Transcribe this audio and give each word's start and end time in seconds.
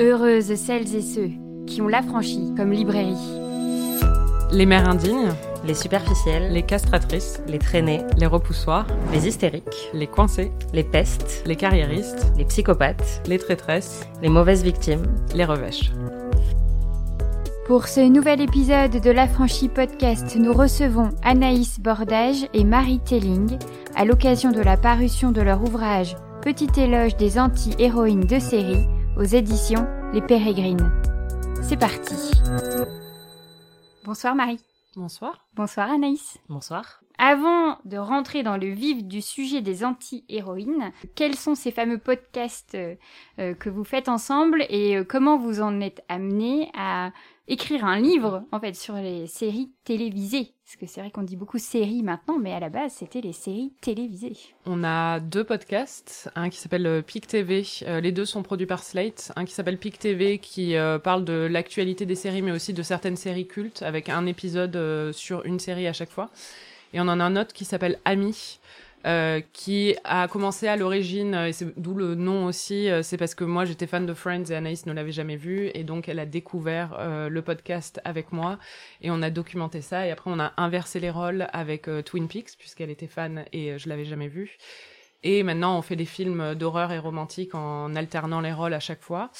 Heureuses 0.00 0.54
celles 0.54 0.96
et 0.96 1.02
ceux 1.02 1.28
qui 1.66 1.82
ont 1.82 1.88
l'affranchi 1.88 2.54
comme 2.56 2.72
librairie. 2.72 3.18
Les 4.50 4.64
mères 4.64 4.88
indignes, 4.88 5.34
les 5.62 5.74
superficielles, 5.74 6.54
les 6.54 6.62
castratrices, 6.62 7.42
les 7.46 7.58
traînées, 7.58 8.00
les 8.16 8.24
repoussoirs, 8.24 8.86
les 9.12 9.28
hystériques, 9.28 9.90
les 9.92 10.06
coincés, 10.06 10.52
les 10.72 10.84
pestes, 10.84 11.42
les 11.44 11.54
carriéristes, 11.54 12.32
les 12.38 12.46
psychopathes, 12.46 13.20
les 13.26 13.36
traîtresses, 13.36 14.08
les 14.22 14.30
mauvaises 14.30 14.62
victimes, 14.62 15.04
les 15.34 15.44
revêches. 15.44 15.92
Pour 17.66 17.86
ce 17.86 18.00
nouvel 18.00 18.40
épisode 18.40 19.02
de 19.02 19.10
l'Affranchi 19.10 19.68
Podcast, 19.68 20.34
nous 20.34 20.54
recevons 20.54 21.10
Anaïs 21.22 21.78
Bordage 21.78 22.48
et 22.54 22.64
Marie 22.64 23.00
Telling 23.00 23.58
à 23.96 24.06
l'occasion 24.06 24.50
de 24.50 24.62
la 24.62 24.78
parution 24.78 25.30
de 25.30 25.42
leur 25.42 25.62
ouvrage 25.62 26.16
Petit 26.40 26.80
éloge 26.80 27.18
des 27.18 27.38
anti-héroïnes 27.38 28.24
de 28.24 28.38
série 28.38 28.86
aux 29.16 29.24
éditions 29.24 29.86
Les 30.12 30.22
Pérégrines. 30.22 30.90
C'est 31.62 31.78
parti. 31.78 32.14
Bonsoir 34.04 34.34
Marie. 34.34 34.60
Bonsoir. 34.96 35.46
Bonsoir 35.54 35.90
Anaïs. 35.90 36.38
Bonsoir. 36.48 37.00
Avant 37.18 37.78
de 37.84 37.98
rentrer 37.98 38.42
dans 38.42 38.56
le 38.56 38.68
vif 38.68 39.04
du 39.04 39.20
sujet 39.20 39.60
des 39.60 39.84
anti-héroïnes, 39.84 40.90
quels 41.14 41.36
sont 41.36 41.54
ces 41.54 41.70
fameux 41.70 41.98
podcasts 41.98 42.74
euh, 42.74 42.94
euh, 43.38 43.54
que 43.54 43.68
vous 43.68 43.84
faites 43.84 44.08
ensemble 44.08 44.64
et 44.70 44.96
euh, 44.96 45.04
comment 45.04 45.36
vous 45.36 45.60
en 45.60 45.80
êtes 45.80 46.02
amené 46.08 46.70
à 46.74 47.12
écrire 47.46 47.84
un 47.84 48.00
livre 48.00 48.44
en 48.52 48.60
fait 48.60 48.74
sur 48.74 48.94
les 48.94 49.26
séries 49.26 49.72
télévisées? 49.84 50.54
Parce 50.70 50.76
que 50.76 50.86
c'est 50.86 51.00
vrai 51.00 51.10
qu'on 51.10 51.24
dit 51.24 51.34
beaucoup 51.34 51.58
séries 51.58 52.04
maintenant, 52.04 52.38
mais 52.38 52.52
à 52.52 52.60
la 52.60 52.68
base 52.68 52.92
c'était 52.92 53.20
les 53.20 53.32
séries 53.32 53.72
télévisées. 53.80 54.36
On 54.66 54.84
a 54.84 55.18
deux 55.18 55.42
podcasts, 55.42 56.30
un 56.36 56.48
qui 56.48 56.58
s'appelle 56.58 57.02
PIC 57.04 57.26
TV, 57.26 57.66
les 58.00 58.12
deux 58.12 58.24
sont 58.24 58.44
produits 58.44 58.68
par 58.68 58.84
Slate, 58.84 59.32
un 59.34 59.44
qui 59.46 59.52
s'appelle 59.52 59.78
PIC 59.78 59.98
TV 59.98 60.38
qui 60.38 60.76
parle 61.02 61.24
de 61.24 61.48
l'actualité 61.50 62.06
des 62.06 62.14
séries 62.14 62.42
mais 62.42 62.52
aussi 62.52 62.72
de 62.72 62.84
certaines 62.84 63.16
séries 63.16 63.48
cultes 63.48 63.82
avec 63.82 64.08
un 64.08 64.26
épisode 64.26 65.10
sur 65.10 65.44
une 65.44 65.58
série 65.58 65.88
à 65.88 65.92
chaque 65.92 66.10
fois. 66.10 66.30
Et 66.92 67.00
on 67.00 67.08
en 67.08 67.18
a 67.18 67.24
un 67.24 67.34
autre 67.34 67.52
qui 67.52 67.64
s'appelle 67.64 67.98
Ami, 68.04 68.60
euh, 69.06 69.40
qui 69.52 69.96
a 70.04 70.28
commencé 70.28 70.68
à 70.68 70.76
l'origine, 70.76 71.34
et 71.34 71.52
c'est 71.52 71.78
d'où 71.78 71.94
le 71.94 72.14
nom 72.14 72.46
aussi, 72.46 72.90
euh, 72.90 73.02
c'est 73.02 73.16
parce 73.16 73.34
que 73.34 73.44
moi 73.44 73.64
j'étais 73.64 73.86
fan 73.86 74.04
de 74.04 74.12
Friends 74.14 74.44
et 74.50 74.54
Anaïs 74.54 74.84
ne 74.86 74.92
l'avait 74.92 75.12
jamais 75.12 75.36
vu, 75.36 75.70
et 75.74 75.84
donc 75.84 76.08
elle 76.08 76.18
a 76.18 76.26
découvert 76.26 76.96
euh, 76.98 77.28
le 77.28 77.42
podcast 77.42 78.00
avec 78.04 78.32
moi, 78.32 78.58
et 79.00 79.10
on 79.10 79.22
a 79.22 79.30
documenté 79.30 79.80
ça, 79.80 80.06
et 80.06 80.10
après 80.10 80.30
on 80.30 80.38
a 80.38 80.52
inversé 80.56 81.00
les 81.00 81.10
rôles 81.10 81.46
avec 81.52 81.88
euh, 81.88 82.02
Twin 82.02 82.28
Peaks, 82.28 82.56
puisqu'elle 82.58 82.90
était 82.90 83.06
fan 83.06 83.44
et 83.52 83.78
je 83.78 83.88
l'avais 83.88 84.04
jamais 84.04 84.28
vu. 84.28 84.58
Et 85.22 85.42
maintenant 85.42 85.78
on 85.78 85.82
fait 85.82 85.96
des 85.96 86.06
films 86.06 86.54
d'horreur 86.54 86.92
et 86.92 86.98
romantique 86.98 87.54
en 87.54 87.94
alternant 87.94 88.40
les 88.40 88.52
rôles 88.52 88.74
à 88.74 88.80
chaque 88.80 89.02
fois. 89.02 89.30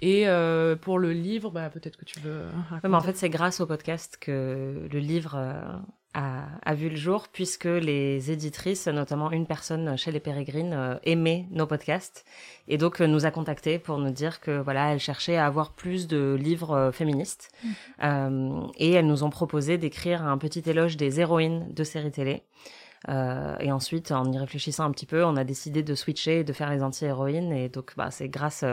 Et 0.00 0.28
euh, 0.28 0.76
pour 0.76 0.98
le 0.98 1.12
livre, 1.12 1.50
bah, 1.50 1.70
peut-être 1.70 1.96
que 1.96 2.04
tu 2.04 2.20
veux. 2.20 2.42
Ouais, 2.70 2.88
mais 2.88 2.94
en 2.96 3.00
fait, 3.00 3.16
c'est 3.16 3.30
grâce 3.30 3.60
au 3.60 3.66
podcast 3.66 4.16
que 4.20 4.88
le 4.90 4.98
livre 4.98 5.36
a, 6.18 6.46
a, 6.64 6.74
vu 6.74 6.88
le 6.88 6.96
jour 6.96 7.28
puisque 7.32 7.64
les 7.64 8.30
éditrices, 8.30 8.88
notamment 8.88 9.30
une 9.30 9.46
personne 9.46 9.96
chez 9.96 10.10
les 10.10 10.20
Pérégrines, 10.20 10.72
euh, 10.72 10.94
aimait 11.04 11.46
nos 11.50 11.66
podcasts 11.66 12.24
et 12.68 12.76
donc 12.76 13.00
euh, 13.00 13.06
nous 13.06 13.26
a 13.26 13.30
contactés 13.30 13.78
pour 13.78 13.98
nous 13.98 14.10
dire 14.10 14.40
que 14.40 14.60
voilà, 14.60 14.92
elle 14.92 15.00
cherchait 15.00 15.36
à 15.36 15.46
avoir 15.46 15.72
plus 15.72 16.06
de 16.06 16.36
livres 16.38 16.72
euh, 16.72 16.92
féministes 16.92 17.50
mmh. 17.62 17.68
euh, 18.04 18.66
et 18.76 18.92
elles 18.92 19.06
nous 19.06 19.24
ont 19.24 19.30
proposé 19.30 19.78
d'écrire 19.78 20.24
un 20.24 20.38
petit 20.38 20.62
éloge 20.66 20.96
des 20.96 21.20
héroïnes 21.20 21.72
de 21.72 21.84
séries 21.84 22.10
télé. 22.10 22.42
Et 23.60 23.70
ensuite, 23.70 24.10
en 24.10 24.30
y 24.32 24.36
réfléchissant 24.38 24.84
un 24.84 24.90
petit 24.90 25.06
peu, 25.06 25.24
on 25.24 25.36
a 25.36 25.44
décidé 25.44 25.84
de 25.84 25.94
switcher 25.94 26.40
et 26.40 26.44
de 26.44 26.52
faire 26.52 26.68
les 26.68 26.82
anti-héroïnes. 26.82 27.52
Et 27.52 27.68
donc, 27.68 27.92
bah, 27.96 28.10
c'est 28.10 28.28
grâce, 28.28 28.64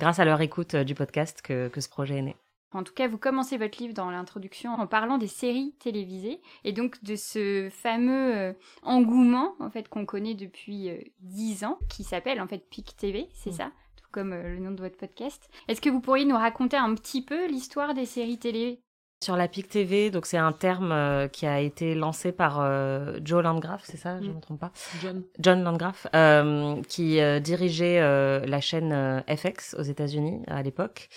grâce 0.00 0.18
à 0.18 0.24
leur 0.24 0.40
écoute 0.40 0.74
du 0.74 0.96
podcast 0.96 1.40
que, 1.40 1.68
que 1.68 1.80
ce 1.80 1.88
projet 1.88 2.16
est 2.16 2.22
né. 2.22 2.36
En 2.72 2.84
tout 2.84 2.92
cas, 2.94 3.08
vous 3.08 3.18
commencez 3.18 3.56
votre 3.56 3.82
livre 3.82 3.94
dans 3.94 4.10
l'introduction 4.10 4.72
en 4.74 4.86
parlant 4.86 5.18
des 5.18 5.26
séries 5.26 5.74
télévisées 5.80 6.40
et 6.64 6.72
donc 6.72 7.02
de 7.02 7.16
ce 7.16 7.68
fameux 7.70 8.36
euh, 8.36 8.52
engouement 8.82 9.54
en 9.58 9.70
fait 9.70 9.88
qu'on 9.88 10.06
connaît 10.06 10.34
depuis 10.34 10.90
dix 11.20 11.64
ans, 11.64 11.78
qui 11.88 12.04
s'appelle 12.04 12.40
en 12.40 12.46
fait 12.46 12.68
PIC 12.68 12.96
TV, 12.96 13.28
c'est 13.32 13.50
mmh. 13.50 13.54
ça, 13.54 13.72
tout 13.96 14.06
comme 14.12 14.32
euh, 14.32 14.54
le 14.54 14.58
nom 14.58 14.70
de 14.70 14.80
votre 14.80 14.96
podcast. 14.96 15.48
Est-ce 15.68 15.80
que 15.80 15.90
vous 15.90 16.00
pourriez 16.00 16.24
nous 16.24 16.36
raconter 16.36 16.76
un 16.76 16.94
petit 16.94 17.22
peu 17.22 17.46
l'histoire 17.46 17.94
des 17.94 18.06
séries 18.06 18.38
télé? 18.38 18.80
Sur 19.22 19.36
la 19.36 19.48
PIC 19.48 19.68
TV, 19.68 20.10
donc 20.10 20.24
c'est 20.24 20.38
un 20.38 20.52
terme 20.52 20.92
euh, 20.92 21.28
qui 21.28 21.44
a 21.44 21.60
été 21.60 21.94
lancé 21.94 22.32
par 22.32 22.58
euh, 22.60 23.18
Joe 23.22 23.42
Landgraf, 23.42 23.82
c'est 23.84 23.98
ça, 23.98 24.18
je 24.18 24.24
ne 24.24 24.32
mmh. 24.32 24.36
me 24.36 24.40
trompe 24.40 24.60
pas 24.60 24.72
John. 25.02 25.22
John 25.38 25.62
Landgraf, 25.62 26.06
euh, 26.14 26.80
qui 26.88 27.20
euh, 27.20 27.38
dirigeait 27.38 28.00
euh, 28.00 28.40
la 28.46 28.62
chaîne 28.62 29.22
FX 29.28 29.74
aux 29.78 29.82
États-Unis 29.82 30.40
à 30.46 30.62
l'époque 30.62 31.10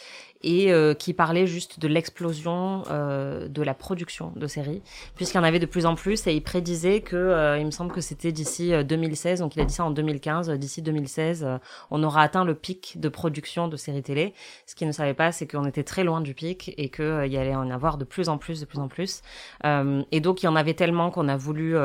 et 0.43 0.71
euh, 0.71 0.93
qui 0.93 1.13
parlait 1.13 1.47
juste 1.47 1.79
de 1.79 1.87
l'explosion 1.87 2.83
euh, 2.91 3.47
de 3.47 3.61
la 3.61 3.73
production 3.73 4.33
de 4.35 4.47
séries, 4.47 4.81
puisqu'il 5.15 5.37
y 5.37 5.39
en 5.39 5.43
avait 5.43 5.59
de 5.59 5.65
plus 5.65 5.85
en 5.85 5.95
plus, 5.95 6.27
et 6.27 6.33
il 6.33 6.41
prédisait 6.41 7.01
que, 7.01 7.15
euh, 7.15 7.57
il 7.57 7.65
me 7.65 7.71
semble 7.71 7.91
que 7.91 8.01
c'était 8.01 8.31
d'ici 8.31 8.71
2016, 8.83 9.39
donc 9.39 9.55
il 9.55 9.61
a 9.61 9.65
dit 9.65 9.73
ça 9.73 9.85
en 9.85 9.91
2015, 9.91 10.49
d'ici 10.51 10.81
2016, 10.81 11.47
on 11.91 12.03
aura 12.03 12.21
atteint 12.21 12.43
le 12.43 12.55
pic 12.55 12.99
de 12.99 13.09
production 13.09 13.67
de 13.67 13.77
séries 13.77 14.03
télé. 14.03 14.33
Ce 14.65 14.75
qu'il 14.75 14.87
ne 14.87 14.91
savait 14.91 15.13
pas, 15.13 15.31
c'est 15.31 15.47
qu'on 15.47 15.65
était 15.65 15.83
très 15.83 16.03
loin 16.03 16.19
du 16.19 16.33
pic 16.33 16.73
et 16.77 16.89
qu'il 16.89 17.27
y 17.27 17.37
allait 17.37 17.55
en 17.55 17.69
avoir 17.69 17.97
de 17.97 18.03
plus 18.03 18.27
en 18.27 18.37
plus, 18.37 18.59
de 18.59 18.65
plus 18.65 18.79
en 18.79 18.87
plus. 18.87 19.21
et 19.63 20.19
donc 20.19 20.43
il 20.43 20.45
y 20.45 20.49
en 20.49 20.55
avait 20.55 20.73
tellement 20.73 21.09
qu'on 21.09 21.27
a 21.27 21.37
voulu 21.37 21.75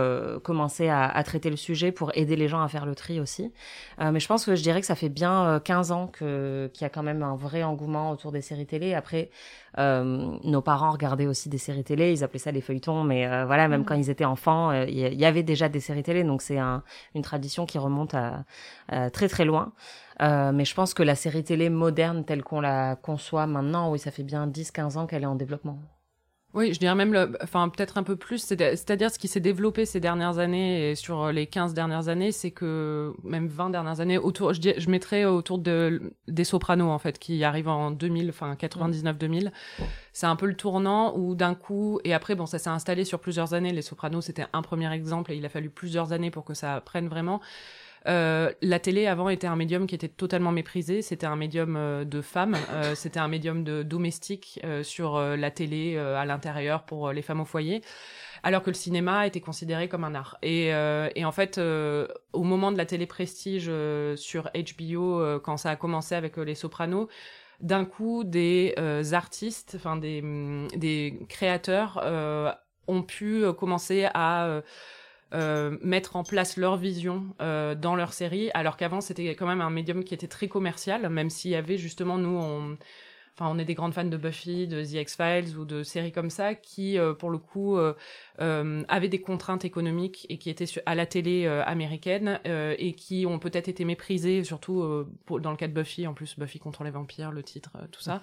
commencer 0.43 0.89
à, 0.89 1.05
à, 1.07 1.23
traiter 1.23 1.51
le 1.51 1.57
sujet 1.57 1.93
pour 1.93 2.11
aider 2.15 2.37
les 2.37 2.49
gens 2.49 2.63
à 2.63 2.69
faire 2.69 2.87
le 2.87 2.95
tri 2.95 3.21
aussi. 3.21 3.53
mais 3.99 4.21
je 4.21 4.27
pense 4.27 4.45
que 4.45 4.57
je 4.57 4.63
dirais 4.63 4.81
que 4.81 4.87
ça 4.87 4.95
fait 4.95 5.09
bien 5.09 5.61
15 5.65 5.93
ans 5.93 6.07
que 6.09 6.71
qu'il 6.73 6.83
y 6.83 6.87
a 6.87 6.91
quand 6.91 7.03
même 7.03 7.23
un 7.23 7.37
vrai 7.37 7.63
engouement 7.63 8.11
autour 8.11 8.33
des 8.33 8.43
séries 8.49 8.67
télé. 8.67 8.95
Après, 8.95 9.31
euh, 9.79 10.39
nos 10.45 10.63
parents 10.63 10.91
regardaient 10.91 11.27
aussi 11.27 11.49
des 11.49 11.59
séries 11.59 11.85
télé, 11.85 12.13
ils 12.13 12.25
appelaient 12.25 12.39
ça 12.39 12.53
des 12.53 12.61
feuilletons, 12.61 13.05
mais 13.05 13.27
euh, 13.27 13.45
voilà, 13.47 13.69
même 13.69 13.83
mmh. 13.83 13.85
quand 13.85 13.95
ils 13.95 14.11
étaient 14.11 14.25
enfants, 14.25 14.71
euh, 14.71 14.85
il 14.89 14.99
y, 14.99 15.17
y, 15.17 15.25
avait 15.25 15.43
déjà 15.43 15.69
des 15.69 15.81
séries 15.81 16.03
télé, 16.03 16.25
donc 16.25 16.43
c'est 16.43 16.59
un, 16.59 16.83
une 17.15 17.23
tradition 17.23 17.67
qui 17.67 17.79
remonte 17.79 18.15
à, 18.15 18.45
à 18.89 19.11
très 19.11 19.29
très 19.29 19.45
loin. 19.45 19.73
Mais 20.21 20.65
je 20.65 20.75
pense 20.75 20.95
que 20.95 21.05
la 21.05 21.15
série 21.15 21.45
télé 21.45 21.71
moderne 21.71 22.25
telle 22.25 22.43
qu'on 22.43 22.61
la 22.61 22.97
conçoit 22.97 23.47
maintenant, 23.47 23.91
oui, 23.93 24.01
ça 24.01 24.11
fait 24.11 24.25
bien 24.25 24.49
10-15 24.49 24.97
ans 24.97 25.07
qu'elle 25.07 25.23
est 25.23 25.27
en 25.27 25.37
développement. 25.37 25.79
Oui, 26.55 26.73
je 26.73 26.79
dirais 26.79 26.95
même, 26.95 27.13
le, 27.13 27.37
enfin 27.43 27.69
peut-être 27.69 27.99
un 27.99 28.03
peu 28.03 28.17
plus, 28.17 28.39
c'est-à-dire 28.39 29.11
ce 29.11 29.19
qui 29.19 29.29
s'est 29.29 29.39
développé 29.39 29.85
ces 29.85 30.01
dernières 30.01 30.39
années 30.39 30.91
et 30.91 30.95
sur 30.95 31.31
les 31.31 31.47
15 31.47 31.75
dernières 31.75 32.09
années, 32.09 32.33
c'est 32.33 32.51
que 32.53 33.13
même 33.23 33.49
20 33.49 33.69
dernières 33.69 34.01
années, 34.01 34.17
autour, 34.17 34.55
je, 34.55 34.61
je 34.79 34.91
mettrais 34.91 35.27
autour 35.27 35.59
de 35.59 36.15
des 36.27 36.45
Sopranos 36.45 36.91
en 36.91 36.99
fait, 36.99 37.19
qui 37.19 37.45
arrivent 37.45 37.69
en 37.69 37.91
2000, 37.91 38.31
enfin 38.31 38.55
99-2000. 38.55 39.53
C'est 40.15 40.27
un 40.27 40.37
peu 40.37 40.47
le 40.47 40.55
tournant 40.55 41.15
où 41.19 41.35
d'un 41.35 41.55
coup, 41.55 42.01
et 42.05 42.15
après 42.15 42.35
bon, 42.35 42.47
ça 42.47 42.59
s'est 42.59 42.71
installé 42.71 43.05
sur 43.05 43.21
plusieurs 43.21 43.53
années. 43.53 43.73
Les 43.73 43.83
Sopranos, 43.83 44.23
c'était 44.23 44.47
un 44.55 44.63
premier 44.63 44.91
exemple 44.91 45.33
et 45.33 45.37
il 45.37 45.45
a 45.45 45.51
fallu 45.51 45.69
plusieurs 45.69 46.13
années 46.13 46.31
pour 46.31 46.47
que 46.47 46.55
ça 46.55 46.81
prenne 46.81 47.09
vraiment. 47.09 47.43
Euh, 48.09 48.51
la 48.63 48.79
télé 48.79 49.07
avant 49.07 49.29
était 49.29 49.47
un 49.47 49.57
médium 49.57 49.87
qui 49.87 49.95
était 49.95 50.09
totalement 50.09 50.51
méprisé. 50.53 51.03
C'était 51.03 51.27
un 51.27 51.37
médium 51.37 51.77
euh, 51.77 52.05
de 52.05 52.23
femmes, 52.23 52.57
euh, 52.71 52.95
c'était 52.95 53.21
un 53.21 53.29
médium 53.29 53.65
de 53.65 53.83
domestique 53.83 54.61
euh, 54.65 54.83
sur 54.83 55.17
euh, 55.17 55.37
la 55.37 55.51
télé 55.51 55.95
euh, 55.97 56.17
à 56.17 56.25
l'intérieur 56.25 56.85
pour 56.85 57.13
les 57.13 57.21
femmes 57.21 57.41
au 57.41 57.45
foyer, 57.45 57.83
alors 58.43 58.63
que 58.63 58.71
le 58.71 58.75
cinéma 58.75 59.27
était 59.27 59.41
considéré 59.41 59.89
comme 59.89 60.05
un 60.05 60.15
art. 60.15 60.39
Et, 60.43 60.69
et 60.69 61.25
en 61.25 61.33
fait, 61.33 61.59
au 61.59 62.43
moment 62.45 62.71
de 62.71 62.79
la 62.79 62.87
télé 62.87 63.05
prestige 63.07 63.71
sur 64.15 64.51
HBO, 64.55 65.41
quand 65.41 65.57
ça 65.57 65.71
a 65.71 65.77
commencé 65.77 66.15
avec 66.15 66.37
Les 66.37 66.55
Sopranos, 66.55 67.09
d'un 67.61 67.85
coup, 67.85 68.23
des 68.23 68.75
artistes, 69.13 69.75
enfin 69.77 69.97
des, 69.97 70.23
des 70.77 71.19
créateurs 71.29 72.01
ont 72.87 73.03
pu 73.03 73.53
commencer 73.55 74.07
à 74.15 74.63
euh, 75.35 75.77
mettre 75.83 76.17
en 76.17 76.25
place 76.25 76.57
leur 76.57 76.77
vision 76.77 77.25
euh, 77.41 77.75
dans 77.75 77.97
leur 77.97 78.13
série, 78.13 78.51
alors 78.55 78.77
qu'avant 78.77 79.01
c'était 79.01 79.29
quand 79.31 79.47
même 79.47 79.61
un 79.61 79.71
médium 79.71 80.05
qui 80.05 80.15
était 80.15 80.29
très 80.29 80.49
commercial, 80.49 81.09
même 81.09 81.31
s'il 81.31 81.51
y 81.51 81.57
avait 81.57 81.79
justement 81.79 82.19
nous 82.19 82.37
on 82.37 82.79
enfin 83.39 83.51
on 83.55 83.59
est 83.59 83.65
des 83.65 83.75
grandes 83.75 83.95
fans 83.95 84.05
de 84.05 84.17
Buffy, 84.17 84.67
de 84.67 84.83
The 84.83 84.95
X-Files 84.95 85.57
ou 85.57 85.65
de 85.65 85.83
séries 85.83 86.13
comme 86.13 86.31
ça 86.31 86.55
qui 86.55 86.99
euh, 86.99 87.15
pour 87.15 87.31
le 87.31 87.39
coup 87.39 87.77
euh, 87.77 87.95
euh, 88.41 88.83
avaient 88.89 89.09
des 89.09 89.21
contraintes 89.21 89.65
économiques 89.65 90.27
et 90.29 90.39
qui 90.39 90.51
étaient 90.51 90.67
à 90.87 90.95
la 90.95 91.07
télé 91.07 91.47
euh, 91.47 91.63
américaine 91.65 92.41
et 92.45 92.95
qui 92.95 93.27
ont 93.27 93.39
peut-être 93.39 93.69
été 93.69 93.85
méprisées 93.85 94.45
surtout 94.45 95.07
pour, 95.25 95.41
dans 95.41 95.51
le 95.51 95.57
cas 95.57 95.69
de 95.69 95.73
Buffy 95.73 96.07
en 96.07 96.15
plus 96.15 96.39
Buffy 96.39 96.59
contre 96.59 96.85
les 96.85 96.91
vampires 96.91 97.31
le 97.31 97.43
titre 97.43 97.71
tout 97.93 98.01
ça. 98.01 98.21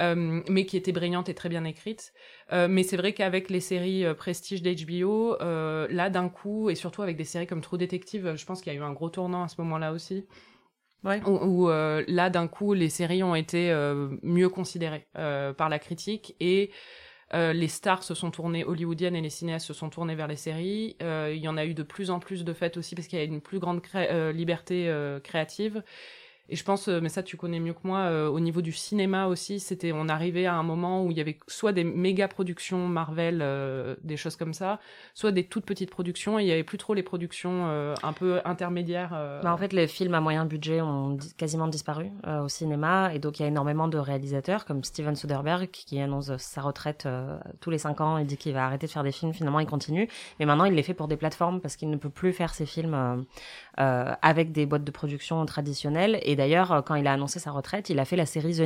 Euh, 0.00 0.40
mais 0.48 0.64
qui 0.64 0.76
était 0.76 0.92
brillante 0.92 1.28
et 1.28 1.34
très 1.34 1.48
bien 1.48 1.64
écrite. 1.64 2.12
Euh, 2.52 2.66
mais 2.68 2.82
c'est 2.82 2.96
vrai 2.96 3.12
qu'avec 3.12 3.50
les 3.50 3.60
séries 3.60 4.04
euh, 4.04 4.14
prestige 4.14 4.62
d'HBO, 4.62 5.36
là 5.40 6.10
d'un 6.10 6.28
coup, 6.28 6.70
et 6.70 6.74
surtout 6.74 7.02
avec 7.02 7.16
des 7.16 7.24
séries 7.24 7.46
comme 7.46 7.60
True 7.60 7.78
Detective, 7.78 8.34
je 8.36 8.46
pense 8.46 8.62
qu'il 8.62 8.72
y 8.72 8.76
a 8.76 8.78
eu 8.78 8.82
un 8.82 8.92
gros 8.92 9.10
tournant 9.10 9.42
à 9.42 9.48
ce 9.48 9.60
moment-là 9.60 9.92
aussi. 9.92 10.24
Ouais. 11.04 11.20
Où, 11.26 11.32
où 11.32 11.68
là, 11.68 12.30
d'un 12.30 12.46
coup, 12.46 12.74
les 12.74 12.88
séries 12.88 13.22
ont 13.22 13.34
été 13.34 13.72
mieux 14.22 14.48
considérées 14.48 15.06
par 15.14 15.68
la 15.68 15.78
critique 15.78 16.36
et 16.38 16.70
les 17.32 17.68
stars 17.68 18.04
se 18.04 18.14
sont 18.14 18.30
tournées 18.30 18.64
hollywoodiennes 18.64 19.16
et 19.16 19.20
les 19.20 19.30
cinéastes 19.30 19.66
se 19.66 19.74
sont 19.74 19.90
tournés 19.90 20.14
vers 20.14 20.28
les 20.28 20.36
séries. 20.36 20.96
il 21.00 21.38
y 21.38 21.48
en 21.48 21.56
a 21.56 21.66
eu 21.66 21.74
de 21.74 21.82
plus 21.82 22.10
en 22.10 22.20
plus 22.20 22.44
de 22.44 22.52
fait 22.52 22.76
aussi 22.76 22.94
parce 22.94 23.08
qu'il 23.08 23.18
y 23.18 23.22
a 23.22 23.24
une 23.24 23.40
plus 23.40 23.58
grande 23.58 23.82
cré 23.82 24.32
liberté 24.32 24.94
créative 25.24 25.82
Et 26.48 26.56
je 26.56 26.64
pense, 26.64 26.88
euh, 26.88 27.00
mais 27.00 27.08
ça 27.08 27.22
tu 27.22 27.36
connais 27.36 27.60
mieux 27.60 27.72
que 27.72 27.80
moi, 27.84 28.00
euh, 28.00 28.28
au 28.28 28.40
niveau 28.40 28.62
du 28.62 28.72
cinéma 28.72 29.26
aussi, 29.26 29.60
c'était, 29.60 29.92
on 29.92 30.08
arrivait 30.08 30.46
à 30.46 30.54
un 30.54 30.62
moment 30.62 31.04
où 31.04 31.10
il 31.10 31.16
y 31.16 31.20
avait 31.20 31.38
soit 31.46 31.72
des 31.72 31.84
méga 31.84 32.26
productions 32.26 32.88
Marvel, 32.88 33.38
euh, 33.42 33.94
des 34.02 34.16
choses 34.16 34.34
comme 34.34 34.52
ça, 34.52 34.80
soit 35.14 35.30
des 35.30 35.44
toutes 35.44 35.64
petites 35.64 35.90
productions. 35.90 36.38
Et 36.38 36.42
il 36.42 36.48
y 36.48 36.52
avait 36.52 36.64
plus 36.64 36.78
trop 36.78 36.94
les 36.94 37.02
productions 37.02 37.66
un 38.02 38.12
peu 38.12 38.40
intermédiaires. 38.44 39.10
Bah, 39.42 39.52
en 39.52 39.56
fait, 39.56 39.72
les 39.72 39.86
films 39.86 40.14
à 40.14 40.20
moyen 40.20 40.44
budget 40.44 40.80
ont 40.80 41.16
quasiment 41.36 41.68
disparu 41.68 42.10
au 42.26 42.48
cinéma, 42.48 43.14
et 43.14 43.18
donc 43.18 43.38
il 43.38 43.42
y 43.42 43.44
a 43.44 43.48
énormément 43.48 43.88
de 43.88 43.98
réalisateurs 43.98 44.64
comme 44.64 44.82
Steven 44.84 45.14
Soderbergh 45.14 45.68
qui 45.70 46.00
annonce 46.00 46.36
sa 46.36 46.60
retraite 46.60 47.08
tous 47.60 47.70
les 47.70 47.78
cinq 47.78 48.00
ans 48.00 48.18
et 48.18 48.24
dit 48.24 48.36
qu'il 48.36 48.52
va 48.52 48.66
arrêter 48.66 48.86
de 48.86 48.92
faire 48.92 49.04
des 49.04 49.12
films. 49.12 49.32
Finalement, 49.32 49.60
il 49.60 49.66
continue, 49.66 50.08
mais 50.38 50.46
maintenant 50.46 50.64
il 50.64 50.74
les 50.74 50.82
fait 50.82 50.94
pour 50.94 51.08
des 51.08 51.16
plateformes 51.16 51.60
parce 51.60 51.76
qu'il 51.76 51.90
ne 51.90 51.96
peut 51.96 52.10
plus 52.10 52.32
faire 52.32 52.54
ses 52.54 52.66
films 52.66 53.24
avec 53.76 54.52
des 54.52 54.66
boîtes 54.66 54.84
de 54.84 54.90
production 54.90 55.44
traditionnelles. 55.46 56.20
D'ailleurs, 56.36 56.72
euh, 56.72 56.82
quand 56.82 56.94
il 56.94 57.06
a 57.06 57.12
annoncé 57.12 57.38
sa 57.38 57.50
retraite, 57.50 57.90
il 57.90 57.98
a 57.98 58.04
fait 58.04 58.16
la 58.16 58.26
série 58.26 58.54
The 58.54 58.62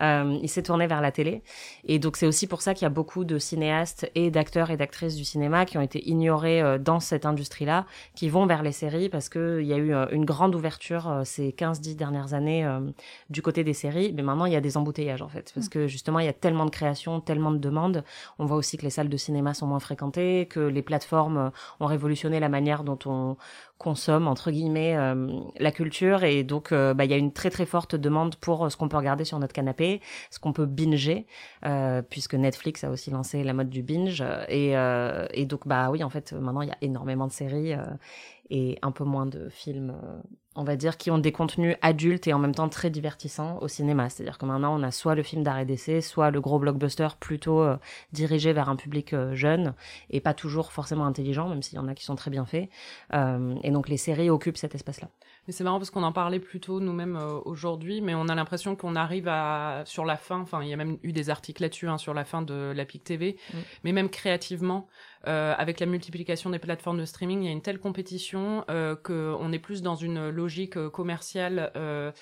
Euh, 0.00 0.38
il 0.42 0.48
s'est 0.48 0.62
tourné 0.62 0.86
vers 0.86 1.00
la 1.00 1.12
télé. 1.12 1.42
Et 1.84 1.98
donc, 1.98 2.16
c'est 2.16 2.26
aussi 2.26 2.46
pour 2.46 2.62
ça 2.62 2.74
qu'il 2.74 2.84
y 2.84 2.86
a 2.86 2.90
beaucoup 2.90 3.24
de 3.24 3.38
cinéastes 3.38 4.10
et 4.14 4.30
d'acteurs 4.30 4.70
et 4.70 4.76
d'actrices 4.76 5.16
du 5.16 5.24
cinéma 5.24 5.64
qui 5.64 5.78
ont 5.78 5.80
été 5.82 6.08
ignorés 6.08 6.60
euh, 6.60 6.78
dans 6.78 7.00
cette 7.00 7.26
industrie-là, 7.26 7.86
qui 8.14 8.28
vont 8.28 8.46
vers 8.46 8.62
les 8.62 8.72
séries 8.72 9.08
parce 9.08 9.28
qu'il 9.28 9.62
y 9.62 9.72
a 9.72 9.78
eu 9.78 9.92
une 10.12 10.24
grande 10.24 10.54
ouverture 10.54 11.22
ces 11.24 11.50
15-10 11.50 11.96
dernières 11.96 12.34
années 12.34 12.68
du 13.30 13.42
côté 13.42 13.64
des 13.64 13.74
séries. 13.74 14.12
Mais 14.14 14.22
maintenant, 14.22 14.46
il 14.46 14.52
y 14.52 14.56
a 14.56 14.60
des 14.60 14.76
embouteillages, 14.76 15.22
en 15.22 15.28
fait. 15.28 15.52
Parce 15.54 15.68
que 15.68 15.86
justement, 15.86 16.18
il 16.18 16.26
y 16.26 16.28
a 16.28 16.32
tellement 16.32 16.64
de 16.64 16.70
créations, 16.70 17.20
tellement 17.20 17.50
de 17.50 17.58
demandes. 17.58 18.04
On 18.38 18.46
voit 18.46 18.56
aussi 18.56 18.76
que 18.76 18.82
les 18.82 18.90
salles 18.90 19.08
de 19.08 19.16
cinéma 19.16 19.54
sont 19.54 19.66
moins 19.66 19.80
fréquentées, 19.80 20.46
que 20.46 20.60
les 20.60 20.82
plateformes 20.82 21.50
ont 21.80 21.86
révolutionné 21.86 22.40
la 22.40 22.48
manière 22.48 22.84
dont 22.84 22.98
on 23.06 23.36
consomme 23.82 24.28
entre 24.28 24.50
guillemets 24.50 24.96
euh, 24.96 25.28
la 25.58 25.72
culture. 25.72 26.24
Et 26.24 26.44
donc 26.44 26.72
euh, 26.72 26.94
bah, 26.94 27.04
il 27.04 27.10
y 27.10 27.14
a 27.14 27.16
une 27.16 27.32
très 27.32 27.50
très 27.50 27.66
forte 27.66 27.96
demande 27.96 28.36
pour 28.36 28.64
euh, 28.64 28.68
ce 28.70 28.76
qu'on 28.76 28.88
peut 28.88 28.96
regarder 28.96 29.24
sur 29.24 29.38
notre 29.38 29.52
canapé, 29.52 30.00
ce 30.30 30.38
qu'on 30.38 30.52
peut 30.52 30.66
binger 30.66 31.26
puisque 32.08 32.34
Netflix 32.34 32.84
a 32.84 32.90
aussi 32.90 33.10
lancé 33.10 33.42
la 33.44 33.52
mode 33.52 33.68
du 33.68 33.82
binge. 33.82 34.24
Et, 34.48 34.72
et 34.72 35.46
donc 35.46 35.66
bah 35.66 35.90
oui 35.90 36.02
en 36.04 36.10
fait 36.10 36.32
maintenant 36.32 36.62
il 36.62 36.68
y 36.68 36.72
a 36.72 36.76
énormément 36.80 37.26
de 37.26 37.32
séries 37.32 37.74
et 38.52 38.78
un 38.82 38.92
peu 38.92 39.04
moins 39.04 39.26
de 39.26 39.48
films 39.48 39.94
on 40.54 40.64
va 40.64 40.76
dire, 40.76 40.98
qui 40.98 41.10
ont 41.10 41.18
des 41.18 41.32
contenus 41.32 41.76
adultes 41.80 42.26
et 42.26 42.32
en 42.32 42.38
même 42.38 42.54
temps 42.54 42.68
très 42.68 42.90
divertissants 42.90 43.58
au 43.60 43.68
cinéma. 43.68 44.10
C'est-à-dire 44.10 44.36
que 44.36 44.44
maintenant, 44.44 44.78
on 44.78 44.82
a 44.82 44.90
soit 44.90 45.14
le 45.14 45.22
film 45.22 45.42
d'arrêt 45.42 45.64
d'essai, 45.64 46.00
soit 46.00 46.30
le 46.30 46.40
gros 46.40 46.58
blockbuster 46.58 47.08
plutôt 47.18 47.62
euh, 47.62 47.76
dirigé 48.12 48.52
vers 48.52 48.68
un 48.68 48.76
public 48.76 49.14
euh, 49.14 49.34
jeune 49.34 49.74
et 50.10 50.20
pas 50.20 50.34
toujours 50.34 50.72
forcément 50.72 51.06
intelligent, 51.06 51.48
même 51.48 51.62
s'il 51.62 51.76
y 51.76 51.78
en 51.78 51.88
a 51.88 51.94
qui 51.94 52.04
sont 52.04 52.16
très 52.16 52.30
bien 52.30 52.44
faits. 52.44 52.68
Euh, 53.14 53.54
et 53.62 53.70
donc, 53.70 53.88
les 53.88 53.96
séries 53.96 54.28
occupent 54.28 54.58
cet 54.58 54.74
espace-là. 54.74 55.08
Mais 55.46 55.52
c'est 55.52 55.64
marrant 55.64 55.78
parce 55.78 55.90
qu'on 55.90 56.02
en 56.02 56.12
parlait 56.12 56.38
plutôt 56.38 56.80
nous-mêmes 56.80 57.18
aujourd'hui, 57.44 58.00
mais 58.00 58.14
on 58.14 58.28
a 58.28 58.34
l'impression 58.34 58.76
qu'on 58.76 58.94
arrive 58.94 59.26
à 59.28 59.82
sur 59.86 60.04
la 60.04 60.16
fin. 60.16 60.40
Enfin, 60.40 60.62
il 60.62 60.68
y 60.68 60.72
a 60.72 60.76
même 60.76 60.98
eu 61.02 61.12
des 61.12 61.30
articles 61.30 61.62
là-dessus 61.62 61.88
hein, 61.88 61.98
sur 61.98 62.14
la 62.14 62.24
fin 62.24 62.42
de 62.42 62.72
la 62.76 62.84
PIC 62.84 63.02
TV, 63.02 63.36
mm. 63.52 63.56
mais 63.84 63.92
même 63.92 64.08
créativement, 64.08 64.86
euh, 65.26 65.54
avec 65.56 65.80
la 65.80 65.86
multiplication 65.86 66.50
des 66.50 66.58
plateformes 66.58 66.98
de 66.98 67.04
streaming, 67.04 67.42
il 67.42 67.46
y 67.46 67.48
a 67.48 67.52
une 67.52 67.62
telle 67.62 67.78
compétition 67.78 68.64
euh, 68.70 68.96
qu'on 68.96 69.52
est 69.52 69.58
plus 69.58 69.82
dans 69.82 69.94
une 69.94 70.28
logique 70.30 70.76
euh, 70.76 70.90
commerciale 70.90 71.72
euh, 71.76 72.12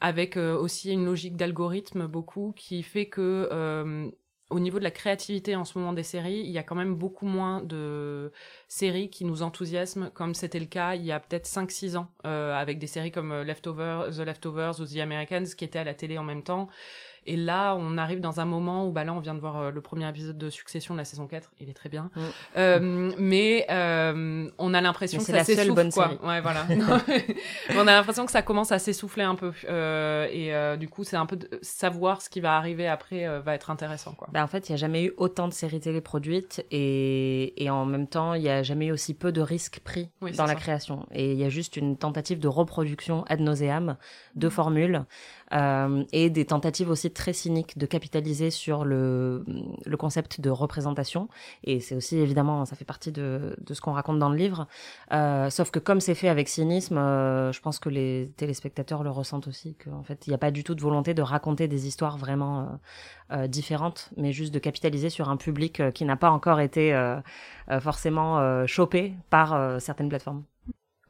avec 0.00 0.36
euh, 0.36 0.56
aussi 0.56 0.92
une 0.92 1.04
logique 1.04 1.36
d'algorithme 1.36 2.06
beaucoup 2.06 2.52
qui 2.56 2.82
fait 2.82 3.06
que 3.06 4.10
au 4.50 4.58
niveau 4.58 4.80
de 4.80 4.84
la 4.84 4.90
créativité 4.90 5.54
en 5.54 5.64
ce 5.64 5.78
moment 5.78 5.92
des 5.92 6.02
séries, 6.02 6.40
il 6.40 6.50
y 6.50 6.58
a 6.58 6.64
quand 6.64 6.74
même 6.74 6.96
beaucoup 6.96 7.26
moins 7.26 7.62
de 7.62 8.32
séries 8.66 9.08
qui 9.08 9.24
nous 9.24 9.42
enthousiasment 9.42 10.10
comme 10.10 10.34
c'était 10.34 10.58
le 10.58 10.66
cas 10.66 10.96
il 10.96 11.04
y 11.04 11.12
a 11.12 11.20
peut-être 11.20 11.46
5-6 11.46 11.96
ans 11.96 12.08
avec 12.24 12.80
des 12.80 12.88
séries 12.88 13.12
comme 13.12 13.42
Leftovers, 13.42 14.10
The 14.10 14.20
Leftovers 14.20 14.80
ou 14.80 14.86
The 14.86 14.96
Americans 14.96 15.44
qui 15.56 15.64
étaient 15.64 15.78
à 15.78 15.84
la 15.84 15.94
télé 15.94 16.18
en 16.18 16.24
même 16.24 16.42
temps. 16.42 16.68
Et 17.26 17.36
là, 17.36 17.76
on 17.78 17.98
arrive 17.98 18.20
dans 18.20 18.40
un 18.40 18.44
moment 18.44 18.86
où, 18.86 18.92
bah 18.92 19.04
là, 19.04 19.12
on 19.12 19.20
vient 19.20 19.34
de 19.34 19.40
voir 19.40 19.58
euh, 19.58 19.70
le 19.70 19.80
premier 19.80 20.08
épisode 20.08 20.38
de 20.38 20.50
Succession 20.50 20.94
de 20.94 20.98
la 20.98 21.04
saison 21.04 21.26
4, 21.26 21.50
il 21.60 21.68
est 21.68 21.74
très 21.74 21.88
bien. 21.88 22.10
Mm. 22.14 22.20
Euh, 22.56 23.12
mais 23.18 23.66
euh, 23.70 24.50
on 24.58 24.74
a 24.74 24.80
l'impression 24.80 25.18
que 25.18 25.24
ça 25.24 25.44
s'essouffle, 25.44 25.90
quoi. 25.92 26.08
Série. 26.08 26.18
Ouais, 26.24 26.40
voilà. 26.40 26.66
on 27.76 27.86
a 27.86 27.92
l'impression 27.92 28.26
que 28.26 28.32
ça 28.32 28.42
commence 28.42 28.72
à 28.72 28.78
s'essouffler 28.78 29.24
un 29.24 29.34
peu. 29.34 29.52
Euh, 29.68 30.26
et 30.30 30.54
euh, 30.54 30.76
du 30.76 30.88
coup, 30.88 31.04
c'est 31.04 31.16
un 31.16 31.26
peu 31.26 31.36
de 31.36 31.48
savoir 31.62 32.22
ce 32.22 32.30
qui 32.30 32.40
va 32.40 32.56
arriver 32.56 32.88
après 32.88 33.26
euh, 33.26 33.40
va 33.40 33.54
être 33.54 33.70
intéressant, 33.70 34.12
quoi. 34.12 34.28
Bah, 34.32 34.42
en 34.42 34.46
fait, 34.46 34.68
il 34.68 34.72
n'y 34.72 34.74
a 34.74 34.78
jamais 34.78 35.04
eu 35.04 35.12
autant 35.16 35.48
de 35.48 35.52
séries 35.52 35.80
télé 35.80 36.00
produites 36.00 36.64
et, 36.70 37.62
et 37.62 37.70
en 37.70 37.84
même 37.84 38.06
temps, 38.06 38.34
il 38.34 38.42
n'y 38.42 38.48
a 38.48 38.62
jamais 38.62 38.86
eu 38.86 38.92
aussi 38.92 39.14
peu 39.14 39.32
de 39.32 39.40
risques 39.40 39.80
pris 39.80 40.10
dans 40.36 40.46
la 40.46 40.54
création. 40.54 41.06
Et 41.12 41.32
il 41.32 41.38
y 41.38 41.44
a 41.44 41.48
juste 41.48 41.76
une 41.76 41.96
tentative 41.96 42.38
de 42.38 42.48
reproduction 42.48 43.24
ad 43.28 43.40
nauseam 43.40 43.96
de 44.34 44.46
mm. 44.46 44.50
formules 44.50 45.04
euh, 45.52 46.04
et 46.12 46.30
des 46.30 46.44
tentatives 46.44 46.90
aussi 46.90 47.10
très 47.10 47.32
cyniques 47.32 47.76
de 47.76 47.86
capitaliser 47.86 48.50
sur 48.50 48.84
le, 48.84 49.44
concept 49.98 50.40
de 50.40 50.50
représentation. 50.50 51.28
Et 51.64 51.80
c'est 51.80 51.94
aussi 51.94 52.18
évidemment, 52.18 52.64
ça 52.64 52.76
fait 52.76 52.84
partie 52.84 53.12
de, 53.12 53.56
ce 53.70 53.80
qu'on 53.80 53.92
raconte 53.92 54.18
dans 54.18 54.30
le 54.30 54.36
livre. 54.36 54.66
Euh, 55.12 55.50
sauf 55.50 55.70
que 55.70 55.78
comme 55.78 56.00
c'est 56.00 56.14
fait 56.14 56.28
avec 56.28 56.48
cynisme, 56.48 56.98
euh, 56.98 57.52
je 57.52 57.60
pense 57.60 57.78
que 57.78 57.88
les 57.88 58.32
téléspectateurs 58.36 59.02
le 59.02 59.10
ressentent 59.10 59.48
aussi, 59.48 59.74
qu'en 59.74 60.02
fait, 60.02 60.26
il 60.26 60.30
n'y 60.30 60.34
a 60.34 60.38
pas 60.38 60.50
du 60.50 60.64
tout 60.64 60.74
de 60.74 60.80
volonté 60.80 61.14
de 61.14 61.22
raconter 61.22 61.68
des 61.68 61.86
histoires 61.86 62.16
vraiment 62.16 62.80
différentes, 63.48 64.10
mais 64.16 64.32
juste 64.32 64.52
de 64.52 64.58
capitaliser 64.58 65.08
sur 65.08 65.28
un 65.28 65.36
public 65.36 65.92
qui 65.92 66.04
n'a 66.04 66.16
pas 66.16 66.30
encore 66.30 66.60
été 66.60 66.92
forcément 67.80 68.66
chopé 68.66 69.14
par 69.30 69.80
certaines 69.80 70.08
plateformes. 70.08 70.44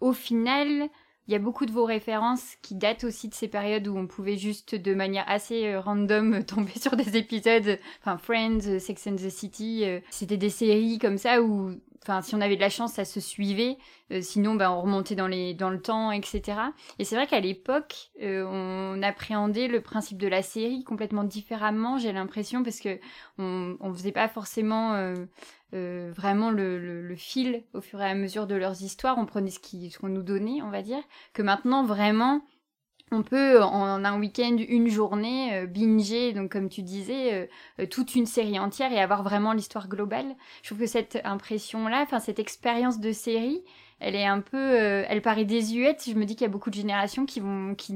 Au 0.01 0.13
final, 0.13 0.89
il 1.27 1.33
y 1.33 1.37
a 1.37 1.39
beaucoup 1.39 1.67
de 1.67 1.73
vos 1.73 1.85
références 1.85 2.57
qui 2.63 2.75
datent 2.75 3.05
aussi 3.05 3.29
de 3.29 3.35
ces 3.35 3.49
périodes 3.49 3.87
où 3.87 3.97
on 3.97 4.07
pouvait 4.07 4.37
juste 4.37 4.75
de 4.75 4.95
manière 4.95 5.25
assez 5.29 5.67
euh, 5.67 5.81
random 5.81 6.45
tomber 6.47 6.73
sur 6.77 6.97
des 6.97 7.17
épisodes, 7.17 7.79
enfin 8.01 8.19
Friends, 8.19 8.79
Sex 8.79 9.07
and 9.07 9.17
the 9.17 9.31
City, 9.31 9.85
euh, 9.85 10.01
c'était 10.11 10.37
des 10.37 10.51
séries 10.51 10.99
comme 10.99 11.19
ça 11.19 11.43
où 11.43 11.73
enfin 12.03 12.23
si 12.23 12.35
on 12.35 12.41
avait 12.41 12.57
de 12.57 12.61
la 12.61 12.71
chance 12.71 12.95
ça 12.95 13.05
se 13.05 13.21
suivait. 13.21 13.77
Euh, 14.13 14.21
sinon 14.23 14.55
ben 14.55 14.71
on 14.71 14.81
remontait 14.83 15.15
dans 15.15 15.27
les 15.27 15.55
dans 15.55 15.71
le 15.71 15.81
temps 15.81 16.11
etc 16.11 16.59
et 16.99 17.05
c'est 17.05 17.15
vrai 17.15 17.27
qu'à 17.27 17.41
l'époque 17.41 18.11
euh, 18.23 18.45
on 18.45 19.03
appréhendait 19.03 19.69
le 19.69 19.81
principe 19.81 20.19
de 20.19 20.27
la 20.27 20.43
série 20.43 20.83
complètement 20.83 21.25
différemment 21.25 21.99
j'ai 21.99 22.13
l'impression 22.13 22.63
parce 22.63 22.81
que 22.81 22.99
on 23.39 23.77
on 23.81 23.93
faisait 23.93 24.13
pas 24.13 24.29
forcément 24.29 24.95
euh, 25.73 26.13
vraiment 26.17 26.51
le, 26.51 26.79
le, 26.79 27.17
fil 27.17 27.63
au 27.75 27.81
fur 27.81 28.01
et 28.03 28.11
à 28.11 28.15
mesure 28.17 28.49
de 28.49 28.57
leurs 28.57 28.83
histoires. 28.83 29.19
On 29.19 29.27
prenait 29.27 29.51
ce 29.51 29.61
qui 29.61 29.91
ce 29.91 29.99
qu'on 29.99 30.09
nous 30.09 30.25
donnait 30.25 30.63
on 30.63 30.71
va 30.71 30.83
dire 30.83 31.03
que 31.33 31.43
maintenant 31.43 31.85
vraiment 31.85 32.43
on 33.13 33.23
peut 33.23 33.63
en 33.63 34.05
un 34.05 34.19
week-end, 34.21 34.57
une 34.57 34.89
journée, 34.89 35.55
euh, 35.55 35.67
binger, 35.67 36.33
donc 36.33 36.53
comme 36.53 36.69
tu 36.69 36.83
disais, 36.83 37.35
euh, 37.35 37.47
euh, 37.81 37.87
toute 37.87 38.15
une 38.15 38.27
série 38.27 38.59
entière 38.59 38.93
et 38.93 39.01
avoir 39.01 39.23
vraiment 39.23 39.53
l'histoire 39.53 39.89
globale. 39.89 40.37
Je 40.63 40.69
trouve 40.69 40.79
que 40.79 40.87
cette 40.87 41.21
impression-là, 41.25 42.03
enfin 42.03 42.21
cette 42.21 42.39
expérience 42.39 43.01
de 43.01 43.13
série, 43.13 43.65
elle 43.99 44.15
est 44.15 44.27
un 44.27 44.41
peu, 44.41 44.77
elle 44.77 45.23
paraît 45.23 45.45
désuète. 45.45 46.05
Je 46.07 46.15
me 46.15 46.25
dis 46.25 46.35
qu'il 46.35 46.43
y 46.43 46.49
a 46.49 46.53
beaucoup 46.53 46.71
de 46.71 46.75
générations 46.75 47.27
qui 47.27 47.41
vont, 47.41 47.75
qui, 47.75 47.93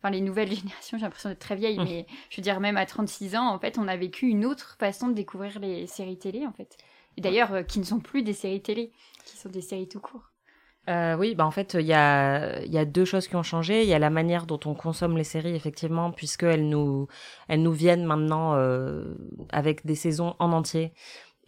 enfin 0.00 0.10
les 0.10 0.20
nouvelles 0.20 0.52
générations, 0.54 0.98
j'ai 0.98 1.04
l'impression 1.04 1.28
d'être 1.28 1.38
très 1.38 1.56
vieille, 1.56 1.78
mmh. 1.78 1.84
mais 1.84 2.06
je 2.28 2.36
veux 2.36 2.42
dire 2.42 2.60
même 2.60 2.76
à 2.76 2.86
36 2.86 3.36
ans, 3.36 3.48
en 3.48 3.58
fait, 3.58 3.78
on 3.78 3.88
a 3.88 3.96
vécu 3.96 4.26
une 4.26 4.44
autre 4.44 4.76
façon 4.78 5.08
de 5.08 5.14
découvrir 5.14 5.60
les 5.60 5.86
séries 5.86 6.18
télé, 6.18 6.46
en 6.46 6.52
fait. 6.52 6.76
Et 7.16 7.20
d'ailleurs, 7.20 7.64
qui 7.66 7.78
ne 7.78 7.84
sont 7.84 8.00
plus 8.00 8.22
des 8.22 8.32
séries 8.32 8.60
télé, 8.60 8.90
qui 9.24 9.36
sont 9.36 9.48
des 9.48 9.60
séries 9.60 9.88
tout 9.88 10.00
court. 10.00 10.33
Euh, 10.88 11.16
oui, 11.16 11.34
bah 11.34 11.46
en 11.46 11.50
fait, 11.50 11.74
il 11.74 11.86
y 11.86 11.94
a, 11.94 12.84
deux 12.84 13.04
choses 13.04 13.26
qui 13.28 13.36
ont 13.36 13.42
changé. 13.42 13.82
Il 13.82 13.88
y 13.88 13.94
a 13.94 13.98
la 13.98 14.10
manière 14.10 14.46
dont 14.46 14.60
on 14.66 14.74
consomme 14.74 15.16
les 15.16 15.24
séries, 15.24 15.54
effectivement, 15.54 16.10
puisqu'elles 16.10 16.68
nous, 16.68 17.08
elles 17.48 17.62
nous 17.62 17.72
viennent 17.72 18.04
maintenant 18.04 18.54
euh, 18.54 19.14
avec 19.50 19.86
des 19.86 19.94
saisons 19.94 20.36
en 20.38 20.52
entier. 20.52 20.92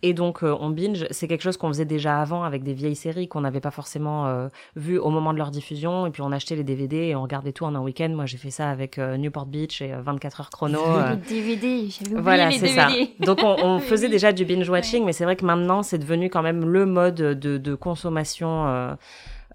Et 0.03 0.13
donc 0.13 0.43
euh, 0.43 0.57
on 0.61 0.71
binge, 0.71 1.07
c'est 1.11 1.27
quelque 1.29 1.43
chose 1.43 1.57
qu'on 1.57 1.69
faisait 1.69 1.85
déjà 1.85 2.21
avant 2.21 2.45
avec 2.45 2.63
des 2.63 2.75
vieilles 2.75 2.97
séries 2.97 3.29
qu'on 3.29 3.41
n'avait 3.41 3.61
pas 3.61 3.71
forcément 3.71 4.27
euh, 4.27 4.49
vues 4.75 4.99
au 4.99 5.11
moment 5.11 5.33
de 5.33 5.39
leur 5.39 5.51
diffusion. 5.51 6.07
Et 6.07 6.11
puis 6.11 6.23
on 6.23 6.33
achetait 6.33 6.57
les 6.57 6.65
DVD 6.65 6.97
et 6.97 7.17
on 7.17 7.23
regardait 7.23 7.53
tout 7.53 7.65
en 7.65 7.75
un 7.75 7.81
week-end. 7.81 8.11
Moi 8.11 8.27
j'ai 8.27 8.37
fait 8.37 8.51
ça 8.51 8.71
avec 8.71 8.99
euh, 8.99 9.17
Newport 9.17 9.47
Beach 9.47 9.81
et 9.81 9.93
24 9.93 10.41
heures 10.41 10.51
chrono. 10.51 10.81
Les 11.11 11.41
DVD, 11.41 11.89
j'avais 11.89 12.21
voilà, 12.21 12.51
c'est 12.51 12.69
ça. 12.69 12.89
Donc 13.21 13.41
on, 13.43 13.57
on 13.63 13.79
faisait 13.81 14.09
déjà 14.09 14.33
du 14.33 14.45
binge 14.45 14.69
watching, 14.69 15.05
mais 15.05 15.13
c'est 15.13 15.25
vrai 15.25 15.37
que 15.37 15.45
maintenant 15.45 15.83
c'est 15.83 15.99
devenu 15.99 16.29
quand 16.31 16.43
même 16.43 16.65
le 16.65 16.87
mode 16.87 17.15
de, 17.15 17.59
de 17.59 17.75
consommation 17.75 18.97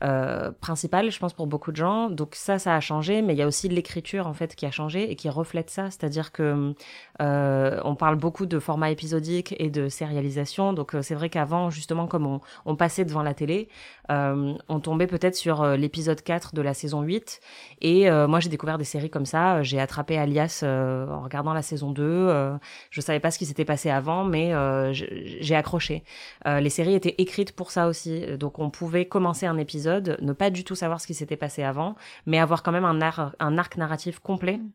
euh, 0.03 0.51
principal, 0.51 1.12
je 1.12 1.20
pense, 1.20 1.34
pour 1.34 1.48
beaucoup 1.48 1.72
de 1.72 1.77
gens. 1.77 2.10
Donc 2.10 2.36
ça, 2.36 2.60
ça 2.60 2.75
a 2.75 2.79
changé, 2.79 3.22
mais 3.22 3.34
il 3.34 3.38
y 3.38 3.41
a 3.41 3.48
aussi 3.48 3.70
l'écriture, 3.70 4.27
en 4.27 4.34
fait, 4.34 4.55
qui 4.55 4.65
a 4.65 4.72
changé 4.72 5.12
et 5.12 5.15
qui 5.15 5.29
reflète 5.29 5.70
ça. 5.70 5.91
C'est-à-dire 5.91 6.31
que 6.31 6.74
euh, 7.22 7.79
on 7.84 7.96
parle 7.96 8.15
beaucoup 8.15 8.46
de 8.46 8.60
format 8.60 8.89
épisodique 8.91 9.55
et 9.60 9.70
de 9.70 9.89
sérialisation. 9.89 10.74
Donc 10.74 10.96
euh, 10.96 11.01
c'est 11.01 11.15
vrai 11.15 11.29
qu'avant, 11.29 11.70
justement, 11.70 12.08
comme 12.08 12.25
on, 12.25 12.41
on, 12.65 12.75
passait 12.75 13.05
devant 13.05 13.22
la 13.22 13.34
télé, 13.34 13.70
euh, 14.10 14.53
on 14.70 14.79
tombait 14.79 15.08
peut-être 15.08 15.36
sur 15.36 15.62
euh, 15.62 15.75
l'épisode 15.75 16.22
4 16.22 16.55
de 16.55 16.62
la 16.62 16.74
saison 16.74 17.01
8. 17.01 17.39
Et 17.81 18.10
moi, 18.12 18.39
j'ai 18.39 18.50
découvert 18.50 18.77
des 18.77 18.84
séries 18.84 19.10
comme 19.10 19.25
ça. 19.25 19.63
J'ai 19.63 19.79
attrapé 19.79 20.17
Alias 20.17 20.63
en 20.63 21.22
regardant 21.22 21.53
la 21.53 21.62
saison 21.62 21.91
2. 21.91 22.58
je 22.89 23.01
savais 23.01 23.20
pas 23.20 23.31
ce 23.31 23.39
qui 23.39 23.46
s'était 23.46 23.65
passé 23.65 23.89
avant, 23.89 24.24
mais 24.24 24.53
j'ai 24.93 25.55
accroché. 25.55 26.03
les 26.46 26.70
séries 26.70 26.93
étaient 26.93 27.15
écrites 27.17 27.53
pour 27.55 27.72
ça 27.72 27.88
aussi. 27.88 28.38
Donc 28.38 28.60
on 28.60 28.70
pouvait 28.70 29.05
commencer 29.05 29.46
un 29.46 29.58
épisode 29.58 29.90
épisode, 29.91 30.17
ne 30.21 30.33
pas 30.33 30.50
du 30.50 30.63
tout 30.63 30.75
savoir 30.75 31.01
ce 31.01 31.07
qui 31.07 31.13
s'était 31.13 31.38
passé 31.38 31.63
avant, 31.63 31.95
mais 32.25 32.39
avoir 32.39 32.63
quand 32.63 32.71
même 32.71 32.86
un, 32.86 33.00
un 33.39 33.57
arc 33.57 33.77
narratif 33.77 34.19
complet. 34.19 34.57
Mm. 34.57 34.71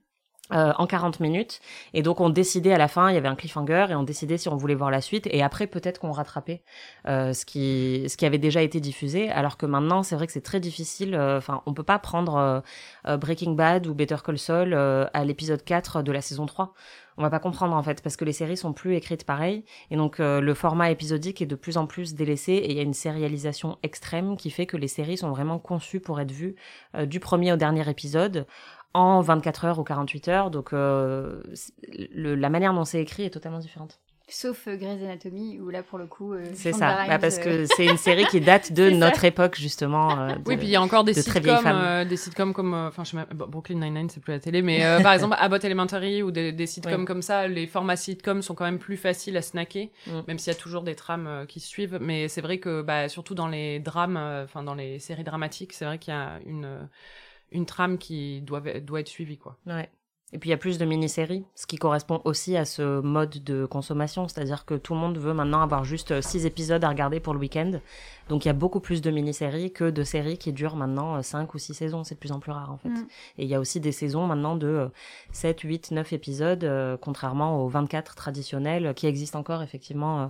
Euh, 0.52 0.73
en 0.78 0.87
40 0.87 1.18
minutes. 1.18 1.61
Et 1.92 2.02
donc 2.02 2.20
on 2.20 2.30
décidait 2.30 2.73
à 2.73 2.78
la 2.78 2.87
fin, 2.87 3.11
il 3.11 3.14
y 3.14 3.16
avait 3.16 3.26
un 3.26 3.35
cliffhanger 3.35 3.87
et 3.90 3.96
on 3.96 4.04
décidait 4.04 4.38
si 4.38 4.49
on 4.49 4.54
voulait 4.54 4.76
voir 4.76 4.92
la 4.92 5.00
suite. 5.00 5.26
Et 5.32 5.42
après 5.42 5.66
peut-être 5.66 5.99
qu'on 5.99 6.12
rattrapait 6.12 6.62
euh, 7.08 7.32
ce 7.32 7.44
qui 7.44 8.04
ce 8.08 8.16
qui 8.16 8.26
avait 8.26 8.38
déjà 8.38 8.62
été 8.62 8.78
diffusé. 8.78 9.28
Alors 9.28 9.56
que 9.56 9.66
maintenant 9.66 10.04
c'est 10.04 10.14
vrai 10.14 10.28
que 10.28 10.32
c'est 10.32 10.44
très 10.44 10.61
difficile. 10.61 11.16
Euh, 11.16 11.38
enfin 11.38 11.62
on 11.66 11.75
peut 11.75 11.82
pas 11.82 11.99
prendre 11.99 12.62
euh, 13.08 13.16
Breaking 13.16 13.54
Bad 13.54 13.88
ou 13.88 13.94
Better 13.94 14.18
Call 14.25 14.38
Saul 14.38 14.73
à 14.73 15.25
l'épisode 15.25 15.64
4 15.64 16.02
de 16.02 16.12
la 16.12 16.20
saison 16.20 16.46
3. 16.46 16.75
On 17.18 17.23
va 17.23 17.30
pas 17.30 17.38
comprendre 17.38 17.75
en 17.75 17.82
fait 17.82 18.02
parce 18.02 18.16
que 18.16 18.25
les 18.25 18.32
séries 18.32 18.56
sont 18.56 18.73
plus 18.73 18.94
écrites 18.94 19.25
pareil 19.25 19.64
et 19.90 19.96
donc 19.96 20.18
le 20.18 20.54
format 20.54 20.90
épisodique 20.90 21.40
est 21.40 21.46
de 21.46 21.54
plus 21.54 21.78
en 21.78 21.87
plus 21.87 22.14
délaissé 22.14 22.52
et 22.52 22.70
il 22.70 22.76
y 22.76 22.80
a 22.80 22.82
une 22.82 22.92
sérialisation 22.92 23.78
extrême 23.82 24.37
qui 24.37 24.50
fait 24.50 24.66
que 24.66 24.76
les 24.76 24.88
séries 24.88 25.16
sont 25.16 25.30
vraiment 25.30 25.58
conçues 25.58 26.00
pour 26.00 26.20
être 26.20 26.30
vues 26.30 26.56
du 27.04 27.18
premier 27.18 27.54
au 27.54 27.56
dernier 27.56 27.88
épisode 27.88 28.46
en 28.96 29.20
24 29.20 29.64
heures 29.66 29.78
ou 29.78 29.85
48 29.85 30.28
heures. 30.28 30.50
Donc 30.50 30.73
euh, 30.73 31.42
la 32.12 32.49
manière 32.49 32.73
dont 32.73 32.85
c'est 32.85 33.00
écrit 33.00 33.25
est 33.25 33.30
totalement 33.30 33.58
différente. 33.58 34.00
Sauf 34.28 34.66
euh, 34.66 34.76
Grey's 34.76 35.00
Anatomy, 35.02 35.61
où 35.61 35.71
là, 35.71 35.85
pour 35.85 35.99
le 35.99 36.06
coup, 36.06 36.33
euh, 36.33 36.45
c'est 36.54 36.73
ça, 36.73 37.06
bah, 37.06 37.18
parce 37.18 37.38
que 37.38 37.64
c'est 37.66 37.87
une 37.87 37.97
série 37.97 38.26
qui 38.26 38.40
date 38.40 38.73
de 38.75 38.90
notre 38.90 39.25
époque 39.25 39.56
justement. 39.56 40.28
oui, 40.47 40.56
puis 40.56 40.66
il 40.66 40.71
y 40.71 40.76
a 40.76 40.83
encore 40.83 41.04
des 41.04 41.14
sitcoms, 41.14 42.04
des 42.04 42.16
sitcoms 42.16 42.52
comme, 42.52 42.75
enfin, 42.75 43.04
je 43.04 43.11
sais 43.11 43.26
Brooklyn 43.33 43.76
Nine-Nine, 43.76 44.11
c'est 44.11 44.21
plus 44.21 44.33
la 44.33 44.40
télé, 44.40 44.62
mais 44.62 44.80
par 45.02 45.12
exemple 45.14 45.37
Abbott 45.38 45.64
Elementary 45.64 46.23
ou 46.23 46.33
des, 46.33 46.50
des 46.50 46.66
sitcoms 46.66 47.04
comme 47.04 47.23
ça, 47.23 47.47
les 47.47 47.68
formats 47.68 47.97
sitcoms 47.97 48.42
sont 48.42 48.54
quand 48.54 48.64
même 48.64 48.80
plus 48.80 48.97
faciles 48.97 49.37
à 49.37 49.42
snacker, 49.42 49.92
mm. 50.06 50.21
même 50.26 50.38
s'il 50.38 50.52
y 50.52 50.56
a 50.56 50.59
toujours 50.59 50.83
des 50.83 50.97
trames 50.97 51.47
qui 51.47 51.61
suivent. 51.61 51.99
Mais 52.00 52.26
c'est 52.26 52.40
vrai 52.40 52.59
que, 52.59 52.83
bah, 52.83 53.09
surtout 53.09 53.35
dans 53.35 53.49
les 53.49 53.78
drames, 53.78 54.16
enfin 54.16 54.64
dans 54.64 54.75
les 54.75 54.99
séries 54.99 55.25
dramatiques, 55.25 55.73
c'est 55.73 55.85
vrai 55.85 55.99
qu'il 55.99 56.12
y 56.12 56.16
a 56.16 56.40
une 56.45 56.88
une 57.52 57.66
trame 57.66 57.99
qui 57.99 58.40
doit, 58.42 58.61
doit 58.61 59.00
être 59.00 59.09
suivie, 59.09 59.38
quoi. 59.38 59.56
Ouais. 59.66 59.88
Et 60.33 60.38
puis 60.38 60.49
il 60.49 60.50
y 60.50 60.54
a 60.54 60.59
plus 60.59 60.76
de 60.76 60.85
mini-séries, 60.85 61.45
ce 61.54 61.68
qui 61.68 61.76
correspond 61.76 62.21
aussi 62.25 62.56
à 62.56 62.64
ce 62.64 63.00
mode 63.00 63.45
de 63.45 63.64
consommation, 63.64 64.26
c'est-à-dire 64.26 64.64
que 64.64 64.75
tout 64.75 64.92
le 64.92 64.99
monde 64.99 65.18
veut 65.18 65.33
maintenant 65.33 65.62
avoir 65.62 65.85
juste 65.85 66.21
six 66.21 66.47
épisodes 66.47 66.83
à 66.83 66.88
regarder 66.88 67.21
pour 67.21 67.33
le 67.33 67.38
week-end. 67.38 67.78
Donc 68.28 68.45
il 68.45 68.49
y 68.49 68.50
a 68.50 68.54
beaucoup 68.54 68.80
plus 68.80 69.02
de 69.02 69.12
mini-séries 69.12 69.73
que 69.73 69.88
de 69.88 70.02
séries 70.02 70.37
qui 70.37 70.52
durent 70.52 70.75
maintenant 70.75 71.23
5 71.23 71.54
ou 71.54 71.59
6 71.59 71.75
saisons, 71.75 72.02
c'est 72.02 72.16
de 72.16 72.18
plus 72.18 72.33
en 72.33 72.40
plus 72.40 72.50
rare 72.50 72.73
en 72.73 72.76
fait. 72.76 72.88
Mm. 72.88 73.06
Et 73.38 73.45
il 73.45 73.49
y 73.49 73.54
a 73.54 73.61
aussi 73.61 73.78
des 73.78 73.92
saisons 73.92 74.26
maintenant 74.26 74.56
de 74.56 74.90
7, 75.30 75.61
8, 75.61 75.92
9 75.92 76.12
épisodes, 76.12 76.64
euh, 76.64 76.97
contrairement 77.00 77.62
aux 77.62 77.68
24 77.68 78.16
traditionnels 78.16 78.95
qui 78.95 79.06
existent 79.06 79.38
encore 79.38 79.62
effectivement 79.62 80.23
euh, 80.23 80.26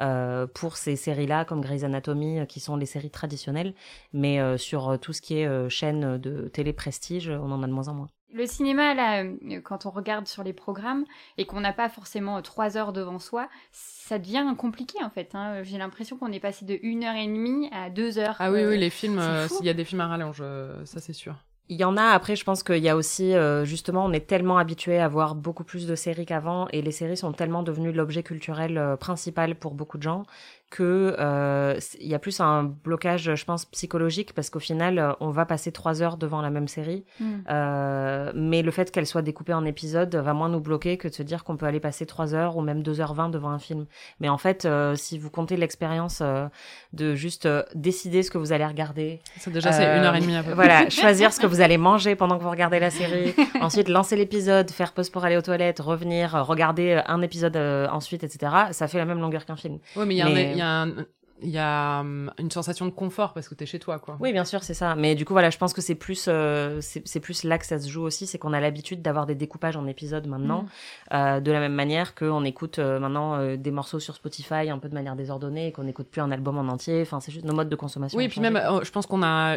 euh, 0.00 0.46
pour 0.52 0.76
ces 0.76 0.96
séries-là, 0.96 1.44
comme 1.44 1.60
Grey's 1.60 1.84
Anatomy, 1.84 2.44
qui 2.48 2.58
sont 2.58 2.76
les 2.76 2.86
séries 2.86 3.10
traditionnelles. 3.10 3.74
Mais 4.12 4.58
sur 4.58 4.98
tout 5.00 5.12
ce 5.12 5.22
qui 5.22 5.38
est 5.38 5.68
chaîne 5.68 6.18
de 6.18 6.48
télé 6.48 6.72
prestige, 6.72 7.28
on 7.28 7.52
en 7.52 7.62
a 7.62 7.66
de 7.66 7.72
moins 7.72 7.88
en 7.88 7.94
moins. 7.94 8.08
Le 8.32 8.46
cinéma, 8.46 8.92
là, 8.94 9.22
euh, 9.22 9.60
quand 9.62 9.86
on 9.86 9.90
regarde 9.90 10.26
sur 10.26 10.42
les 10.42 10.52
programmes 10.52 11.04
et 11.38 11.46
qu'on 11.46 11.60
n'a 11.60 11.72
pas 11.72 11.88
forcément 11.88 12.42
trois 12.42 12.76
heures 12.76 12.92
devant 12.92 13.18
soi, 13.18 13.48
ça 13.72 14.18
devient 14.18 14.44
compliqué 14.58 14.98
en 15.02 15.10
fait. 15.10 15.34
Hein. 15.34 15.62
J'ai 15.62 15.78
l'impression 15.78 16.16
qu'on 16.16 16.32
est 16.32 16.40
passé 16.40 16.64
de 16.64 16.78
une 16.82 17.04
heure 17.04 17.14
et 17.14 17.26
demie 17.26 17.68
à 17.72 17.88
deux 17.88 18.18
heures. 18.18 18.36
Ah 18.38 18.50
oui, 18.50 18.64
oui, 18.64 18.78
les 18.78 18.90
films, 18.90 19.18
euh, 19.18 19.48
s'il 19.48 19.64
y 19.64 19.70
a 19.70 19.74
des 19.74 19.84
films 19.84 20.00
à 20.00 20.08
rallonge, 20.08 20.38
euh, 20.40 20.84
ça 20.84 21.00
c'est 21.00 21.12
sûr. 21.12 21.36
Il 21.68 21.76
y 21.76 21.84
en 21.84 21.96
a, 21.96 22.10
après 22.10 22.36
je 22.36 22.44
pense 22.44 22.62
qu'il 22.62 22.78
y 22.78 22.88
a 22.88 22.94
aussi, 22.94 23.34
justement, 23.64 24.04
on 24.04 24.12
est 24.12 24.28
tellement 24.28 24.56
habitué 24.56 25.00
à 25.00 25.08
voir 25.08 25.34
beaucoup 25.34 25.64
plus 25.64 25.88
de 25.88 25.96
séries 25.96 26.24
qu'avant 26.24 26.68
et 26.68 26.80
les 26.80 26.92
séries 26.92 27.16
sont 27.16 27.32
tellement 27.32 27.64
devenues 27.64 27.90
l'objet 27.90 28.22
culturel 28.22 28.96
principal 29.00 29.56
pour 29.56 29.74
beaucoup 29.74 29.98
de 29.98 30.04
gens 30.04 30.26
que 30.70 31.14
euh, 31.18 31.78
il 32.00 32.08
y 32.08 32.14
a 32.14 32.18
plus 32.18 32.40
un 32.40 32.64
blocage, 32.64 33.34
je 33.34 33.44
pense, 33.44 33.66
psychologique 33.66 34.32
parce 34.34 34.50
qu'au 34.50 34.58
final, 34.58 34.98
euh, 34.98 35.12
on 35.20 35.30
va 35.30 35.46
passer 35.46 35.70
trois 35.70 36.02
heures 36.02 36.16
devant 36.16 36.42
la 36.42 36.50
même 36.50 36.66
série, 36.66 37.04
mm. 37.20 37.34
euh, 37.48 38.32
mais 38.34 38.62
le 38.62 38.70
fait 38.72 38.90
qu'elle 38.90 39.06
soit 39.06 39.22
découpée 39.22 39.54
en 39.54 39.64
épisodes 39.64 40.14
va 40.14 40.34
moins 40.34 40.48
nous 40.48 40.60
bloquer 40.60 40.96
que 40.96 41.06
de 41.06 41.14
se 41.14 41.22
dire 41.22 41.44
qu'on 41.44 41.56
peut 41.56 41.66
aller 41.66 41.78
passer 41.78 42.04
trois 42.04 42.34
heures 42.34 42.56
ou 42.56 42.62
même 42.62 42.82
deux 42.82 43.00
heures 43.00 43.14
vingt 43.14 43.28
devant 43.28 43.50
un 43.50 43.60
film. 43.60 43.86
Mais 44.18 44.28
en 44.28 44.38
fait, 44.38 44.64
euh, 44.64 44.96
si 44.96 45.18
vous 45.18 45.30
comptez 45.30 45.56
l'expérience 45.56 46.18
euh, 46.20 46.46
de 46.92 47.14
juste 47.14 47.48
décider 47.74 48.24
ce 48.24 48.32
que 48.32 48.38
vous 48.38 48.52
allez 48.52 48.66
regarder, 48.66 49.20
c'est 49.38 49.52
déjà 49.52 49.70
c'est 49.70 49.84
une 49.84 50.02
heure 50.02 50.16
et 50.16 50.20
demie. 50.20 50.36
À 50.36 50.42
peu 50.42 50.52
voilà, 50.52 50.90
choisir 50.90 51.32
ce 51.32 51.38
que 51.38 51.46
vous 51.46 51.60
allez 51.60 51.78
manger 51.78 52.16
pendant 52.16 52.38
que 52.38 52.42
vous 52.42 52.50
regardez 52.50 52.80
la 52.80 52.90
série, 52.90 53.34
ensuite 53.60 53.88
lancer 53.88 54.16
l'épisode, 54.16 54.68
faire 54.70 54.92
pause 54.92 55.10
pour 55.10 55.24
aller 55.24 55.36
aux 55.36 55.42
toilettes, 55.42 55.78
revenir, 55.78 56.32
regarder 56.44 57.00
un 57.06 57.22
épisode 57.22 57.56
ensuite, 57.56 58.24
etc. 58.24 58.52
Ça 58.72 58.88
fait 58.88 58.98
la 58.98 59.04
même 59.04 59.20
longueur 59.20 59.46
qu'un 59.46 59.56
film. 59.56 59.78
Oui, 59.94 60.04
mais 60.06 60.14
il 60.14 60.18
y 60.18 60.55
a 60.55 60.55
y 60.56 60.60
a 60.60 61.06
il 61.42 61.50
y 61.50 61.58
a 61.58 62.00
hum, 62.00 62.30
une 62.38 62.50
sensation 62.50 62.86
de 62.86 62.90
confort 62.90 63.32
parce 63.32 63.48
que 63.48 63.54
tu 63.54 63.64
es 63.64 63.66
chez 63.66 63.78
toi 63.78 63.98
quoi. 63.98 64.16
Oui, 64.20 64.32
bien 64.32 64.44
sûr, 64.44 64.62
c'est 64.62 64.74
ça. 64.74 64.94
Mais 64.94 65.14
du 65.14 65.24
coup 65.24 65.34
voilà, 65.34 65.50
je 65.50 65.58
pense 65.58 65.72
que 65.72 65.80
c'est 65.80 65.94
plus 65.94 66.26
euh, 66.28 66.80
c'est 66.80 67.20
plus 67.20 67.44
là 67.44 67.58
que 67.58 67.66
ça 67.66 67.78
se 67.78 67.88
joue 67.88 68.02
aussi, 68.02 68.26
c'est 68.26 68.38
qu'on 68.38 68.52
a 68.52 68.60
l'habitude 68.60 69.02
d'avoir 69.02 69.26
des 69.26 69.34
découpages 69.34 69.76
en 69.76 69.86
épisodes 69.86 70.26
maintenant 70.26 70.62
mm. 70.62 70.68
euh, 71.14 71.40
de 71.40 71.52
la 71.52 71.60
même 71.60 71.74
manière 71.74 72.14
qu'on 72.14 72.44
écoute 72.44 72.78
euh, 72.78 72.98
maintenant 72.98 73.56
des 73.56 73.70
morceaux 73.70 74.00
sur 74.00 74.14
Spotify 74.14 74.70
un 74.70 74.78
peu 74.78 74.88
de 74.88 74.94
manière 74.94 75.16
désordonnée 75.16 75.68
et 75.68 75.72
qu'on 75.72 75.84
n'écoute 75.84 76.08
plus 76.08 76.20
un 76.20 76.30
album 76.30 76.58
en 76.58 76.68
entier, 76.72 77.02
enfin 77.02 77.20
c'est 77.20 77.32
juste 77.32 77.44
nos 77.44 77.54
modes 77.54 77.68
de 77.68 77.76
consommation. 77.76 78.16
Oui, 78.16 78.24
et 78.24 78.28
puis 78.28 78.40
même 78.40 78.60
je 78.82 78.90
pense 78.90 79.06
qu'on 79.06 79.22
a 79.22 79.56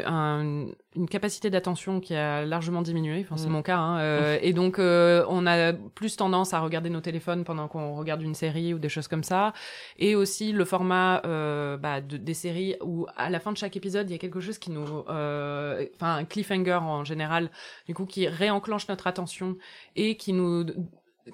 une 0.96 1.10
capacité 1.10 1.50
d'attention 1.50 2.00
qui 2.00 2.16
a 2.16 2.46
largement 2.46 2.82
diminué, 2.82 3.22
enfin 3.26 3.38
c'est 3.38 3.48
mm. 3.48 3.52
mon 3.52 3.62
cas 3.62 3.78
hein, 3.78 4.38
et 4.42 4.54
donc 4.54 4.80
on 4.80 5.48
a 5.48 5.74
plus 5.74 6.16
tendance 6.16 6.54
à 6.54 6.60
regarder 6.60 6.90
nos 6.90 7.02
téléphones 7.02 7.44
pendant 7.44 7.68
qu'on 7.68 7.96
regarde 7.96 8.22
une 8.22 8.36
série 8.36 8.74
ou 8.74 8.80
des 8.80 8.90
choses 8.90 9.08
comme 9.08 9.24
ça 9.24 9.54
et 9.98 10.16
aussi 10.16 10.52
le 10.52 10.66
format 10.66 11.22
euh, 11.26 11.69
bah, 11.78 12.02
de, 12.02 12.18
des 12.18 12.34
séries 12.34 12.76
où 12.82 13.06
à 13.16 13.30
la 13.30 13.40
fin 13.40 13.52
de 13.52 13.58
chaque 13.58 13.76
épisode 13.78 14.10
il 14.10 14.14
y 14.14 14.16
a 14.16 14.20
quelque 14.20 14.40
chose 14.40 14.58
qui 14.58 14.72
nous, 14.72 14.86
euh, 15.10 15.86
enfin 15.96 16.16
un 16.16 16.26
cliffhanger 16.26 16.80
en 16.82 17.04
général, 17.04 17.52
du 17.88 17.94
coup 17.94 18.06
qui 18.06 18.28
réenclenche 18.28 18.88
notre 18.88 19.08
attention 19.08 19.58
et 19.96 20.18
qui 20.18 20.34
nous 20.34 20.66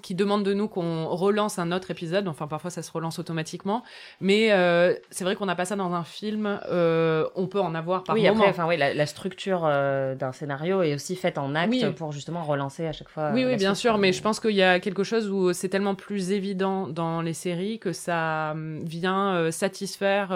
qui 0.01 0.15
demande 0.15 0.43
de 0.43 0.53
nous 0.53 0.67
qu'on 0.67 1.07
relance 1.07 1.59
un 1.59 1.71
autre 1.71 1.91
épisode. 1.91 2.27
Enfin, 2.27 2.47
parfois, 2.47 2.69
ça 2.69 2.81
se 2.81 2.91
relance 2.91 3.19
automatiquement. 3.19 3.83
Mais 4.19 4.51
euh, 4.51 4.93
c'est 5.09 5.23
vrai 5.23 5.35
qu'on 5.35 5.45
n'a 5.45 5.55
pas 5.55 5.65
ça 5.65 5.75
dans 5.75 5.93
un 5.93 6.03
film. 6.03 6.59
Euh, 6.69 7.27
on 7.35 7.47
peut 7.47 7.59
en 7.59 7.75
avoir 7.75 8.03
par 8.03 8.15
oui, 8.15 8.23
moment. 8.23 8.39
Après, 8.39 8.49
enfin, 8.49 8.67
oui, 8.67 8.77
la, 8.77 8.93
la 8.93 9.05
structure 9.05 9.63
euh, 9.65 10.15
d'un 10.15 10.31
scénario 10.31 10.81
est 10.81 10.93
aussi 10.93 11.15
faite 11.15 11.37
en 11.37 11.55
acte 11.55 11.91
pour 11.91 12.11
justement 12.11 12.43
relancer 12.43 12.85
à 12.85 12.91
chaque 12.91 13.09
fois. 13.09 13.31
Oui, 13.33 13.45
oui, 13.45 13.55
bien 13.55 13.75
sûr. 13.75 13.97
Mais 13.97 14.13
je 14.13 14.21
pense 14.21 14.39
qu'il 14.39 14.51
y 14.51 14.63
a 14.63 14.79
quelque 14.79 15.03
chose 15.03 15.29
où 15.29 15.53
c'est 15.53 15.69
tellement 15.69 15.95
plus 15.95 16.31
évident 16.31 16.87
dans 16.87 17.21
les 17.21 17.33
séries 17.33 17.79
que 17.79 17.93
ça 17.93 18.51
hum, 18.51 18.83
vient 18.83 19.51
satisfaire 19.51 20.29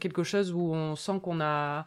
quelque 0.00 0.22
chose 0.22 0.52
où 0.52 0.72
on 0.72 0.96
sent 0.96 1.20
qu'on 1.22 1.40
a 1.40 1.86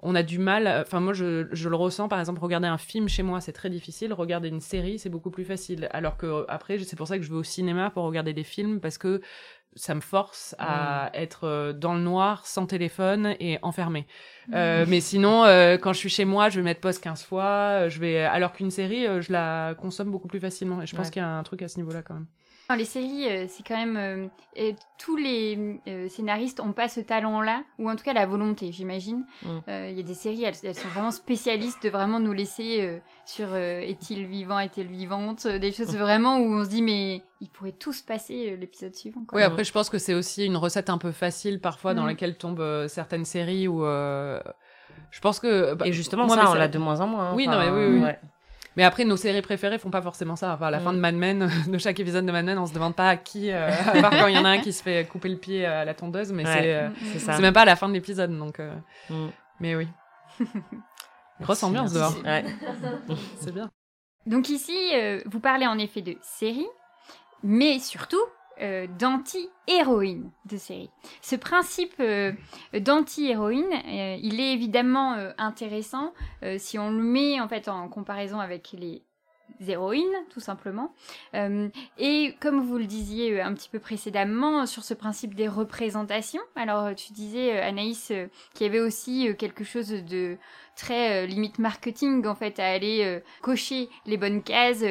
on 0.00 0.14
a 0.14 0.22
du 0.22 0.38
mal. 0.38 0.68
Enfin, 0.68 1.00
moi, 1.00 1.12
je, 1.12 1.48
je, 1.52 1.68
le 1.68 1.76
ressens. 1.76 2.08
Par 2.08 2.20
exemple, 2.20 2.40
regarder 2.40 2.68
un 2.68 2.78
film 2.78 3.08
chez 3.08 3.22
moi, 3.22 3.40
c'est 3.40 3.52
très 3.52 3.70
difficile. 3.70 4.12
Regarder 4.12 4.48
une 4.48 4.60
série, 4.60 4.98
c'est 4.98 5.08
beaucoup 5.08 5.30
plus 5.30 5.44
facile. 5.44 5.88
Alors 5.92 6.16
que 6.16 6.44
après, 6.48 6.78
c'est 6.78 6.96
pour 6.96 7.08
ça 7.08 7.18
que 7.18 7.24
je 7.24 7.30
vais 7.30 7.36
au 7.36 7.42
cinéma 7.42 7.90
pour 7.90 8.04
regarder 8.04 8.32
des 8.32 8.44
films 8.44 8.80
parce 8.80 8.98
que 8.98 9.20
ça 9.74 9.94
me 9.94 10.00
force 10.00 10.54
à 10.58 11.06
mm. 11.06 11.10
être 11.14 11.44
euh, 11.44 11.72
dans 11.72 11.94
le 11.94 12.00
noir, 12.00 12.46
sans 12.46 12.66
téléphone 12.66 13.34
et 13.40 13.58
enfermé. 13.62 14.06
Mm. 14.48 14.52
Euh, 14.54 14.84
mais 14.88 15.00
sinon, 15.00 15.44
euh, 15.44 15.76
quand 15.78 15.92
je 15.92 15.98
suis 15.98 16.08
chez 16.08 16.24
moi, 16.24 16.48
je 16.48 16.60
vais 16.60 16.64
mettre 16.64 16.80
pause 16.80 16.98
15 16.98 17.22
fois. 17.22 17.88
Je 17.88 17.98
vais, 18.00 18.20
alors 18.20 18.52
qu'une 18.52 18.70
série, 18.70 19.06
je 19.20 19.32
la 19.32 19.74
consomme 19.74 20.10
beaucoup 20.10 20.28
plus 20.28 20.40
facilement. 20.40 20.82
Et 20.82 20.86
je 20.86 20.96
pense 20.96 21.10
qu'il 21.10 21.22
y 21.22 21.24
a 21.24 21.28
un 21.28 21.42
truc 21.42 21.62
à 21.62 21.68
ce 21.68 21.78
niveau-là 21.78 22.02
quand 22.02 22.14
même. 22.14 22.26
Les 22.76 22.84
séries, 22.84 23.26
euh, 23.26 23.46
c'est 23.48 23.66
quand 23.66 23.76
même 23.76 24.30
euh, 24.58 24.72
tous 24.98 25.16
les 25.16 25.80
euh, 25.88 26.06
scénaristes 26.10 26.60
ont 26.60 26.72
pas 26.72 26.88
ce 26.88 27.00
talent-là, 27.00 27.62
ou 27.78 27.88
en 27.88 27.96
tout 27.96 28.04
cas 28.04 28.12
la 28.12 28.26
volonté, 28.26 28.72
j'imagine. 28.72 29.24
Mm. 29.42 29.58
Il 29.68 29.96
y 29.96 30.00
a 30.00 30.02
des 30.02 30.14
séries, 30.14 30.44
elles, 30.44 30.54
sont 30.54 30.88
vraiment 30.88 31.10
spécialistes 31.10 31.82
de 31.82 31.88
vraiment 31.88 32.20
nous 32.20 32.34
laisser 32.34 33.00
sur 33.24 33.56
est-il 33.56 34.26
vivant, 34.26 34.58
est-il 34.58 34.86
vivante, 34.86 35.46
des 35.46 35.72
choses 35.72 35.96
vraiment 35.96 36.38
où 36.38 36.60
on 36.60 36.64
se 36.64 36.68
dit 36.68 36.82
mais 36.82 37.22
il 37.40 37.48
pourrait 37.48 37.72
tout 37.72 37.94
se 37.94 38.02
passer 38.02 38.56
l'épisode 38.60 38.94
suivant. 38.94 39.22
Oui, 39.32 39.42
après 39.42 39.64
je 39.64 39.72
pense 39.72 39.88
que 39.88 39.98
c'est 39.98 40.14
aussi 40.14 40.44
une 40.44 40.56
recette 40.56 40.90
un 40.90 40.98
peu 40.98 41.12
facile 41.12 41.60
parfois 41.60 41.94
dans 41.94 42.04
mm. 42.04 42.08
laquelle 42.08 42.36
tombent 42.36 42.86
certaines 42.86 43.24
séries 43.24 43.66
où 43.66 43.82
je 43.82 45.20
pense 45.22 45.40
que 45.40 45.72
bah, 45.72 45.86
et 45.86 45.92
justement 45.92 46.28
ça, 46.28 46.50
on 46.50 46.54
l'a 46.54 46.68
de 46.68 46.78
moins 46.78 47.00
en 47.00 47.06
moins. 47.06 47.34
Oui, 47.34 47.48
non, 47.48 47.58
mais 47.58 47.70
oui, 47.70 48.02
oui. 48.04 48.10
Mais 48.78 48.84
après, 48.84 49.04
nos 49.04 49.16
séries 49.16 49.42
préférées 49.42 49.76
font 49.76 49.90
pas 49.90 50.02
forcément 50.02 50.36
ça. 50.36 50.54
Enfin, 50.54 50.66
à 50.66 50.70
la 50.70 50.78
fin 50.78 50.92
de 50.92 51.00
Mad 51.00 51.16
Men, 51.16 51.50
de 51.66 51.78
chaque 51.78 51.98
épisode 51.98 52.24
de 52.24 52.30
Mad 52.30 52.44
Men, 52.44 52.58
on 52.58 52.66
se 52.66 52.72
demande 52.72 52.94
pas 52.94 53.08
à 53.08 53.16
qui, 53.16 53.50
euh, 53.50 53.68
à 53.68 54.00
part 54.00 54.12
quand 54.12 54.28
il 54.28 54.36
y 54.36 54.38
en 54.38 54.44
a 54.44 54.50
un 54.50 54.58
qui 54.60 54.72
se 54.72 54.84
fait 54.84 55.04
couper 55.08 55.28
le 55.30 55.36
pied 55.36 55.66
à 55.66 55.84
la 55.84 55.94
tondeuse, 55.94 56.30
mais 56.30 56.44
euh, 56.46 56.88
c'est 57.12 57.18
c'est 57.18 57.40
même 57.40 57.52
pas 57.52 57.62
à 57.62 57.64
la 57.64 57.74
fin 57.74 57.88
de 57.88 57.94
l'épisode, 57.94 58.30
donc. 58.38 58.60
Euh, 58.60 58.72
mm. 59.10 59.30
Mais 59.58 59.74
oui. 59.74 59.88
Grosse 61.40 61.60
ambiance 61.64 61.92
dehors. 61.92 62.14
c'est 63.40 63.52
bien. 63.52 63.68
Donc 64.26 64.48
ici, 64.48 64.92
vous 65.26 65.40
parlez 65.40 65.66
en 65.66 65.76
effet 65.76 66.02
de 66.02 66.14
séries, 66.22 66.68
mais 67.42 67.80
surtout 67.80 68.22
euh, 68.60 68.86
d'anti-héroïne 68.98 70.30
de 70.50 70.56
série. 70.56 70.90
Ce 71.22 71.36
principe 71.36 71.94
euh, 72.00 72.32
d'anti-héroïne, 72.72 73.72
euh, 73.72 74.16
il 74.20 74.40
est 74.40 74.52
évidemment 74.52 75.16
intéressant 75.38 76.12
si 76.56 76.78
on 76.78 76.90
le 76.90 77.02
met 77.02 77.40
en 77.40 77.48
fait 77.48 77.68
en 77.68 77.88
comparaison 77.88 78.40
avec 78.40 78.72
les 78.72 79.02
héroïnes, 79.66 80.04
tout 80.30 80.40
simplement. 80.40 80.92
Et 81.98 82.34
comme 82.40 82.60
vous 82.60 82.78
le 82.78 82.86
disiez 82.86 83.40
un 83.40 83.54
petit 83.54 83.68
peu 83.68 83.78
précédemment, 83.78 84.66
sur 84.66 84.84
ce 84.84 84.94
principe 84.94 85.34
des 85.34 85.48
représentations, 85.48 86.42
alors 86.54 86.94
tu 86.94 87.12
disais, 87.12 87.58
Anaïs, 87.60 88.12
qu'il 88.54 88.66
y 88.66 88.68
avait 88.68 88.80
aussi 88.80 89.34
quelque 89.36 89.64
chose 89.64 89.88
de 89.88 90.36
très 90.78 91.26
limite 91.26 91.58
marketing 91.58 92.26
en 92.26 92.34
fait 92.34 92.58
à 92.58 92.66
aller 92.66 93.20
cocher 93.42 93.88
les 94.06 94.16
bonnes 94.16 94.42
cases 94.42 94.82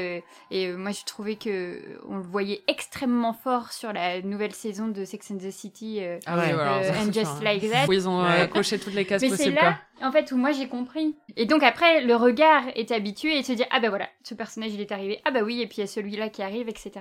et 0.52 0.72
moi 0.74 0.92
je 0.92 1.04
trouvais 1.06 1.36
que 1.36 1.82
on 2.08 2.18
le 2.18 2.24
voyait 2.24 2.62
extrêmement 2.68 3.34
fort 3.34 3.72
sur 3.72 3.94
la 3.94 4.22
nouvelle 4.22 4.54
saison 4.54 4.88
de 4.88 5.06
Sex 5.06 5.32
and 5.32 5.38
the 5.38 5.52
City 5.52 6.02
ah 6.26 6.38
ouais, 6.38 6.54
And 6.54 7.12
Just 7.12 7.42
Like 7.42 7.70
That. 7.70 7.88
où 7.88 7.94
ils 7.94 8.08
ont 8.08 8.24
coché 8.52 8.80
toutes 8.80 8.94
les 8.94 9.06
cases 9.06 9.22
Mais 9.22 9.30
possibles 9.30 9.56
c'est 9.56 9.64
là 9.64 9.80
en 10.02 10.12
fait 10.12 10.32
où 10.32 10.38
moi 10.38 10.52
j'ai 10.52 10.68
compris. 10.68 11.16
Et 11.36 11.46
donc 11.46 11.64
après 11.64 12.02
le 12.02 12.16
regard 12.16 12.64
est 12.76 12.92
habitué 12.92 13.38
et 13.38 13.44
se 13.44 13.54
dire 13.54 13.66
ah 13.72 13.80
ben 13.80 13.90
voilà 13.90 14.08
ce 14.24 14.34
personnage 14.34 14.74
il 14.74 14.82
est 14.82 14.92
arrivé. 14.92 15.20
Ah 15.26 15.32
bah 15.32 15.42
oui 15.44 15.62
et 15.62 15.68
puis 15.68 15.78
il 15.78 15.82
y 15.82 15.84
a 15.84 15.88
celui-là 15.88 16.30
qui 16.30 16.42
arrive 16.42 16.70
etc 16.70 16.92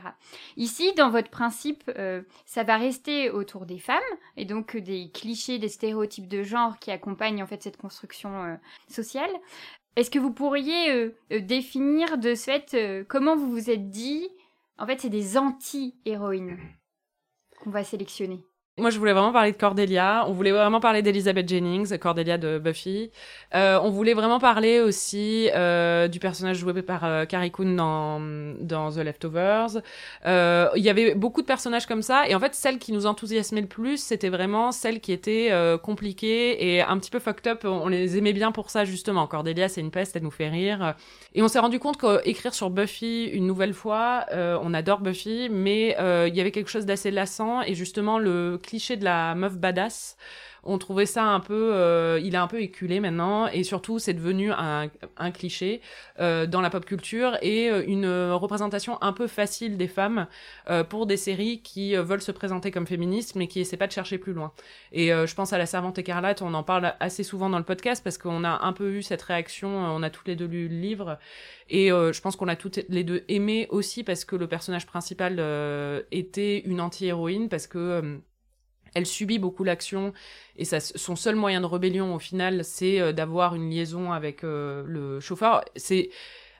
ici 0.56 0.92
dans 0.94 1.10
votre 1.10 1.30
principe 1.30 1.90
euh, 1.98 2.22
ça 2.44 2.62
va 2.62 2.76
rester 2.76 3.30
autour 3.30 3.66
des 3.66 3.78
femmes 3.78 3.98
et 4.36 4.44
donc 4.44 4.76
des 4.76 5.10
clichés 5.12 5.58
des 5.58 5.68
stéréotypes 5.68 6.28
de 6.28 6.42
genre 6.42 6.78
qui 6.78 6.90
accompagnent 6.90 7.42
en 7.42 7.46
fait 7.46 7.62
cette 7.62 7.76
construction 7.76 8.44
euh, 8.44 8.54
sociale. 8.88 9.30
Est-ce 9.96 10.10
que 10.10 10.18
vous 10.18 10.32
pourriez 10.32 10.92
euh, 10.92 11.14
définir 11.40 12.18
de 12.18 12.34
ce 12.34 12.44
fait 12.44 13.04
comment 13.08 13.36
vous 13.36 13.50
vous 13.50 13.70
êtes 13.70 13.88
dit 13.90 14.28
en 14.78 14.86
fait 14.86 15.00
c'est 15.00 15.08
des 15.08 15.38
anti-héroïnes 15.38 16.58
qu'on 17.60 17.70
va 17.70 17.84
sélectionner? 17.84 18.44
Moi, 18.78 18.90
je 18.90 18.98
voulais 18.98 19.14
vraiment 19.14 19.32
parler 19.32 19.52
de 19.52 19.56
Cordelia. 19.56 20.26
On 20.28 20.32
voulait 20.32 20.50
vraiment 20.50 20.80
parler 20.80 21.00
d'Elizabeth 21.00 21.48
Jennings, 21.48 21.96
Cordelia 21.96 22.36
de 22.36 22.58
Buffy. 22.58 23.10
Euh, 23.54 23.80
on 23.82 23.88
voulait 23.88 24.12
vraiment 24.12 24.38
parler 24.38 24.80
aussi 24.80 25.48
euh, 25.54 26.08
du 26.08 26.18
personnage 26.18 26.58
joué 26.58 26.82
par 26.82 27.02
euh, 27.04 27.24
Carrie 27.24 27.50
Coon 27.50 27.74
dans, 27.74 28.20
dans 28.60 28.92
The 28.92 28.98
Leftovers. 28.98 29.78
Euh, 30.26 30.68
il 30.76 30.82
y 30.82 30.90
avait 30.90 31.14
beaucoup 31.14 31.40
de 31.40 31.46
personnages 31.46 31.86
comme 31.86 32.02
ça. 32.02 32.28
Et 32.28 32.34
en 32.34 32.38
fait, 32.38 32.54
celle 32.54 32.78
qui 32.78 32.92
nous 32.92 33.06
enthousiasmait 33.06 33.62
le 33.62 33.66
plus, 33.66 33.96
c'était 33.96 34.28
vraiment 34.28 34.72
celle 34.72 35.00
qui 35.00 35.12
était 35.12 35.48
euh, 35.52 35.78
compliquée 35.78 36.74
et 36.74 36.82
un 36.82 36.98
petit 36.98 37.10
peu 37.10 37.18
fucked 37.18 37.46
up. 37.46 37.64
On 37.64 37.88
les 37.88 38.18
aimait 38.18 38.34
bien 38.34 38.52
pour 38.52 38.68
ça, 38.68 38.84
justement. 38.84 39.26
Cordelia, 39.26 39.70
c'est 39.70 39.80
une 39.80 39.90
peste, 39.90 40.16
elle 40.16 40.22
nous 40.22 40.30
fait 40.30 40.50
rire. 40.50 40.94
Et 41.32 41.40
on 41.40 41.48
s'est 41.48 41.60
rendu 41.60 41.78
compte 41.78 41.96
qu'écrire 41.96 42.52
sur 42.52 42.68
Buffy 42.68 43.24
une 43.24 43.46
nouvelle 43.46 43.72
fois, 43.72 44.26
on 44.34 44.74
adore 44.74 45.00
Buffy, 45.00 45.48
mais 45.50 45.96
il 46.28 46.34
y 46.34 46.40
avait 46.42 46.50
quelque 46.52 46.70
chose 46.70 46.84
d'assez 46.84 47.10
lassant. 47.10 47.62
Et 47.62 47.74
justement, 47.74 48.18
le 48.18 48.60
cliché 48.66 48.96
de 48.96 49.04
la 49.04 49.34
meuf 49.34 49.56
badass. 49.56 50.16
On 50.66 50.78
trouvait 50.78 51.06
ça 51.06 51.24
un 51.24 51.40
peu, 51.40 51.74
euh, 51.74 52.20
il 52.22 52.34
est 52.34 52.38
un 52.38 52.48
peu 52.48 52.60
éculé 52.60 52.98
maintenant, 52.98 53.46
et 53.46 53.62
surtout 53.62 53.98
c'est 53.98 54.14
devenu 54.14 54.50
un, 54.50 54.90
cliché 55.32 55.80
euh, 56.18 56.46
dans 56.46 56.60
la 56.60 56.70
pop 56.70 56.84
culture 56.84 57.38
et 57.40 57.70
euh, 57.70 57.84
une 57.86 58.06
représentation 58.32 59.00
un 59.00 59.12
peu 59.12 59.28
facile 59.28 59.76
des 59.76 59.86
femmes 59.86 60.26
pour 60.88 61.06
des 61.06 61.16
séries 61.16 61.60
qui 61.62 61.94
veulent 61.94 62.22
se 62.22 62.32
présenter 62.32 62.70
comme 62.70 62.86
féministes 62.86 63.36
mais 63.36 63.46
qui 63.46 63.60
essaient 63.60 63.76
pas 63.76 63.86
de 63.86 63.92
chercher 63.92 64.18
plus 64.18 64.32
loin. 64.32 64.52
Et 64.92 65.08
je 65.08 65.34
pense 65.34 65.52
à 65.52 65.58
la 65.58 65.66
Servante 65.66 65.98
écarlate, 65.98 66.42
on 66.42 66.54
en 66.54 66.62
parle 66.62 66.94
assez 66.98 67.22
souvent 67.22 67.48
dans 67.48 67.58
le 67.58 67.64
podcast 67.64 68.02
parce 68.02 68.18
qu'on 68.18 68.42
a 68.42 68.64
un 68.64 68.72
peu 68.72 68.90
eu 68.92 69.02
cette 69.02 69.22
réaction, 69.22 69.68
on 69.68 70.02
a 70.02 70.10
toutes 70.10 70.26
les 70.26 70.36
deux 70.36 70.46
lu 70.46 70.68
le 70.68 70.76
livre. 70.76 71.18
Et 71.68 71.88
je 71.88 72.20
pense 72.20 72.36
qu'on 72.36 72.48
a 72.48 72.56
toutes 72.56 72.80
les 72.88 73.04
deux 73.04 73.24
aimé 73.28 73.66
aussi 73.70 74.02
parce 74.02 74.24
que 74.24 74.34
le 74.36 74.48
personnage 74.48 74.86
principal 74.86 75.38
était 76.10 76.58
une 76.60 76.80
anti-héroïne 76.80 77.48
parce 77.48 77.66
que 77.66 78.20
elle 78.96 79.06
subit 79.06 79.38
beaucoup 79.38 79.62
l'action 79.62 80.14
et 80.56 80.64
son 80.64 81.16
seul 81.16 81.36
moyen 81.36 81.60
de 81.60 81.66
rébellion 81.66 82.14
au 82.14 82.18
final, 82.18 82.64
c'est 82.64 82.98
euh, 82.98 83.12
d'avoir 83.12 83.54
une 83.54 83.68
liaison 83.68 84.10
avec 84.10 84.42
euh, 84.42 84.82
le 84.86 85.20
chauffeur. 85.20 85.62
C'est 85.76 86.08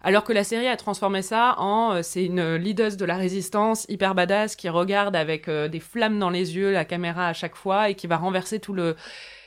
alors 0.02 0.22
que 0.22 0.34
la 0.34 0.44
série 0.44 0.68
a 0.68 0.76
transformé 0.76 1.22
ça 1.22 1.54
en 1.58 1.94
euh, 1.94 2.02
c'est 2.02 2.26
une 2.26 2.56
leaduse 2.56 2.98
de 2.98 3.06
la 3.06 3.16
résistance 3.16 3.86
hyper 3.88 4.14
badass 4.14 4.54
qui 4.54 4.68
regarde 4.68 5.16
avec 5.16 5.48
des 5.48 5.80
flammes 5.80 6.18
dans 6.18 6.28
les 6.28 6.56
yeux 6.56 6.72
la 6.72 6.84
caméra 6.84 7.28
à 7.28 7.32
chaque 7.32 7.56
fois 7.56 7.88
et 7.88 7.94
qui 7.94 8.06
va 8.06 8.18
renverser 8.18 8.60
tout 8.60 8.74
le 8.74 8.96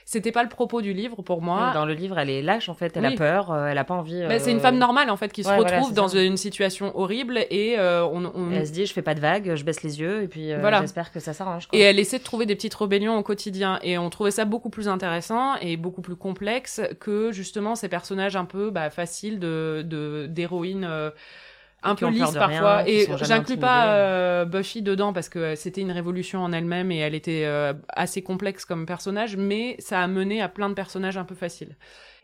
c'était 0.09 0.31
pas 0.31 0.41
le 0.41 0.49
propos 0.49 0.81
du 0.81 0.91
livre 0.91 1.21
pour 1.21 1.43
moi. 1.43 1.69
Dans 1.71 1.85
le 1.85 1.93
livre, 1.93 2.17
elle 2.17 2.31
est 2.31 2.41
lâche 2.41 2.67
en 2.67 2.73
fait, 2.73 2.97
elle 2.97 3.05
a 3.05 3.11
peur, 3.11 3.51
euh, 3.51 3.67
elle 3.67 3.77
a 3.77 3.83
pas 3.83 3.93
envie. 3.93 4.23
C'est 4.39 4.51
une 4.51 4.59
femme 4.59 4.79
normale 4.79 5.11
en 5.11 5.17
fait 5.17 5.31
qui 5.31 5.43
se 5.43 5.49
retrouve 5.49 5.93
dans 5.93 6.07
une 6.07 6.35
situation 6.35 6.97
horrible 6.97 7.45
et 7.51 7.77
euh, 7.77 8.03
on, 8.03 8.25
on... 8.25 8.51
elle 8.51 8.65
se 8.65 8.71
dit 8.71 8.87
je 8.87 8.93
fais 8.93 9.03
pas 9.03 9.13
de 9.13 9.19
vagues, 9.19 9.53
je 9.53 9.63
baisse 9.63 9.83
les 9.83 9.99
yeux 9.99 10.23
et 10.23 10.27
puis 10.27 10.51
euh, 10.51 10.57
voilà. 10.61 10.81
j'espère 10.81 11.11
que 11.11 11.19
ça 11.19 11.33
s'arrange. 11.33 11.67
Et 11.73 11.81
elle 11.81 11.99
essaie 11.99 12.17
de 12.17 12.23
trouver 12.23 12.47
des 12.47 12.55
petites 12.55 12.73
rébellions 12.73 13.19
au 13.19 13.21
quotidien 13.21 13.77
et 13.84 13.99
on 13.99 14.10
trouvait 14.10 14.31
ça 14.31 14.45
beaucoup 14.45 14.71
plus 14.71 14.88
intéressant 14.88 15.57
et 15.57 15.77
beaucoup 15.77 16.01
plus 16.01 16.15
complexe 16.15 16.81
que 16.99 17.31
justement 17.31 17.75
ces 17.75 17.88
personnages 17.88 18.36
un 18.36 18.45
peu 18.45 18.71
bah, 18.71 18.89
faciles 18.89 19.38
de 19.38 20.25
d'héroïnes 20.27 20.89
un 21.83 21.95
peu 21.95 22.09
lisse 22.09 22.31
parfois. 22.31 22.87
et 22.87 23.07
j'inclus 23.21 23.57
pas 23.57 23.87
euh, 23.87 24.45
Buffy 24.45 24.81
dedans 24.81 25.13
parce 25.13 25.29
que 25.29 25.55
c'était 25.55 25.81
une 25.81 25.91
révolution 25.91 26.43
en 26.43 26.51
elle-même 26.51 26.91
et 26.91 26.97
elle 26.97 27.15
était 27.15 27.43
euh, 27.45 27.73
assez 27.89 28.21
complexe 28.21 28.65
comme 28.65 28.85
personnage, 28.85 29.37
mais 29.37 29.75
ça 29.79 30.01
a 30.01 30.07
mené 30.07 30.41
à 30.41 30.49
plein 30.49 30.69
de 30.69 30.73
personnages 30.73 31.17
un 31.17 31.25
peu 31.25 31.35
faciles. 31.35 31.75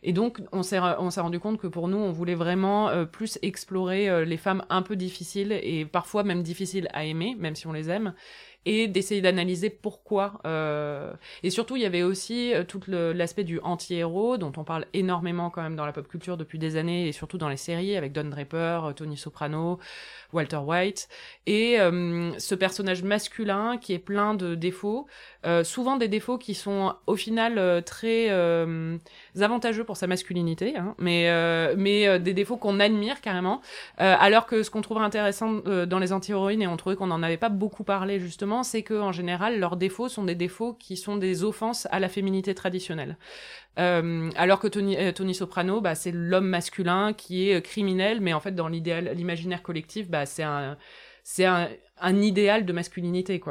Et 0.04 0.14
donc, 0.14 0.40
on 0.52 0.62
s'est, 0.62 0.80
on 0.80 1.10
s'est 1.10 1.22
rendu 1.22 1.40
compte 1.40 1.60
que 1.60 1.66
pour 1.66 1.88
nous, 1.88 1.98
on 1.98 2.12
voulait 2.12 2.36
vraiment 2.36 2.90
euh, 2.90 3.06
plus 3.06 3.40
explorer 3.42 4.26
les 4.26 4.38
femmes 4.38 4.64
un 4.70 4.84
peu 4.84 4.96
difficiles 4.96 5.52
et 5.52 5.86
parfois 5.86 6.24
même 6.24 6.44
difficiles 6.44 6.88
à 6.94 7.06
aimer, 7.06 7.36
même 7.40 7.56
si 7.56 7.66
on 7.66 7.74
les 7.74 7.90
aime, 7.90 8.14
et 8.66 8.88
d'essayer 8.88 9.22
d'analyser 9.22 9.70
pourquoi. 9.70 10.42
Euh... 10.46 11.14
Et 11.44 11.50
surtout, 11.50 11.76
il 11.76 11.84
y 11.84 11.86
avait 11.86 12.04
aussi 12.04 12.54
euh, 12.54 12.64
tout 12.64 12.82
l'aspect 12.88 13.44
du 13.44 13.60
anti-héros, 13.60 14.38
dont 14.38 14.52
on 14.58 14.64
parle 14.64 14.86
énormément 14.94 15.50
quand 15.50 15.62
même 15.62 15.76
dans 15.76 15.86
la 15.86 15.92
pop 15.92 16.08
culture 16.08 16.38
depuis 16.38 16.60
des 16.60 16.78
années, 16.78 17.08
et 17.08 17.12
surtout 17.12 17.38
dans 17.38 17.50
les 17.50 17.58
séries, 17.58 17.96
avec 17.96 18.12
Don 18.12 18.26
Draper, 18.26 18.86
euh, 18.86 18.94
Tony 18.94 19.18
Soprano, 19.18 19.80
Walter 20.34 20.58
White, 20.58 21.08
et 21.46 21.80
euh, 21.80 22.32
ce 22.40 22.56
personnage 22.56 23.04
masculin 23.04 23.78
qui 23.78 23.94
est 23.94 24.00
plein 24.00 24.34
de 24.34 24.56
défauts, 24.56 25.08
souvent 25.64 25.96
des 25.96 26.08
défauts 26.08 26.40
qui 26.40 26.56
sont 26.56 26.96
au 27.06 27.16
final 27.16 27.84
très 27.84 28.30
avantageux 29.40 29.84
pour 29.84 29.96
sa 29.96 30.08
masculinité, 30.08 30.76
hein, 30.76 30.96
mais, 30.98 31.30
mais 31.76 32.20
des 32.20 32.34
défauts 32.34 32.58
qu'on 32.58 32.80
admire 32.80 33.22
carrément, 33.22 33.62
alors 33.98 34.48
que 34.48 34.64
ce 34.64 34.72
qu'on 34.72 34.82
trouve 34.82 34.98
intéressant 34.98 35.62
dans 35.86 36.00
les 36.00 36.14
anti-héroïnes, 36.14 36.64
et 36.64 36.68
on 36.68 36.78
trouvait 36.78 36.96
qu'on 36.96 37.08
n'en 37.08 37.22
avait 37.22 37.38
pas 37.38 37.50
beaucoup 37.50 37.84
parlé 37.84 38.20
justement, 38.20 38.55
c'est 38.64 38.84
que 38.84 38.94
en 38.94 39.12
général, 39.12 39.60
leurs 39.60 39.78
défauts 39.78 40.10
sont 40.10 40.24
des 40.24 40.36
défauts 40.36 40.74
qui 40.74 40.98
sont 40.98 41.18
des 41.18 41.44
offenses 41.44 41.88
à 41.92 42.00
la 42.00 42.10
féminité 42.10 42.56
traditionnelle. 42.56 43.18
Euh, 43.78 44.30
alors 44.36 44.60
que 44.60 44.68
Tony, 44.68 44.98
euh, 44.98 45.34
Soprano, 45.34 45.82
bah, 45.82 45.96
c'est 45.96 46.12
l'homme 46.12 46.48
masculin 46.48 47.14
qui 47.14 47.50
est 47.50 47.56
euh, 47.56 47.62
criminel, 47.62 48.22
mais 48.22 48.34
en 48.34 48.40
fait, 48.40 48.54
dans 48.54 48.68
l'imaginaire 48.68 49.62
collectif, 49.62 50.10
bah, 50.10 50.26
c'est 50.26 50.44
un, 50.44 50.78
idéal 52.04 52.66
de 52.66 52.74
masculinité. 52.74 53.42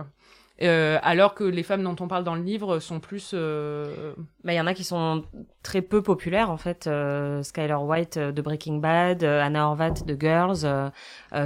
Euh, 0.62 0.98
alors 1.02 1.34
que 1.34 1.44
les 1.44 1.62
femmes 1.62 1.82
dont 1.82 1.96
on 1.98 2.06
parle 2.06 2.24
dans 2.24 2.36
le 2.36 2.42
livre 2.42 2.78
sont 2.78 3.00
plus. 3.00 3.32
Euh... 3.34 4.14
Bah, 4.44 4.52
il 4.52 4.56
y 4.56 4.60
en 4.60 4.66
a 4.66 4.74
qui 4.74 4.84
sont 4.84 5.24
très 5.64 5.80
peu 5.82 6.02
populaires 6.02 6.50
en 6.50 6.58
fait. 6.58 6.86
Euh, 6.86 7.42
Skyler 7.42 7.74
White 7.74 8.18
euh, 8.18 8.30
de 8.30 8.42
Breaking 8.42 8.76
Bad, 8.76 9.24
euh, 9.24 9.42
Anna 9.42 9.66
Horvat 9.66 9.94
de 10.06 10.16
Girls, 10.20 10.92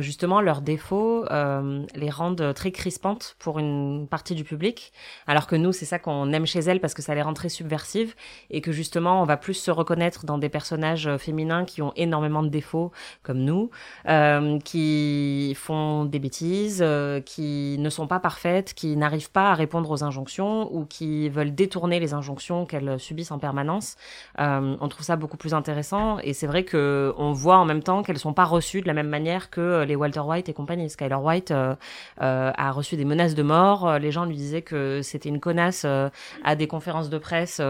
justement 0.00 0.40
leurs 0.42 0.60
défauts 0.60 1.24
les 1.94 2.10
rendent 2.10 2.52
très 2.54 2.72
crispantes 2.72 3.36
pour 3.38 3.58
une 3.58 4.08
partie 4.10 4.34
du 4.34 4.44
public. 4.44 4.92
Alors 5.26 5.46
que 5.46 5.56
nous, 5.56 5.72
c'est 5.72 5.86
ça 5.86 5.98
qu'on 5.98 6.32
aime 6.32 6.46
chez 6.46 6.58
elles 6.58 6.80
parce 6.80 6.94
que 6.94 7.00
ça 7.00 7.14
les 7.14 7.22
rend 7.22 7.32
très 7.32 7.48
subversives 7.48 8.14
et 8.50 8.60
que 8.60 8.72
justement 8.72 9.22
on 9.22 9.24
va 9.24 9.36
plus 9.36 9.54
se 9.54 9.70
reconnaître 9.70 10.26
dans 10.26 10.36
des 10.36 10.48
personnages 10.48 11.16
féminins 11.18 11.64
qui 11.64 11.80
ont 11.80 11.92
énormément 11.94 12.42
de 12.42 12.48
défauts 12.48 12.90
comme 13.22 13.38
nous, 13.38 13.70
qui 14.64 15.54
font 15.56 16.04
des 16.04 16.18
bêtises, 16.18 16.84
qui 17.24 17.76
ne 17.78 17.88
sont 17.88 18.08
pas 18.08 18.18
parfaites, 18.18 18.74
qui 18.74 18.96
n'arrivent 18.98 19.30
pas 19.30 19.50
à 19.50 19.54
répondre 19.54 19.90
aux 19.90 20.04
injonctions 20.04 20.72
ou 20.74 20.84
qui 20.84 21.28
veulent 21.28 21.54
détourner 21.54 22.00
les 22.00 22.14
injonctions 22.14 22.66
qu'elles 22.66 22.98
subissent 22.98 23.30
en 23.30 23.38
permanence. 23.38 23.96
Euh, 24.38 24.76
on 24.80 24.88
trouve 24.88 25.04
ça 25.04 25.16
beaucoup 25.16 25.36
plus 25.36 25.54
intéressant 25.54 26.18
et 26.20 26.32
c'est 26.32 26.46
vrai 26.46 26.64
que 26.64 27.14
on 27.16 27.32
voit 27.32 27.56
en 27.56 27.64
même 27.64 27.82
temps 27.82 28.02
qu'elles 28.02 28.18
sont 28.18 28.32
pas 28.32 28.44
reçues 28.44 28.82
de 28.82 28.86
la 28.86 28.94
même 28.94 29.08
manière 29.08 29.50
que 29.50 29.84
les 29.84 29.96
Walter 29.96 30.20
White 30.20 30.48
et 30.48 30.52
compagnie. 30.52 30.90
Skyler 30.90 31.14
White 31.14 31.50
euh, 31.50 31.74
euh, 32.22 32.52
a 32.54 32.70
reçu 32.70 32.96
des 32.96 33.04
menaces 33.04 33.34
de 33.34 33.42
mort. 33.42 33.98
Les 33.98 34.10
gens 34.10 34.24
lui 34.24 34.36
disaient 34.36 34.62
que 34.62 35.00
c'était 35.02 35.28
une 35.28 35.40
connasse 35.40 35.84
à 35.84 36.56
des 36.56 36.66
conférences 36.66 37.10
de 37.10 37.18
presse, 37.18 37.60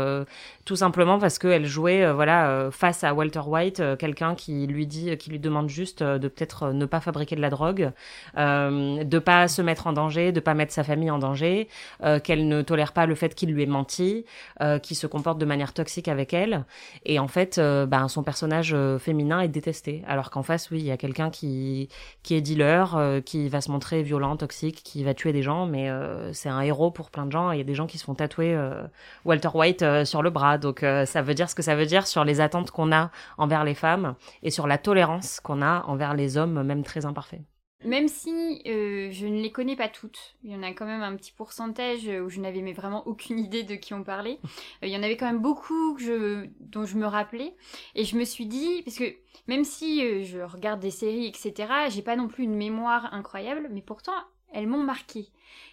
tout 0.65 0.77
simplement 0.77 1.19
parce 1.19 1.39
qu'elle 1.39 1.67
jouait 1.67 2.11
voilà 2.13 2.69
face 2.71 3.05
à 3.05 3.15
Walter 3.15 3.41
White, 3.47 3.83
quelqu'un 3.99 4.35
qui 4.35 4.67
lui 4.67 4.87
dit, 4.87 5.17
qui 5.17 5.31
lui 5.31 5.39
demande 5.39 5.69
juste 5.69 6.03
de 6.03 6.29
peut-être 6.29 6.73
ne 6.73 6.87
pas 6.87 7.01
fabriquer 7.01 7.37
de 7.37 7.41
la 7.41 7.51
drogue, 7.51 7.91
de 8.37 9.19
pas 9.19 9.49
se 9.49 9.63
mettre 9.63 9.87
en 9.87 9.93
danger, 9.93 10.33
de 10.33 10.41
pas 10.41 10.55
mettre 10.55 10.73
sa 10.73 10.85
famille 10.85 11.11
en 11.11 11.18
danger, 11.19 11.69
euh, 12.03 12.21
qu'elle 12.21 12.49
ne 12.49 12.63
tolère 12.63 12.93
pas 12.93 13.07
le 13.07 13.15
fait 13.15 13.35
qu'il 13.35 13.53
lui 13.53 13.63
ait 13.63 13.67
menti, 13.67 14.25
euh, 14.61 14.79
qu'il 14.79 14.97
se 14.97 15.07
comporte 15.07 15.39
de 15.39 15.45
manière 15.45 15.73
toxique 15.73 16.09
avec 16.09 16.33
elle. 16.33 16.65
Et 17.05 17.19
en 17.19 17.29
fait, 17.29 17.59
euh, 17.59 17.87
ben, 17.87 18.09
son 18.09 18.23
personnage 18.23 18.73
euh, 18.75 18.99
féminin 18.99 19.41
est 19.41 19.49
détesté. 19.49 20.03
Alors 20.07 20.31
qu'en 20.31 20.43
face, 20.43 20.71
oui, 20.71 20.79
il 20.79 20.87
y 20.87 20.91
a 20.91 20.97
quelqu'un 20.97 21.31
qui, 21.31 21.89
qui 22.23 22.35
est 22.35 22.41
dealer, 22.41 23.23
qui 23.25 23.49
va 23.49 23.61
se 23.61 23.71
montrer 23.71 24.03
violent, 24.03 24.37
toxique, 24.37 24.83
qui 24.83 25.05
va 25.05 25.15
tuer 25.15 25.33
des 25.33 25.43
gens, 25.43 25.67
mais 25.67 25.91
c'est 26.33 26.49
un 26.49 26.61
héros 26.61 26.91
pour 26.91 27.11
plein 27.11 27.27
de 27.27 27.33
gens. 27.33 27.51
Il 27.51 27.59
y 27.59 27.61
a 27.61 27.65
des 27.65 27.75
gens 27.75 27.87
qui 27.87 27.99
se 27.99 28.05
font 28.05 28.15
tatouer 28.15 28.59
Walter 29.25 29.49
White 29.55 30.05
sur 30.05 30.23
le 30.23 30.31
bras. 30.31 30.59
Donc 30.59 30.81
ça 30.81 31.23
veut 31.23 31.35
dire 31.35 31.51
ce 31.51 31.55
que 31.55 31.63
ça 31.63 31.75
veut 31.75 31.87
dire 31.87 32.07
sur 32.07 32.25
les 32.25 32.41
attentes 32.41 32.71
qu'on 32.71 32.93
a 32.93 33.11
envers 33.37 33.65
les 33.65 33.75
femmes 33.75 34.15
et 34.43 34.51
sur 34.51 34.67
la 34.67 34.79
tolérance 34.79 35.41
qu'on 35.41 35.63
a 35.63 35.85
envers 35.87 36.15
les 36.15 36.37
hommes, 36.37 36.63
même 36.63 36.83
très 36.83 37.07
imparfaits. 37.07 37.43
Même 37.85 38.09
si 38.09 38.61
euh, 38.67 39.11
je 39.13 39.27
ne 39.27 39.41
les 39.41 39.53
connais 39.53 39.77
pas 39.77 39.89
toutes, 39.89 40.35
il 40.43 40.51
y 40.51 40.57
en 40.57 40.65
a 40.65 40.73
quand 40.73 40.85
même 40.85 41.03
un 41.03 41.15
petit 41.15 41.31
pourcentage 41.31 42.09
où 42.09 42.29
je 42.29 42.41
n'avais 42.41 42.73
vraiment 42.73 43.07
aucune 43.07 43.39
idée 43.39 43.63
de 43.63 43.77
qui 43.77 43.95
on 43.95 44.03
parlait. 44.03 44.41
Euh, 44.83 44.87
il 44.87 44.91
y 44.91 44.97
en 44.97 45.03
avait 45.03 45.17
quand 45.17 45.27
même 45.27 45.41
beaucoup 45.41 45.97
dont 46.61 46.85
je 46.85 46.97
me 46.97 47.07
rappelais. 47.07 47.55
Et 47.95 48.05
je 48.05 48.17
me 48.17 48.25
suis 48.25 48.47
dit, 48.47 48.83
parce 48.83 48.97
que 48.99 49.15
même 49.47 49.65
si 49.65 50.05
euh, 50.05 50.25
je 50.25 50.41
regarde 50.41 50.81
des 50.81 50.91
séries, 50.91 51.27
etc., 51.27 51.73
j'ai 51.89 52.03
pas 52.03 52.17
non 52.17 52.27
plus 52.27 52.45
une 52.45 52.57
mémoire 52.57 53.15
incroyable, 53.15 53.69
mais 53.71 53.83
pourtant, 53.83 54.13
elles 54.53 54.67
m'ont 54.67 54.83
marqué. 54.83 55.29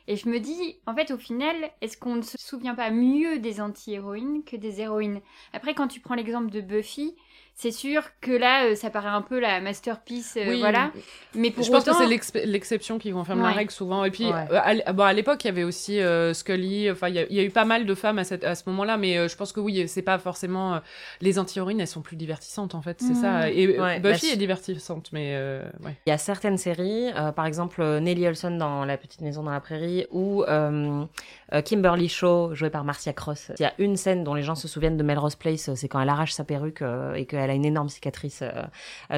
Et 0.08 0.16
je 0.18 0.30
me 0.30 0.40
dis, 0.40 0.78
en 0.86 0.94
fait, 0.96 1.12
au 1.12 1.18
final, 1.18 1.56
est-ce 1.82 1.98
qu'on 1.98 2.16
ne 2.16 2.22
se 2.22 2.38
souvient 2.38 2.76
pas 2.76 2.92
mieux 2.92 3.40
des 3.40 3.60
anti-héroïnes 3.62 4.44
que 4.44 4.56
des 4.56 4.82
héroïnes? 4.82 5.20
Après, 5.54 5.74
quand 5.74 5.88
tu 5.88 6.00
prends 6.00 6.16
l'exemple 6.16 6.52
de 6.52 6.62
Buffy, 6.62 7.16
c'est 7.58 7.72
sûr 7.72 8.04
que 8.20 8.32
là, 8.32 8.66
euh, 8.66 8.76
ça 8.76 8.90
paraît 8.90 9.08
un 9.08 9.22
peu 9.22 9.40
la 9.40 9.62
masterpiece, 9.62 10.36
euh, 10.38 10.50
Oui, 10.50 10.60
voilà. 10.60 10.92
Mais 11.36 11.52
pour 11.52 11.64
je 11.64 11.72
pense 11.72 11.86
que 11.86 11.94
c'est 11.94 12.46
l'exception 12.46 13.00
qui 13.00 13.12
confirme 13.14 13.40
la 13.42 13.48
Ouais. 13.48 13.54
règle 13.54 13.72
souvent. 13.72 14.04
Et 14.04 14.12
puis, 14.12 14.26
Ouais. 14.26 14.34
euh, 14.52 14.82
à, 14.86 14.92
bon, 14.92 15.04
à 15.04 15.14
l'époque, 15.14 15.42
il 15.46 15.48
y 15.48 15.50
avait 15.52 15.64
aussi 15.64 16.02
euh, 16.02 16.34
Scully. 16.34 16.92
Enfin, 16.92 17.08
il 17.08 17.16
y, 17.16 17.20
a- 17.20 17.26
il 17.30 17.36
y 17.36 17.40
a 17.40 17.44
eu 17.44 17.50
pas 17.52 17.64
mal 17.64 17.86
de 17.86 17.96
femmes 17.96 18.20
à, 18.20 18.26
cette, 18.26 18.44
à 18.44 18.56
ce 18.56 18.64
moment-là, 18.70 18.98
mais 18.98 19.18
euh, 19.18 19.30
je 19.30 19.38
pense 19.38 19.54
que 19.54 19.62
oui, 19.62 19.88
c'est 19.88 20.02
pas 20.02 20.18
forcément 20.20 20.76
euh, 20.76 20.80
les 21.22 21.40
anti-héroïnes. 21.40 21.80
Elles 21.80 21.88
sont 21.88 22.02
plus 22.02 22.18
divertissantes 22.18 22.76
en 22.76 22.82
fait, 22.82 23.02
c'est 23.02 23.16
ça. 23.16 23.50
Et 23.50 23.80
Ouais, 23.80 24.00
bah, 24.02 24.12
Buffy 24.12 24.28
je- 24.28 24.34
est 24.34 24.38
divertissante, 24.38 25.10
mais 25.14 25.32
euh, 25.36 25.64
ouais. 25.86 25.96
Il 26.06 26.10
y 26.10 26.14
a 26.14 26.18
certaines 26.18 26.58
séries, 26.58 27.10
euh, 27.16 27.32
par 27.32 27.46
exemple 27.46 27.82
Nellie 28.00 28.28
Olson 28.28 28.52
dans 28.52 28.84
La 28.84 28.98
Petite 28.98 29.22
Maison 29.22 29.44
dans 29.44 29.52
la 29.52 29.62
Prairie 29.66 30.06
ou 30.12 30.44
euh, 30.44 31.06
euh, 31.54 31.62
Kimberly 31.64 32.08
Shaw 32.08 32.54
jouée 32.54 32.70
par 32.70 32.84
Marcia 32.84 33.14
Cross. 33.14 33.52
Il 33.58 33.64
y 33.64 33.66
a 33.66 33.74
une 33.80 33.98
scène 33.98 34.24
dont 34.24 34.36
les 34.36 34.44
gens 34.44 34.54
se 34.54 34.68
souviennent 34.68 34.96
de 34.96 35.02
Melrose 35.02 35.36
Place, 35.36 35.70
euh, 35.70 35.76
c'est 35.76 35.88
quand 35.88 36.00
elle 36.00 36.10
arrache 36.10 36.34
sa 36.34 36.44
perruque 36.44 36.84
et 37.16 37.26
qu'elle 37.26 37.50
a 37.50 37.54
une 37.54 37.66
énorme 37.66 37.90
cicatrice 37.90 38.44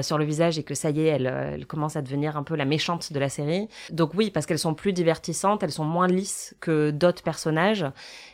sur 0.01 0.17
le 0.17 0.23
visage 0.23 0.57
et 0.57 0.63
que 0.63 0.73
ça 0.73 0.89
y 0.89 1.01
est, 1.01 1.07
elle 1.07 1.65
commence 1.67 1.97
à 1.97 2.01
devenir 2.01 2.38
un 2.38 2.43
peu 2.43 2.55
la 2.55 2.63
méchante 2.63 3.12
de 3.12 3.19
la 3.19 3.27
série. 3.27 3.67
Donc 3.89 4.13
oui, 4.13 4.31
parce 4.31 4.45
qu'elles 4.45 4.60
sont 4.60 4.73
plus 4.73 4.93
divertissantes, 4.93 5.63
elles 5.63 5.71
sont 5.71 5.83
moins 5.83 6.07
lisses 6.07 6.55
que 6.62 6.91
d'autres 6.91 7.23
personnages. 7.23 7.86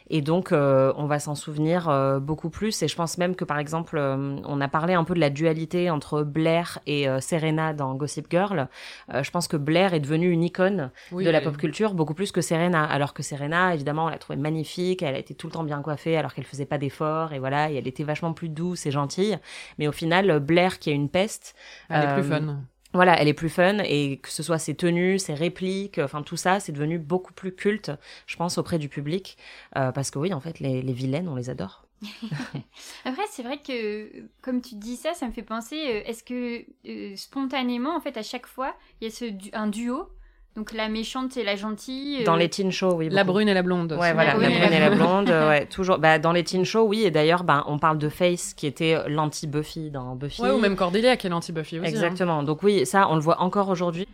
Et 0.10 0.22
donc, 0.22 0.52
euh, 0.52 0.94
on 0.98 1.06
va 1.06 1.20
s'en 1.20 1.36
souvenir 1.36 1.90
euh, 1.90 2.20
beaucoup 2.20 2.50
plus. 2.50 2.82
Et 2.84 2.88
je 2.88 2.96
pense 2.96 3.18
même 3.18 3.36
que, 3.36 3.46
par 3.46 3.60
exemple, 3.60 3.98
euh, 3.98 4.38
on 4.46 4.62
a 4.62 4.68
parlé 4.68 4.94
un 4.94 5.04
peu 5.04 5.14
de 5.14 5.20
la 5.20 5.30
dualité 5.30 5.90
entre 5.90 6.24
Blair 6.24 6.80
et 6.86 7.08
euh, 7.08 7.20
Serena 7.20 7.74
dans 7.74 7.94
Gossip 7.96 8.28
Girl. 8.30 8.68
Euh, 9.14 9.24
je 9.24 9.32
pense 9.32 9.48
que 9.48 9.58
Blair 9.58 9.94
est 9.94 10.00
devenue 10.00 10.30
une 10.30 10.44
icône 10.44 10.92
Oui, 11.12 11.24
de 11.24 11.30
la 11.30 11.42
pop 11.42 11.58
culture 11.58 11.94
beaucoup 11.94 12.14
plus 12.14 12.32
que 12.32 12.42
Serena. 12.42 12.84
Alors 12.84 13.14
que 13.14 13.24
Serena, 13.24 13.74
évidemment, 13.74 14.06
on 14.06 14.10
l'a 14.10 14.18
trouvée 14.18 14.40
magnifique. 14.40 15.02
Elle 15.02 15.16
a 15.16 15.20
été 15.20 15.34
tout 15.36 15.48
le 15.48 15.54
temps 15.54 15.64
bien 15.64 15.82
coiffée 15.82 16.18
alors 16.18 16.34
qu'elle 16.34 16.46
faisait 16.46 16.66
pas 16.66 16.78
d'efforts. 16.78 17.34
Et 17.34 17.40
voilà, 17.40 17.72
et 17.72 17.76
elle 17.76 17.88
était 17.88 18.04
vachement 18.04 18.34
plus 18.34 18.50
douce 18.50 18.86
et 18.86 18.92
gentille. 18.92 19.40
Mais 19.80 19.88
au 19.88 19.92
final, 19.92 20.40
Blair, 20.40 20.80
qui 20.80 20.90
est 20.90 20.96
une 20.96 21.10
peste, 21.10 21.56
Elle 21.90 22.04
est 22.04 22.14
plus 22.14 22.24
fun. 22.24 22.58
Voilà, 22.94 23.20
elle 23.20 23.28
est 23.28 23.34
plus 23.34 23.50
fun 23.50 23.80
et 23.80 24.18
que 24.18 24.30
ce 24.30 24.44
soit 24.44 24.60
ses 24.60 24.76
tenues, 24.76 25.18
ses 25.18 25.34
répliques, 25.34 26.00
enfin 26.00 26.22
tout 26.22 26.38
ça, 26.38 26.60
c'est 26.60 26.72
devenu 26.72 27.00
beaucoup 27.00 27.34
plus 27.34 27.54
culte, 27.54 27.92
je 28.28 28.36
pense, 28.36 28.58
auprès 28.58 28.78
du 28.78 28.88
public. 28.88 29.38
Euh, 29.78 29.92
parce 29.92 30.12
que 30.12 30.20
oui, 30.20 30.34
en 30.34 30.40
fait, 30.40 30.60
les, 30.60 30.82
vilaines, 30.94 31.28
on 31.28 31.36
les 31.36 31.50
adore. 31.50 31.86
Après, 33.06 33.24
c'est 33.32 33.44
vrai 33.44 33.62
que, 33.62 34.28
comme 34.42 34.62
tu 34.62 34.76
dis 34.76 34.96
ça, 34.96 35.14
ça 35.14 35.26
me 35.26 35.32
fait 35.32 35.44
penser, 35.44 35.76
euh, 35.76 36.02
est-ce 36.06 36.24
que 36.24 36.66
euh, 36.88 37.16
spontanément, 37.16 37.96
en 37.96 38.02
fait, 38.02 38.18
à 38.18 38.24
chaque 38.24 38.46
fois, 38.46 38.76
il 39.02 39.06
y 39.06 39.08
a 39.08 39.14
ce 39.14 39.26
un 39.54 39.68
duo 39.68 40.10
Donc 40.56 40.72
la 40.74 40.88
méchante 40.88 41.36
et 41.38 41.44
la 41.44 41.56
gentille. 41.56 42.20
euh, 42.22 42.26
Dans 42.26 42.36
les 42.36 42.48
teen 42.48 42.72
shows, 42.72 42.94
oui. 42.96 43.10
La 43.10 43.24
brune 43.24 43.50
et 43.50 43.54
la 43.56 43.64
blonde. 43.64 43.94
Ouais, 43.94 44.14
voilà, 44.14 44.36
brune 44.36 44.50
la 44.52 44.60
brune 44.60 44.74
et 44.74 44.80
la 44.80 44.90
blonde, 44.96 45.30
euh, 45.30 45.50
ouais, 45.50 45.66
toujours. 45.66 45.98
Bah, 45.98 46.20
dans 46.20 46.32
les 46.32 46.44
teen 46.44 46.64
shows, 46.64 46.84
oui, 46.88 47.04
et 47.04 47.12
d'ailleurs, 47.12 47.44
ben, 47.44 47.64
on 47.68 47.80
parle 47.80 47.98
de 47.98 48.08
Face, 48.10 48.54
qui 48.54 48.68
était 48.68 48.98
l'anti-Buffy 49.10 49.90
dans 49.90 50.16
Buffy. 50.16 50.42
Ouais, 50.44 50.52
ou 50.52 50.60
même 50.60 50.76
Cordelia 50.76 51.18
qui 51.18 51.26
est 51.26 51.30
l'anti-Buffy 51.32 51.80
aussi. 51.80 51.88
hein. 51.88 51.90
Exactement. 51.90 52.44
Donc 52.44 52.62
oui, 52.62 52.86
ça, 52.86 53.08
on 53.10 53.16
le 53.16 53.22
voit 53.22 53.42
encore 53.42 53.70
aujourd'hui. 53.70 54.08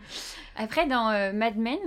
Après, 0.56 0.88
dans 0.88 1.10
euh, 1.10 1.34
Mad 1.34 1.58
Men, 1.58 1.78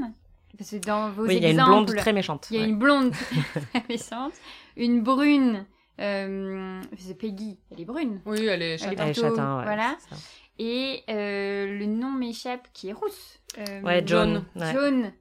parce 0.58 0.70
que 0.70 0.76
dans 0.86 1.10
vos 1.10 1.26
Oui, 1.26 1.36
il 1.36 1.42
y 1.42 1.46
a 1.46 1.48
exemples, 1.50 1.70
une 1.70 1.74
blonde 1.84 1.96
très 1.96 2.12
méchante. 2.12 2.48
il 2.50 2.56
y 2.56 2.60
a 2.60 2.62
ouais. 2.62 2.68
une 2.68 2.78
blonde 2.78 3.12
très 3.72 3.84
méchante, 3.88 4.32
une 4.76 5.00
brune. 5.02 5.64
Euh, 6.00 6.80
c'est 6.98 7.16
Peggy, 7.16 7.58
elle 7.70 7.80
est 7.82 7.84
brune. 7.84 8.20
Oui, 8.26 8.46
elle 8.46 8.60
est 8.62 8.64
Elle 8.64 8.72
est 8.72 8.78
châtain. 8.78 9.02
Elle 9.04 9.10
est 9.10 9.14
châtain, 9.14 9.58
ouais, 9.58 9.64
voilà. 9.64 9.96
Et 10.58 11.02
euh, 11.08 11.78
le 11.78 11.86
nom 11.86 12.10
m'échappe, 12.10 12.68
qui 12.72 12.88
est 12.88 12.92
rousse. 12.92 13.38
Euh, 13.58 13.80
Ouais, 13.82 14.02
John. 14.06 14.44
John. 14.56 15.02
ouais. 15.02 15.14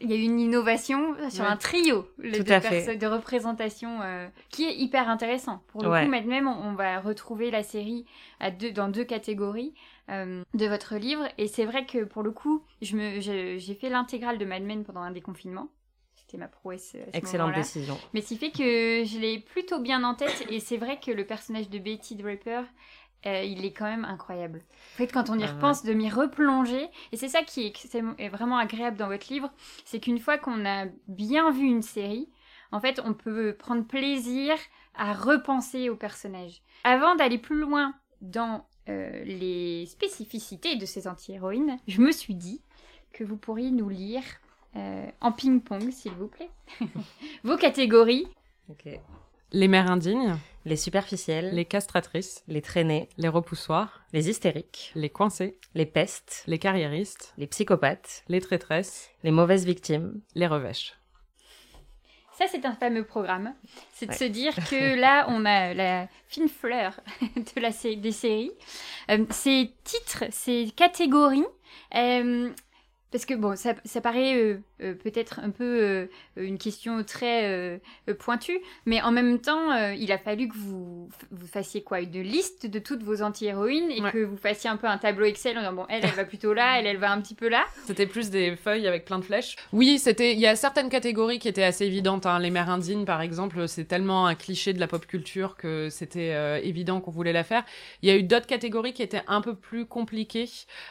Il 0.00 0.10
y 0.10 0.14
a 0.14 0.16
eu 0.16 0.22
une 0.22 0.40
innovation 0.40 1.14
sur 1.30 1.44
Ouais. 1.44 1.50
un 1.50 1.56
trio 1.56 2.08
le- 2.18 2.38
Tout 2.38 2.42
de, 2.42 2.58
fait. 2.60 3.06
représentation 3.06 4.00
euh, 4.02 4.26
qui 4.50 4.64
est 4.64 4.74
hyper 4.74 5.08
intéressant. 5.08 5.62
Pour 5.68 5.82
le 5.84 5.90
Ouais. 5.90 6.04
coup, 6.04 6.10
même, 6.10 6.48
on, 6.48 6.70
on 6.70 6.74
va 6.74 6.98
retrouver 6.98 7.50
la 7.52 7.62
série 7.62 8.04
à 8.40 8.50
deux, 8.50 8.72
dans 8.72 8.88
deux 8.88 9.04
catégories 9.04 9.74
de 10.08 10.66
votre 10.66 10.96
livre. 10.96 11.26
Et 11.38 11.46
c'est 11.46 11.64
vrai 11.64 11.86
que 11.86 12.04
pour 12.04 12.22
le 12.22 12.32
coup, 12.32 12.62
je 12.82 12.96
me- 12.96 13.20
je- 13.20 13.56
j'ai 13.58 13.74
fait 13.74 13.88
l'intégrale 13.90 14.38
de 14.38 14.44
Mad 14.44 14.62
Men 14.62 14.82
pendant 14.84 15.00
un 15.02 15.12
déconfinement. 15.12 15.68
C'était 16.16 16.36
ma 16.36 16.48
prouesse 16.48 16.94
à 16.96 17.12
ce 17.12 17.16
Excellente 17.16 17.54
décision. 17.54 17.96
Mais 18.12 18.20
ce 18.22 18.28
qui 18.28 18.36
fait 18.38 18.50
que 18.50 19.04
je 19.04 19.18
l'ai 19.20 19.38
plutôt 19.38 19.78
bien 19.80 20.02
en 20.04 20.14
tête. 20.14 20.46
Et 20.50 20.58
c'est 20.60 20.76
vrai 20.78 20.98
que 20.98 21.10
le 21.12 21.24
personnage 21.26 21.68
de 21.70 21.78
Betty 21.78 22.16
Draper, 22.16 22.64
euh, 23.26 23.42
il 23.42 23.64
est 23.64 23.72
quand 23.72 23.84
même 23.84 24.04
incroyable. 24.04 24.62
En 24.94 24.96
fait, 24.96 25.12
quand 25.12 25.30
on 25.30 25.38
y 25.38 25.44
Ah 25.44 25.46
ouais. 25.46 25.52
repense, 25.52 25.84
de 25.84 25.92
m'y 25.92 26.10
replonger. 26.10 26.88
Et 27.12 27.16
c'est 27.16 27.28
ça 27.28 27.42
qui 27.42 27.66
est, 27.66 28.28
vraiment 28.28 28.58
agréable 28.58 28.96
dans 28.96 29.08
votre 29.08 29.32
livre. 29.32 29.50
C'est 29.84 30.00
qu'une 30.00 30.18
fois 30.18 30.38
qu'on 30.38 30.64
a 30.66 30.86
bien 31.08 31.50
vu 31.50 31.64
une 31.64 31.82
série, 31.82 32.28
en 32.72 32.80
fait, 32.80 33.00
on 33.04 33.14
peut 33.14 33.54
prendre 33.58 33.84
plaisir 33.84 34.54
à 34.94 35.12
repenser 35.12 35.88
au 35.88 35.96
personnage. 35.96 36.62
Avant 36.84 37.14
d'aller 37.14 37.38
plus 37.38 37.60
loin 37.60 37.94
dans 38.20 38.66
euh, 38.88 39.24
les 39.24 39.86
spécificités 39.86 40.76
de 40.76 40.86
ces 40.86 41.06
anti-héroïnes, 41.06 41.78
je 41.86 42.00
me 42.00 42.10
suis 42.10 42.34
dit 42.34 42.60
que 43.12 43.24
vous 43.24 43.36
pourriez 43.36 43.70
nous 43.70 43.88
lire 43.88 44.22
euh, 44.74 45.06
en 45.20 45.32
ping-pong, 45.32 45.90
s'il 45.90 46.12
vous 46.12 46.28
plaît, 46.28 46.50
vos 47.44 47.56
catégories. 47.56 48.26
Les 49.52 49.68
mères 49.68 49.90
indignes, 49.90 50.36
Les 50.64 50.76
superficielles, 50.76 51.54
les 51.54 51.64
castratrices, 51.64 52.44
les 52.46 52.62
traînées, 52.62 53.08
les 53.18 53.28
repoussoirs, 53.28 54.02
les 54.12 54.28
hystériques, 54.30 54.92
les 54.94 55.10
coincés, 55.10 55.58
les 55.74 55.86
pestes, 55.86 56.44
les 56.46 56.58
carriéristes, 56.58 57.34
les 57.36 57.48
psychopathes, 57.48 58.22
les 58.28 58.40
traîtresses, 58.40 59.10
les 59.24 59.32
mauvaises 59.32 59.64
victimes. 59.66 60.20
les 60.36 60.46
revêches. 60.46 60.94
Ça, 62.38 62.46
c'est 62.50 62.64
un 62.64 62.74
fameux 62.74 63.04
programme. 63.04 63.54
C'est 63.92 64.06
de 64.06 64.14
se 64.14 64.24
dire 64.24 64.54
que 64.70 64.94
là, 65.00 65.26
on 65.28 65.44
a 65.44 65.74
la 65.74 66.08
fine 66.28 66.48
fleur 66.48 66.98
de 67.20 67.60
la 67.60 67.72
sé- 67.72 67.96
des 67.96 68.12
séries. 68.12 68.52
Euh, 69.10 69.26
ces 69.30 69.74
titres, 69.84 70.24
ces 70.30 70.70
catégories, 70.74 71.44
euh, 71.94 72.50
parce 73.12 73.24
que 73.26 73.34
bon, 73.34 73.54
ça, 73.56 73.74
ça 73.84 74.00
paraît 74.00 74.34
euh, 74.34 74.56
euh, 74.82 74.94
peut-être 74.94 75.38
un 75.40 75.50
peu 75.50 75.64
euh, 75.64 76.06
une 76.36 76.58
question 76.58 77.04
très 77.04 77.80
pointue, 78.18 78.58
mais 78.86 79.00
en 79.02 79.12
même 79.12 79.38
temps, 79.38 79.72
il 79.92 80.10
a 80.10 80.18
fallu 80.18 80.48
que 80.48 80.54
vous, 80.56 81.08
vous 81.30 81.46
fassiez 81.46 81.82
quoi? 81.82 82.00
Une 82.00 82.22
liste 82.22 82.66
de 82.66 82.78
toutes 82.78 83.02
vos 83.02 83.22
anti-héroïnes 83.22 83.90
et 83.90 84.00
Ouais. 84.02 84.10
que 84.10 84.24
vous 84.24 84.36
fassiez 84.36 84.68
un 84.70 84.76
peu 84.76 84.86
un 84.88 84.98
tableau 84.98 85.26
Excel 85.26 85.56
en 85.56 85.60
disant 85.60 85.72
bon, 85.74 85.86
elle, 85.88 86.04
elle 86.04 86.10
va 86.10 86.24
plutôt 86.24 86.52
là, 86.54 86.78
elle, 86.80 86.86
elle 86.86 86.96
va 86.96 87.12
un 87.12 87.20
petit 87.20 87.34
peu 87.34 87.48
là? 87.48 87.64
C'était 87.86 88.06
plus 88.06 88.30
des 88.30 88.56
feuilles 88.56 88.86
avec 88.88 89.04
plein 89.04 89.18
de 89.18 89.24
flèches. 89.24 89.56
Oui, 89.72 89.98
c'était. 89.98 90.32
Il 90.32 90.40
y 90.40 90.46
a 90.46 90.56
certaines 90.56 90.88
catégories 90.88 91.38
qui 91.38 91.48
étaient 91.48 91.62
assez 91.62 91.84
évidentes. 91.84 92.26
hein. 92.26 92.38
Les 92.38 92.50
mères 92.50 92.70
indignes, 92.70 93.04
par 93.04 93.20
exemple, 93.20 93.68
c'est 93.68 93.84
tellement 93.84 94.26
un 94.26 94.34
cliché 94.34 94.72
de 94.72 94.80
la 94.80 94.86
pop 94.88 95.06
culture 95.06 95.56
que 95.56 95.88
c'était 95.90 96.32
évident 96.66 97.00
qu'on 97.00 97.10
voulait 97.10 97.32
la 97.34 97.44
faire. 97.44 97.64
Il 98.02 98.08
y 98.08 98.12
a 98.12 98.16
eu 98.16 98.22
d'autres 98.22 98.46
catégories 98.46 98.92
qui 98.94 99.02
étaient 99.02 99.22
un 99.28 99.40
peu 99.42 99.54
plus 99.54 99.84
compliquées. 99.86 100.48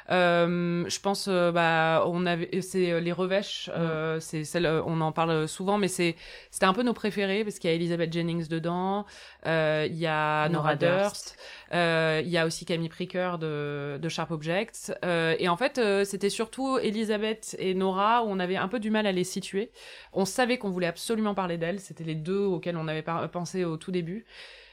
Je 0.09 0.99
pense, 1.01 1.27
bah, 1.27 2.03
on 2.13 2.25
avait, 2.25 2.61
c'est 2.61 2.91
euh, 2.91 2.99
les 2.99 3.11
revêches. 3.11 3.69
euh, 3.75 4.19
c'est 4.19 4.43
celle, 4.43 4.65
euh, 4.65 4.81
on 4.85 5.01
en 5.01 5.11
parle 5.11 5.47
souvent, 5.47 5.77
mais 5.77 5.87
c'est, 5.87 6.15
c'était 6.51 6.65
un 6.65 6.73
peu 6.73 6.83
nos 6.83 6.93
préférés 6.93 7.43
parce 7.43 7.59
qu'il 7.59 7.69
y 7.69 7.73
a 7.73 7.75
Elizabeth 7.75 8.11
Jennings 8.13 8.47
dedans. 8.47 9.05
euh, 9.45 9.87
Il 9.89 9.97
y 9.97 10.07
a 10.07 10.47
Nora, 10.49 10.75
Nora 10.75 10.75
Durst. 10.75 11.37
Euh, 11.73 12.21
Il 12.23 12.29
y 12.29 12.37
a 12.37 12.45
aussi 12.45 12.65
Camille 12.65 12.89
Pricker 12.89 13.37
de, 13.39 13.97
de 14.01 14.09
Sharp 14.09 14.31
Objects. 14.31 14.91
Euh, 15.05 15.35
et 15.39 15.49
en 15.49 15.57
fait, 15.57 15.77
euh, 15.77 16.03
c'était 16.05 16.29
surtout 16.29 16.77
Elisabeth 16.77 17.55
et 17.59 17.73
Nora 17.73 18.23
où 18.23 18.27
on 18.29 18.39
avait 18.39 18.57
un 18.57 18.67
peu 18.67 18.79
du 18.79 18.91
mal 18.91 19.07
à 19.07 19.11
les 19.11 19.23
situer. 19.23 19.71
On 20.13 20.25
savait 20.25 20.57
qu'on 20.57 20.69
voulait 20.69 20.87
absolument 20.87 21.33
parler 21.33 21.57
d'elles. 21.57 21.79
C'était 21.79 22.03
les 22.03 22.15
deux 22.15 22.39
auxquelles 22.39 22.77
on 22.77 22.87
avait 22.87 23.03
pensé 23.31 23.63
au 23.65 23.77
tout 23.77 23.91
début. 23.91 24.25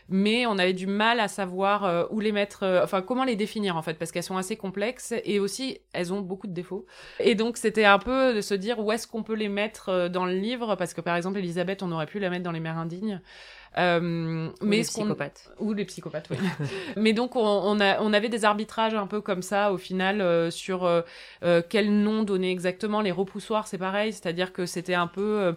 Mais 0.09 0.47
on 0.47 0.59
avait 0.59 0.73
du 0.73 0.87
mal 0.87 1.21
à 1.21 1.29
savoir 1.29 1.85
euh, 1.85 2.05
où 2.11 2.21
les 2.21 2.33
mettre, 2.33 2.63
euh, 2.63 2.83
enfin 2.83 3.03
comment 3.03 3.25
les 3.25 3.37
définir 3.37 3.77
en 3.77 3.83
fait, 3.83 3.95
parce 3.95 4.13
qu'elles 4.13 4.23
sont 4.23 4.37
assez 4.37 4.57
complexes 4.57 5.15
et 5.25 5.39
aussi 5.39 5.79
elles 5.93 6.13
ont 6.13 6.21
beaucoup 6.21 6.47
de 6.47 6.53
défauts. 6.53 6.87
Et 7.21 7.35
donc 7.35 7.57
c'était 7.57 7.85
un 7.85 7.99
peu 7.99 8.35
de 8.35 8.41
se 8.41 8.55
dire 8.55 8.79
où 8.79 8.91
est-ce 8.93 9.07
qu'on 9.07 9.23
peut 9.23 9.35
les 9.35 9.49
mettre 9.49 9.89
euh, 9.91 10.09
dans 10.09 10.25
le 10.25 10.35
livre, 10.35 10.77
parce 10.77 10.95
que 10.95 11.01
par 11.01 11.17
exemple 11.17 11.39
Elisabeth, 11.39 11.83
on 11.83 11.93
aurait 11.93 12.07
pu 12.07 12.19
la 12.19 12.31
mettre 12.31 12.45
dans 12.45 12.53
les 12.53 12.61
mers 12.61 12.79
indignes. 12.79 13.21
Euh, 13.77 14.49
ou 14.61 14.65
mais 14.65 14.79
les 14.79 14.83
psychopathes. 14.83 15.51
Ou 15.59 15.73
les 15.73 15.85
psychopathes, 15.85 16.29
oui. 16.31 16.37
mais 16.97 17.13
donc, 17.13 17.37
on, 17.37 17.41
on, 17.41 17.81
a, 17.81 18.01
on 18.01 18.13
avait 18.13 18.29
des 18.29 18.45
arbitrages 18.45 18.95
un 18.95 19.07
peu 19.07 19.21
comme 19.21 19.43
ça, 19.43 19.73
au 19.73 19.79
final, 19.79 20.21
euh, 20.21 20.51
sur 20.51 20.85
euh, 20.85 21.03
quel 21.69 21.93
nom 21.93 22.23
donner 22.23 22.51
exactement. 22.51 23.01
Les 23.01 23.13
repoussoirs, 23.13 23.67
c'est 23.67 23.79
pareil, 23.79 24.13
c'est-à-dire 24.13 24.53
que 24.53 24.67
c'était 24.67 24.95
un 24.95 25.07
peu 25.07 25.55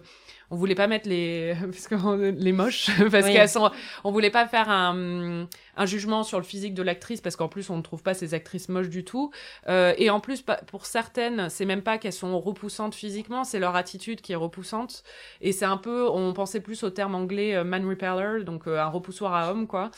on 0.52 0.56
voulait 0.56 0.74
pas 0.74 0.86
mettre 0.86 1.08
les 1.08 1.56
parce 1.60 1.88
que 1.88 2.30
les 2.30 2.52
moches 2.52 2.90
parce 3.10 3.26
qu'elles 3.26 3.48
sont 3.48 3.70
on 4.04 4.12
voulait 4.12 4.30
pas 4.30 4.46
faire 4.46 4.68
un, 4.68 5.48
un 5.76 5.86
jugement 5.86 6.22
sur 6.22 6.38
le 6.38 6.44
physique 6.44 6.74
de 6.74 6.82
l'actrice 6.82 7.20
parce 7.20 7.36
qu'en 7.36 7.48
plus 7.48 7.70
on 7.70 7.78
ne 7.78 7.82
trouve 7.82 8.02
pas 8.02 8.14
ces 8.14 8.34
actrices 8.34 8.68
moches 8.68 8.90
du 8.90 9.04
tout. 9.04 9.30
Euh, 9.68 9.94
et 9.96 10.10
en 10.10 10.20
plus 10.20 10.44
pour 10.66 10.86
certaines 10.86 11.48
c'est 11.48 11.64
même 11.64 11.82
pas 11.82 11.98
qu'elles 11.98 12.12
sont 12.12 12.38
repoussantes 12.38 12.94
physiquement 12.94 13.44
c'est 13.44 13.58
leur 13.58 13.74
attitude 13.74 14.20
qui 14.20 14.32
est 14.32 14.36
repoussante. 14.36 15.02
Et 15.40 15.52
c'est 15.52 15.64
un 15.64 15.78
peu 15.78 16.08
on 16.08 16.32
pensait 16.34 16.60
plus 16.60 16.82
au 16.82 16.90
terme 16.90 17.14
anglais 17.14 17.56
euh, 17.56 17.64
man 17.64 17.88
repeller 17.88 18.44
donc 18.44 18.66
euh, 18.66 18.78
un 18.78 18.88
repoussoir 18.88 19.34
à 19.34 19.50
homme 19.50 19.66
quoi. 19.66 19.90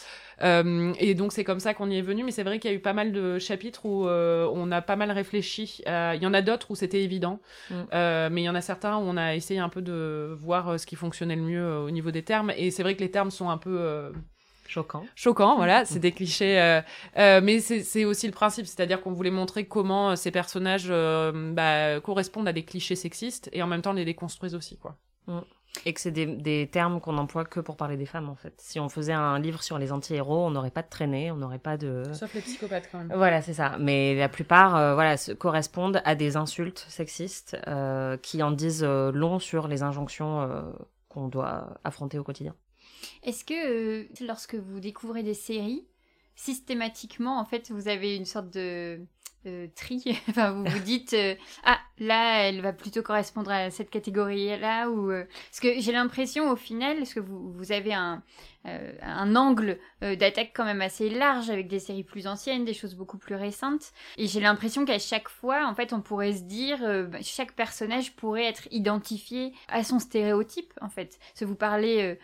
Euh, 0.43 0.93
et 0.99 1.14
donc 1.14 1.33
c'est 1.33 1.45
comme 1.45 1.61
ça 1.61 1.75
qu'on 1.75 1.90
y 1.90 1.99
est 1.99 2.03
venu. 2.03 2.23
Mais 2.23 2.31
c'est 2.31 2.45
vrai 2.45 2.59
qu'il 2.59 2.71
y 2.71 2.75
a 2.75 2.77
eu 2.77 2.81
pas 2.81 2.93
mal 2.93 3.12
de 3.12 3.38
chapitres 3.38 3.87
où 3.87 4.07
euh, 4.07 4.49
on 4.53 4.71
a 4.71 4.83
pas 4.83 4.97
mal 4.97 5.11
réfléchi 5.11 5.83
il 5.87 6.23
y 6.23 6.27
en 6.27 6.35
a 6.35 6.43
d'autres 6.43 6.71
où 6.71 6.77
c'était 6.77 7.03
évident. 7.03 7.40
Mm. 7.71 7.75
mais 8.31 8.43
il 8.43 8.45
y 8.45 8.49
en 8.49 8.55
a 8.55 8.61
certains 8.61 8.97
où 8.97 9.01
on 9.01 9.17
a 9.17 9.35
essayé 9.35 9.61
un 9.61 9.69
peu 9.69 9.83
de 9.83 10.37
voir 10.44 10.68
euh, 10.68 10.78
ce 10.78 10.87
qui 10.87 10.96
fonctionnait 10.96 11.37
le 11.37 11.42
mieux 11.42 11.64
euh, 11.64 11.85
au 11.85 11.90
niveau 11.90 12.11
des 12.11 12.22
termes. 12.22 12.52
Et 12.57 12.70
c'est 12.70 12.83
vrai 12.83 12.94
que 12.94 13.00
les 13.00 13.11
termes 13.11 13.30
sont 13.30 13.48
un 13.48 13.59
peu 13.59 13.76
euh, 13.80 14.12
Choquant. 14.66 15.04
Choquant, 15.14 15.57
voilà, 15.57 15.85
c'est 15.85 15.98
des 15.98 16.12
clichés. 16.12 16.80
mais 17.16 17.61
c'est 17.61 18.04
aussi 18.07 18.26
le 18.26 18.33
principe, 18.33 18.66
c'est-à-dire 18.66 19.02
qu'on 19.02 19.12
voulait 19.12 19.30
montrer 19.30 19.66
comment 19.66 20.16
ces 20.16 20.30
personnages 20.30 20.88
bah, 20.88 22.00
correspondent 22.00 22.48
à 22.48 22.52
des 22.52 22.64
clichés 22.64 22.96
sexistes 22.96 23.50
et 23.52 23.62
en 23.62 23.66
même 23.66 23.83
temps 23.83 23.92
les 23.92 24.07
déconstruisent 24.07 24.54
aussi, 24.54 24.78
quoi. 24.78 24.96
Mm. 25.26 25.40
Et 25.87 25.92
que 25.92 26.00
c'est 26.00 26.12
des, 26.12 26.26
des, 26.26 26.68
termes 26.70 27.00
qu'on 27.00 27.18
emploie 27.18 27.44
que 27.44 27.60
pour 27.60 27.76
parler 27.76 27.96
des 27.96 28.06
femmes, 28.06 28.28
en 28.28 28.37
fait. 28.37 28.54
Si 28.58 28.78
on 28.78 28.88
faisait 28.88 29.12
un 29.12 29.38
livre 29.38 29.62
sur 29.62 29.78
les 29.78 29.92
anti-héros, 29.92 30.46
on 30.46 30.50
n'aurait 30.50 30.70
pas 30.70 30.82
de 30.82 30.88
traînée, 30.88 31.30
on 31.30 31.37
n'aurait 31.37 31.58
pas 31.58 31.76
de... 31.76 32.04
Sauf 32.12 32.32
les 32.32 32.40
psychopathes, 32.40 32.88
quand 32.90 32.98
même. 32.98 33.12
Voilà, 33.14 33.42
c'est 33.42 33.54
ça. 33.54 33.76
Mais 33.78 34.14
la 34.14 34.28
plupart, 34.28 34.76
euh, 34.76 34.94
voilà, 34.94 35.16
correspondent 35.38 36.00
à 36.04 36.14
des 36.14 36.37
insultes 36.37 36.87
sexistes 36.88 37.56
euh, 37.66 38.16
qui 38.16 38.42
en 38.42 38.52
disent 38.52 38.84
euh, 38.84 39.10
long 39.12 39.38
sur 39.38 39.68
les 39.68 39.82
injonctions 39.82 40.42
euh, 40.42 40.62
qu'on 41.08 41.28
doit 41.28 41.78
affronter 41.84 42.18
au 42.18 42.24
quotidien. 42.24 42.54
Est-ce 43.22 43.44
que, 43.44 44.06
lorsque 44.24 44.54
vous 44.54 44.80
découvrez 44.80 45.22
des 45.22 45.34
séries, 45.34 45.87
systématiquement, 46.37 47.38
en 47.38 47.44
fait, 47.44 47.70
vous 47.70 47.88
avez 47.88 48.16
une 48.16 48.24
sorte 48.24 48.50
de 48.50 49.00
euh, 49.46 49.66
tri? 49.74 50.02
enfin, 50.28 50.52
vous 50.52 50.64
vous 50.64 50.78
dites 50.80 51.14
euh, 51.14 51.34
ah 51.64 51.78
là, 51.98 52.48
elle 52.48 52.61
va 52.61 52.72
plutôt 52.72 53.02
correspondre 53.02 53.50
à 53.50 53.70
cette 53.70 53.90
catégorie-là 53.90 54.88
ou 54.90 55.11
euh, 55.11 55.24
parce 55.50 55.61
que 55.61 55.80
j'ai 55.80 55.92
l'impression 55.92 56.50
au 56.50 56.57
final, 56.57 56.98
parce 56.98 57.14
que 57.14 57.20
vous 57.20 57.72
avez 57.72 57.94
un 57.94 58.22
euh, 58.66 58.92
angle 59.02 59.78
euh, 60.02 60.16
d'attaque 60.16 60.52
quand 60.54 60.64
même 60.64 60.80
assez 60.80 61.11
large 61.11 61.50
avec 61.50 61.68
des 61.68 61.78
séries 61.78 62.02
plus 62.02 62.26
anciennes, 62.26 62.64
des 62.64 62.74
choses 62.74 62.94
beaucoup 62.94 63.18
plus 63.18 63.35
récentes. 63.35 63.92
Et 64.16 64.26
j'ai 64.26 64.40
l'impression 64.40 64.85
qu'à 64.85 64.98
chaque 64.98 65.28
fois, 65.28 65.66
en 65.66 65.74
fait, 65.74 65.92
on 65.92 66.00
pourrait 66.00 66.33
se 66.33 66.42
dire, 66.42 66.78
bah, 67.09 67.18
chaque 67.22 67.52
personnage 67.52 68.16
pourrait 68.16 68.44
être 68.44 68.66
identifié 68.70 69.52
à 69.68 69.85
son 69.85 69.98
stéréotype, 69.98 70.72
en 70.80 70.88
fait. 70.88 71.18
Si 71.35 71.44
vous 71.44 71.54
parlez 71.54 72.18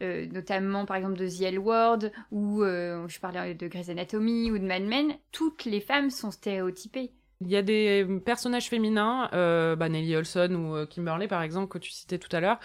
notamment, 0.00 0.86
par 0.86 0.96
exemple, 0.96 1.16
de 1.16 1.28
The 1.28 1.42
L 1.42 1.58
ou 1.58 2.64
je 2.64 3.20
parlais 3.20 3.54
de 3.54 3.68
Grey's 3.68 3.88
Anatomy, 3.88 4.50
ou 4.50 4.58
de 4.58 4.64
Mad 4.64 4.82
Men, 4.82 5.14
toutes 5.32 5.64
les 5.64 5.80
femmes 5.80 6.10
sont 6.10 6.30
stéréotypées. 6.30 7.12
Il 7.40 7.48
y 7.48 7.56
a 7.56 7.62
des 7.62 8.06
personnages 8.24 8.68
féminins, 8.68 9.28
bah 9.32 9.88
Nelly 9.88 10.16
Olson 10.16 10.54
ou 10.54 10.86
Kimberly 10.86 11.28
par 11.28 11.42
exemple 11.42 11.68
que 11.68 11.78
tu 11.78 11.90
citais 11.90 12.18
tout 12.18 12.34
à 12.34 12.40
l'heure. 12.40 12.58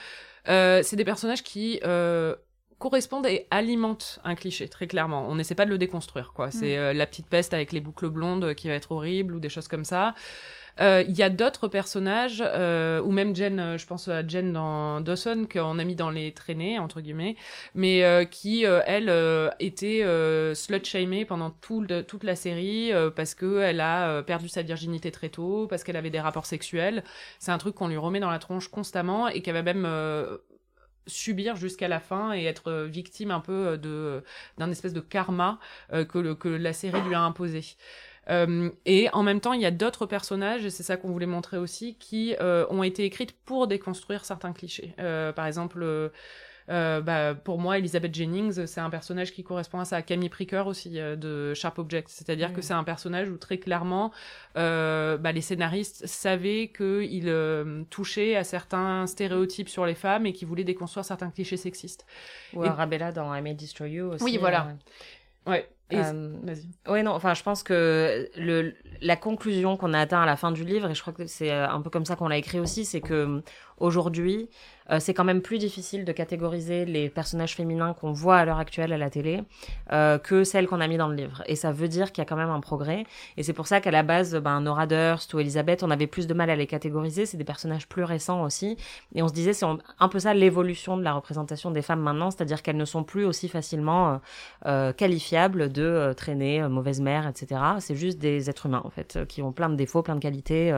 c'est 0.45 0.95
des 0.95 1.05
personnages 1.05 1.43
qui 1.43 1.79
correspondent 2.79 3.27
et 3.27 3.45
alimentent 3.51 4.19
un 4.23 4.35
cliché, 4.35 4.67
très 4.67 4.87
clairement. 4.87 5.27
On 5.29 5.35
n'essaie 5.35 5.53
pas 5.53 5.65
de 5.65 5.69
le 5.69 5.77
déconstruire, 5.77 6.31
quoi. 6.33 6.49
C'est 6.49 6.77
mm. 6.77 6.79
euh, 6.79 6.93
la 6.93 7.05
petite 7.05 7.27
peste 7.27 7.53
avec 7.53 7.71
les 7.71 7.81
boucles 7.81 8.09
blondes 8.09 8.45
euh, 8.45 8.53
qui 8.53 8.69
va 8.69 8.73
être 8.73 8.91
horrible 8.91 9.35
ou 9.35 9.39
des 9.39 9.49
choses 9.49 9.67
comme 9.67 9.85
ça. 9.85 10.15
Euh, 10.79 11.03
il 11.07 11.15
y 11.15 11.23
a 11.23 11.29
d'autres 11.29 11.67
personnages, 11.67 12.43
euh, 12.45 13.01
ou 13.01 13.11
même 13.11 13.35
Jen, 13.35 13.77
je 13.77 13.85
pense 13.85 14.07
à 14.07 14.25
Jen 14.27 14.53
dans 14.53 15.01
Dawson, 15.01 15.47
qu'on 15.51 15.79
a 15.79 15.83
mis 15.83 15.95
dans 15.95 16.09
les 16.09 16.31
traînées, 16.31 16.79
entre 16.79 17.01
guillemets, 17.01 17.35
mais 17.75 18.03
euh, 18.03 18.25
qui, 18.25 18.63
elle, 18.63 19.09
était 19.59 20.03
slut-shamée 20.55 21.25
pendant 21.25 21.51
toute 21.51 22.23
la 22.23 22.35
série 22.35 22.91
parce 23.15 23.35
qu'elle 23.35 23.81
a 23.81 24.23
perdu 24.23 24.49
sa 24.49 24.61
virginité 24.61 25.11
très 25.11 25.29
tôt, 25.29 25.67
parce 25.69 25.83
qu'elle 25.83 25.97
avait 25.97 26.09
des 26.09 26.19
rapports 26.19 26.45
sexuels. 26.45 27.03
C'est 27.39 27.51
un 27.51 27.57
truc 27.57 27.75
qu'on 27.75 27.87
lui 27.87 27.97
remet 27.97 28.19
dans 28.19 28.29
la 28.31 28.39
tronche 28.39 28.67
constamment 28.69 29.27
et 29.27 29.41
qui 29.41 29.49
avait 29.49 29.63
même 29.63 29.85
subir 31.09 31.55
jusqu'à 31.55 31.87
la 31.87 31.99
fin 31.99 32.33
et 32.33 32.45
être 32.45 32.71
euh, 32.71 32.85
victime 32.85 33.31
un 33.31 33.39
peu 33.39 33.67
euh, 33.67 33.77
de 33.77 34.23
d'un 34.57 34.71
espèce 34.71 34.93
de 34.93 35.01
karma 35.01 35.59
euh, 35.93 36.05
que 36.05 36.47
la 36.47 36.73
série 36.73 37.01
lui 37.01 37.15
a 37.15 37.21
imposé. 37.21 37.65
Et 38.85 39.09
en 39.11 39.23
même 39.23 39.41
temps, 39.41 39.53
il 39.53 39.61
y 39.61 39.65
a 39.65 39.71
d'autres 39.71 40.05
personnages, 40.05 40.65
et 40.65 40.69
c'est 40.69 40.83
ça 40.83 40.97
qu'on 40.97 41.09
voulait 41.09 41.25
montrer 41.25 41.57
aussi, 41.57 41.95
qui 41.95 42.35
ont 42.39 42.83
été 42.83 43.03
écrites 43.05 43.33
pour 43.45 43.67
déconstruire 43.67 44.25
certains 44.25 44.53
clichés. 44.53 44.93
par 45.35 45.45
exemple, 45.45 46.11
euh, 46.69 47.01
bah, 47.01 47.33
pour 47.33 47.57
moi, 47.57 47.77
Elizabeth 47.79 48.13
Jennings, 48.13 48.65
c'est 48.67 48.79
un 48.79 48.89
personnage 48.89 49.33
qui 49.33 49.43
correspond 49.43 49.79
à 49.79 49.85
ça. 49.85 50.01
Camille 50.01 50.29
Pricker 50.29 50.63
aussi 50.67 50.99
euh, 50.99 51.15
de 51.15 51.53
Sharp 51.55 51.79
Objects, 51.79 52.09
c'est-à-dire 52.09 52.53
que 52.53 52.59
mm. 52.59 52.63
c'est 52.63 52.73
un 52.73 52.83
personnage 52.83 53.29
où 53.29 53.37
très 53.37 53.57
clairement, 53.57 54.11
euh, 54.55 55.17
bah, 55.17 55.31
les 55.31 55.41
scénaristes 55.41 56.05
savaient 56.05 56.71
qu'il 56.75 57.27
euh, 57.27 57.83
touchait 57.89 58.35
à 58.35 58.43
certains 58.43 59.07
stéréotypes 59.07 59.69
sur 59.69 59.85
les 59.85 59.95
femmes 59.95 60.25
et 60.27 60.33
qu'il 60.33 60.47
voulait 60.47 60.63
déconstruire 60.63 61.05
certains 61.05 61.31
clichés 61.31 61.57
sexistes. 61.57 62.05
Ou 62.53 62.63
Arabella 62.63 63.11
dans 63.11 63.33
I 63.33 63.41
May 63.41 63.55
Destroy 63.55 63.89
You 63.89 64.05
aussi. 64.13 64.23
Oui, 64.23 64.37
voilà. 64.37 64.73
Ouais. 65.47 65.67
Euh, 65.91 66.55
oui, 66.87 67.01
non, 67.01 67.11
enfin, 67.11 67.33
je 67.33 67.41
pense 67.41 67.63
que 67.63 68.29
le, 68.37 68.75
la 69.01 69.15
conclusion 69.15 69.75
qu'on 69.75 69.93
a 69.93 69.99
atteint 69.99 70.21
à 70.21 70.25
la 70.25 70.37
fin 70.37 70.51
du 70.51 70.63
livre, 70.63 70.89
et 70.89 70.93
je 70.93 71.01
crois 71.01 71.13
que 71.13 71.25
c'est 71.25 71.51
un 71.51 71.81
peu 71.81 71.89
comme 71.89 72.05
ça 72.05 72.15
qu'on 72.15 72.27
l'a 72.27 72.37
écrit 72.37 72.59
aussi, 72.59 72.85
c'est 72.85 73.01
que 73.01 73.41
aujourd'hui, 73.79 74.49
euh, 74.91 74.99
c'est 74.99 75.13
quand 75.13 75.23
même 75.23 75.41
plus 75.41 75.57
difficile 75.57 76.05
de 76.05 76.11
catégoriser 76.11 76.85
les 76.85 77.09
personnages 77.09 77.55
féminins 77.55 77.93
qu'on 77.93 78.11
voit 78.11 78.37
à 78.37 78.45
l'heure 78.45 78.59
actuelle 78.59 78.91
à 78.93 78.97
la 78.97 79.09
télé 79.09 79.43
euh, 79.91 80.17
que 80.17 80.43
celles 80.43 80.67
qu'on 80.67 80.81
a 80.81 80.87
mis 80.87 80.97
dans 80.97 81.07
le 81.07 81.15
livre. 81.15 81.43
Et 81.45 81.55
ça 81.55 81.71
veut 81.71 81.87
dire 81.87 82.11
qu'il 82.11 82.21
y 82.21 82.25
a 82.25 82.25
quand 82.25 82.35
même 82.35 82.49
un 82.49 82.59
progrès. 82.59 83.05
Et 83.37 83.43
c'est 83.43 83.53
pour 83.53 83.67
ça 83.67 83.81
qu'à 83.81 83.91
la 83.91 84.03
base, 84.03 84.35
ben, 84.35 84.61
Nora 84.61 84.87
Durst 84.87 85.33
ou 85.33 85.39
Elisabeth, 85.39 85.83
on 85.83 85.91
avait 85.91 86.07
plus 86.07 86.27
de 86.27 86.33
mal 86.33 86.49
à 86.49 86.55
les 86.55 86.67
catégoriser. 86.67 87.25
C'est 87.25 87.37
des 87.37 87.43
personnages 87.43 87.87
plus 87.87 88.03
récents 88.03 88.43
aussi. 88.43 88.77
Et 89.13 89.21
on 89.21 89.27
se 89.27 89.33
disait, 89.33 89.53
c'est 89.53 89.65
un 89.99 90.07
peu 90.07 90.19
ça 90.19 90.33
l'évolution 90.33 90.97
de 90.97 91.03
la 91.03 91.13
représentation 91.13 91.71
des 91.71 91.81
femmes 91.81 92.01
maintenant, 92.01 92.31
c'est-à-dire 92.31 92.63
qu'elles 92.63 92.77
ne 92.77 92.85
sont 92.85 93.03
plus 93.03 93.25
aussi 93.25 93.47
facilement 93.47 94.21
euh, 94.65 94.91
qualifiables 94.93 95.71
de 95.71 96.13
traîner, 96.15 96.67
mauvaise 96.67 97.01
mère, 97.01 97.27
etc. 97.27 97.61
C'est 97.79 97.95
juste 97.95 98.19
des 98.19 98.49
êtres 98.49 98.65
humains, 98.65 98.81
en 98.83 98.89
fait, 98.89 99.19
qui 99.27 99.41
ont 99.41 99.51
plein 99.51 99.69
de 99.69 99.75
défauts, 99.75 100.01
plein 100.01 100.15
de 100.15 100.19
qualités. 100.19 100.73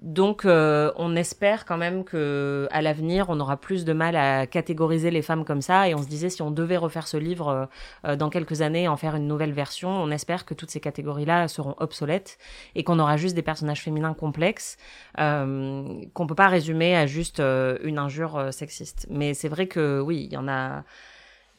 Donc, 0.00 0.44
euh, 0.44 0.92
on 0.96 1.16
espère 1.16 1.64
quand 1.64 1.76
même 1.76 2.04
que 2.04 2.68
à 2.70 2.82
l'avenir, 2.82 3.26
on 3.28 3.38
aura 3.40 3.56
plus 3.56 3.84
de 3.84 3.92
mal 3.92 4.16
à 4.16 4.46
catégoriser 4.46 5.10
les 5.10 5.22
femmes 5.22 5.44
comme 5.44 5.62
ça. 5.62 5.88
Et 5.88 5.94
on 5.94 6.02
se 6.02 6.08
disait, 6.08 6.30
si 6.30 6.42
on 6.42 6.50
devait 6.50 6.76
refaire 6.76 7.06
ce 7.06 7.16
livre 7.16 7.48
euh, 7.48 7.66
euh, 8.06 8.16
dans 8.16 8.28
quelques 8.28 8.60
années, 8.60 8.88
en 8.88 8.96
faire 8.96 9.14
une 9.14 9.28
nouvelle 9.28 9.52
version, 9.52 9.90
on 9.90 10.10
espère 10.10 10.44
que 10.44 10.54
toutes 10.54 10.70
ces 10.70 10.80
catégories-là 10.80 11.48
seront 11.48 11.74
obsolètes 11.78 12.38
et 12.74 12.84
qu'on 12.84 12.98
aura 12.98 13.16
juste 13.16 13.34
des 13.34 13.42
personnages 13.42 13.82
féminins 13.82 14.14
complexes 14.14 14.76
qu'on 15.16 16.26
peut 16.26 16.34
pas 16.34 16.48
résumer 16.48 16.96
à 16.96 17.06
juste 17.06 17.40
une 17.40 17.98
injure 17.98 18.52
sexiste. 18.52 19.06
Mais 19.10 19.34
c'est 19.34 19.48
vrai 19.48 19.66
que 19.66 20.00
oui, 20.00 20.24
il 20.24 20.32
y 20.32 20.36
en 20.36 20.48
a, 20.48 20.84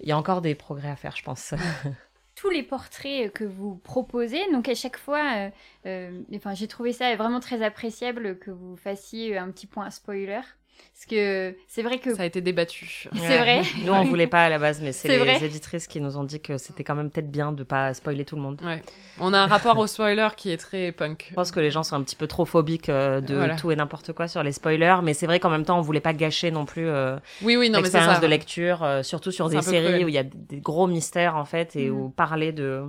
il 0.02 0.10
y 0.10 0.12
a 0.12 0.18
encore 0.18 0.42
des 0.42 0.56
progrès 0.56 0.90
à 0.90 0.96
faire, 0.96 1.16
je 1.16 1.24
pense. 1.24 1.54
tous 2.36 2.50
les 2.50 2.64
portraits 2.64 3.32
que 3.32 3.44
vous 3.44 3.76
proposez. 3.76 4.42
Donc 4.52 4.68
à 4.68 4.76
chaque 4.76 4.98
fois, 4.98 5.24
euh, 5.36 5.50
euh, 5.86 6.22
enfin, 6.36 6.54
j'ai 6.54 6.68
trouvé 6.68 6.92
ça 6.92 7.16
vraiment 7.16 7.40
très 7.40 7.62
appréciable 7.64 8.38
que 8.38 8.52
vous 8.52 8.76
fassiez 8.76 9.38
un 9.38 9.50
petit 9.52 9.68
point 9.68 9.90
spoiler. 9.90 10.42
Parce 10.94 11.06
que 11.08 11.56
c'est 11.68 11.84
vrai 11.84 12.00
que. 12.00 12.16
Ça 12.16 12.24
a 12.24 12.26
été 12.26 12.42
débattu. 12.42 13.08
C'est 13.16 13.38
vrai. 13.38 13.62
Nous, 13.86 13.92
on 13.92 14.04
voulait 14.06 14.28
pas 14.28 14.46
à 14.46 14.50
la 14.50 14.58
base, 14.58 14.82
mais 14.82 14.92
c'est 14.92 15.24
les 15.24 15.44
éditrices 15.44 15.88
qui 15.88 16.02
nous 16.02 16.18
ont 16.18 16.24
dit 16.24 16.40
que 16.40 16.58
c'était 16.58 16.84
quand 16.84 16.96
même 16.96 17.12
peut-être 17.12 17.30
bien 17.30 17.52
de 17.52 17.64
pas 17.64 17.94
spoiler 17.94 18.26
tout 18.26 18.36
le 18.36 18.42
monde. 18.42 18.62
Ouais. 18.64 18.82
On 19.20 19.34
a 19.34 19.40
un 19.40 19.48
rapport 19.48 19.78
au 19.78 19.88
spoiler 19.88 20.28
qui 20.36 20.52
est 20.52 20.58
très 20.58 20.92
punk. 20.92 21.28
Je 21.30 21.36
pense 21.36 21.52
que 21.52 21.60
les 21.60 21.72
gens 21.72 21.84
sont 21.84 21.96
un 21.96 22.02
petit 22.02 22.16
peu 22.16 22.28
trop 22.28 22.46
phobiques 22.46 22.90
euh, 22.90 23.22
de 23.22 23.58
tout 23.60 23.72
et 23.72 23.76
n'importe 23.76 24.14
quoi 24.14 24.28
sur 24.28 24.44
les 24.44 24.52
spoilers, 24.52 24.98
mais 25.04 25.14
c'est 25.14 25.26
vrai 25.26 25.40
qu'en 25.40 25.50
même 25.50 25.64
temps, 25.64 25.78
on 25.78 25.82
voulait 25.82 26.02
pas 26.02 26.14
gâcher 26.14 26.52
non 26.52 26.66
plus 26.66 26.88
euh, 26.88 27.18
oui, 27.42 27.56
oui, 27.56 27.70
l'expérience 27.70 28.20
de 28.20 28.28
lecture, 28.28 28.84
euh, 28.84 29.04
surtout 29.04 29.32
sur 29.32 29.50
des 29.50 29.62
séries 29.62 30.04
où 30.04 30.08
il 30.08 30.14
y 30.14 30.18
a 30.18 30.24
des 30.24 30.60
gros 30.60 30.88
mystères 30.88 31.36
en 31.36 31.46
fait 31.46 31.76
et 31.76 31.90
mm. 31.90 31.94
où 31.94 32.10
parler 32.10 32.52
de 32.52 32.84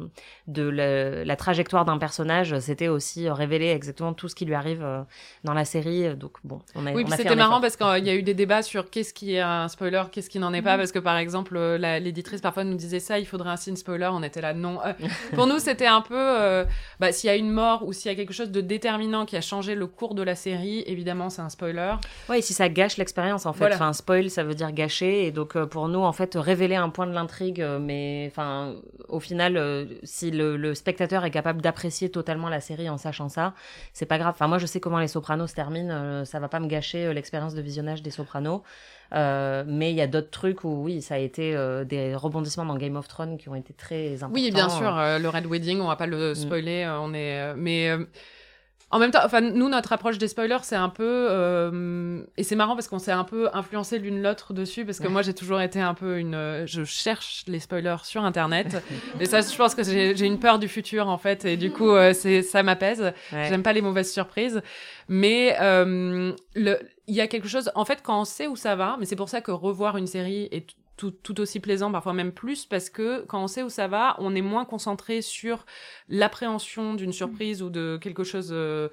de 0.47 0.63
la, 0.63 1.37
trajectoire 1.37 1.85
d'un 1.85 1.99
personnage, 1.99 2.59
c'était 2.61 2.89
aussi 2.89 3.29
révéler 3.29 3.69
exactement 3.69 4.15
tout 4.15 4.29
ce 4.29 4.35
qui 4.35 4.47
lui 4.47 4.55
arrive 4.55 4.85
dans 5.45 5.55
la 5.55 5.65
série. 5.65 6.17
Donc 6.17 6.33
bon, 6.45 6.61
on 6.75 6.87
a. 6.87 6.93
Oui, 6.93 7.05
c'était 7.11 7.37
marrant 7.37 7.61
parce 7.61 7.76
parce 7.79 7.97
qu'il 7.99 8.07
y 8.07 8.11
a 8.11 8.15
eu 8.15 8.23
des 8.23 8.35
débats 8.35 8.63
sur 8.63 8.91
qu'est-ce 8.91 9.13
qui 9.15 9.35
est 9.35 9.41
un 9.41 9.69
spoiler, 9.69 10.03
qu'est-ce 10.13 10.31
qui 10.31 10.39
n'en 10.39 10.53
est 10.53 10.63
pas, 10.63 10.73
Mhm. 10.73 10.79
parce 10.79 10.93
que 10.93 10.99
par 10.99 11.17
exemple, 11.17 11.57
euh, 11.57 11.79
l'éditrice 11.99 12.41
parfois 12.41 12.65
nous 12.65 12.77
disait 12.77 13.01
ça, 13.01 13.19
il 13.19 13.27
faudrait 13.27 13.51
un 13.51 13.57
signe 13.57 13.77
spoiler, 13.77 14.09
on 14.13 14.23
était 14.23 14.41
là, 14.41 14.55
non. 14.55 14.79
Euh, 14.85 14.93
pour 15.35 15.47
nous, 15.47 15.59
c'était 15.59 15.87
un 15.87 16.01
peu, 16.01 16.15
euh, 16.17 16.65
bah, 17.01 17.13
s'il 17.13 17.29
y 17.29 17.31
a 17.33 17.37
une 17.37 17.51
mort 17.51 17.87
ou 17.87 17.93
s'il 17.93 18.11
y 18.11 18.15
a 18.15 18.17
quelque 18.17 18.33
chose 18.33 18.51
de 18.51 18.61
déterminant 18.61 19.27
qui 19.27 19.37
a 19.37 19.41
changé 19.41 19.75
le 19.75 19.87
cours 19.87 20.15
de 20.15 20.23
la 20.23 20.35
série, 20.35 20.83
évidemment, 20.87 21.31
c'est 21.31 21.43
un 21.43 21.49
spoiler. 21.49 21.95
Ouais, 22.29 22.39
et 22.39 22.43
si 22.43 22.53
ça 22.55 22.69
gâche 22.69 22.97
l'expérience 22.97 23.47
en 23.47 23.53
fait. 23.53 23.59
Voilà. 23.61 23.77
Enfin, 23.77 23.93
spoil, 23.93 24.31
ça 24.31 24.45
veut 24.45 24.55
dire 24.55 24.73
gâcher. 24.73 25.27
Et 25.27 25.31
donc 25.33 25.57
euh, 25.57 25.67
pour 25.67 25.89
nous, 25.89 26.01
en 26.01 26.13
fait, 26.13 26.35
révéler 26.37 26.77
un 26.77 26.89
point 26.89 27.07
de 27.07 27.13
l'intrigue, 27.13 27.65
mais 27.81 28.29
enfin, 28.31 28.75
au 29.09 29.21
final, 29.21 29.57
euh, 29.57 29.85
si 30.03 30.31
le, 30.31 30.57
le 30.57 30.75
spectateur 30.75 31.25
est 31.25 31.31
capable 31.31 31.61
d'apprécier 31.63 32.11
totalement 32.11 32.49
la 32.49 32.61
série 32.61 32.89
en 32.89 32.97
sachant 32.99 33.29
ça, 33.29 33.55
c'est 33.93 34.07
pas 34.07 34.19
grave. 34.19 34.35
Enfin, 34.35 34.49
moi, 34.49 34.59
je 34.59 34.67
sais 34.67 34.81
comment 34.81 34.99
les 34.99 35.09
Sopranos 35.09 35.49
se 35.51 35.55
terminent. 35.55 36.25
ça 36.25 36.39
va 36.41 36.49
pas 36.49 36.61
me 36.61 36.67
gâcher 36.67 37.13
l'expérience 37.15 37.55
de 37.55 37.63
visionnage 37.67 38.03
des 38.03 38.11
Sopranos. 38.11 38.63
Euh, 39.15 39.63
mais 39.67 39.91
il 39.93 39.97
y 39.97 40.01
a 40.01 40.07
d'autres 40.09 40.31
trucs 40.31 40.65
où 40.65 40.83
oui, 40.83 41.01
ça 41.03 41.15
a 41.15 41.19
été 41.19 41.55
euh, 41.55 41.85
des 41.85 42.15
rebondissements 42.17 42.65
dans 42.65 42.77
Game 42.77 42.97
of 42.97 43.07
Thrones 43.07 43.37
qui 43.39 43.49
ont 43.49 43.55
été 43.55 43.73
très 43.73 44.15
importants. 44.15 44.35
Oui, 44.35 44.51
bien 44.51 44.69
sûr, 44.69 44.97
euh, 44.99 45.19
le 45.19 45.29
Red 45.29 45.47
Wedding, 45.47 45.81
on 45.81 45.87
va 45.87 45.97
pas 45.97 46.07
le 46.07 46.33
Mm. 46.33 46.35
spoiler, 46.35 46.89
on 47.01 47.15
est, 47.15 47.55
mais 47.55 47.93
en 48.91 49.01
même 49.01 49.11
temps, 49.11 49.21
enfin, 49.25 49.41
nous, 49.41 49.69
notre 49.69 49.93
approche 49.93 50.17
des 50.19 50.29
spoilers, 50.29 50.63
c'est 50.63 50.77
un 50.77 50.89
peu, 50.89 51.29
euh, 51.31 52.23
et 52.37 52.45
c'est 52.45 52.55
marrant 52.55 52.75
parce 52.77 52.87
qu'on 52.87 53.01
s'est 53.01 53.11
un 53.13 53.25
peu 53.25 53.49
influencé 53.53 53.99
l'une 53.99 54.23
l'autre 54.23 54.55
dessus, 54.55 54.85
parce 54.85 55.01
que 55.01 55.09
moi, 55.09 55.23
j'ai 55.23 55.35
toujours 55.35 55.61
été 55.61 55.81
un 55.81 55.95
peu 55.95 56.19
une, 56.19 56.63
je 56.67 56.85
cherche 56.85 57.43
les 57.49 57.59
spoilers 57.59 58.05
sur 58.05 58.25
Internet, 58.25 58.77
et 59.21 59.27
ça, 59.27 59.41
je 59.41 59.57
pense 59.57 59.75
que 59.75 59.83
j'ai 59.83 60.15
j'ai 60.17 60.27
une 60.27 60.39
peur 60.39 60.61
du 60.61 60.69
futur 60.69 61.09
en 61.09 61.19
fait, 61.19 61.45
et 61.45 61.57
du 61.57 61.73
coup, 61.73 61.91
euh, 61.91 62.13
c'est, 62.13 62.43
ça 62.43 62.63
m'apaise. 62.63 63.13
Ouais. 63.33 63.47
J'aime 63.49 63.65
pas 63.65 63.73
les 63.73 63.83
mauvaises 63.83 64.13
surprises, 64.13 64.63
mais 65.09 65.57
euh, 65.61 66.33
le, 66.55 66.79
il 67.07 67.15
y 67.15 67.21
a 67.21 67.27
quelque 67.27 67.49
chose. 67.49 67.71
En 67.75 67.85
fait, 67.85 68.03
quand 68.03 68.21
on 68.21 68.25
sait 68.25 68.47
où 68.47 68.57
ça 68.57 68.77
va, 68.77 68.97
mais 68.99 69.07
c'est 69.07 69.17
pour 69.17 69.29
ça 69.29 69.41
que 69.41 69.51
revoir 69.51 69.97
une 69.97 70.07
série 70.07 70.49
est 70.51 70.77
tout, 70.97 71.11
tout 71.11 71.41
aussi 71.41 71.61
plaisant, 71.61 71.93
parfois 71.93 72.15
même 72.15 72.33
plus, 72.33 72.65
parce 72.65 72.89
que 72.89 73.25
quand 73.27 73.43
on 73.43 73.49
sait 73.49 73.63
où 73.63 73.69
ça 73.69 73.87
va, 73.87 74.17
on 74.19 74.35
est 74.35 74.43
moins 74.43 74.65
concentré 74.65 75.21
sur 75.21 75.67
l'appréhension 76.09 76.95
d'une 76.95 77.13
surprise 77.13 77.63
ou 77.63 77.69
de 77.69 77.99
quelque 78.01 78.25
chose 78.25 78.49
euh, 78.51 78.89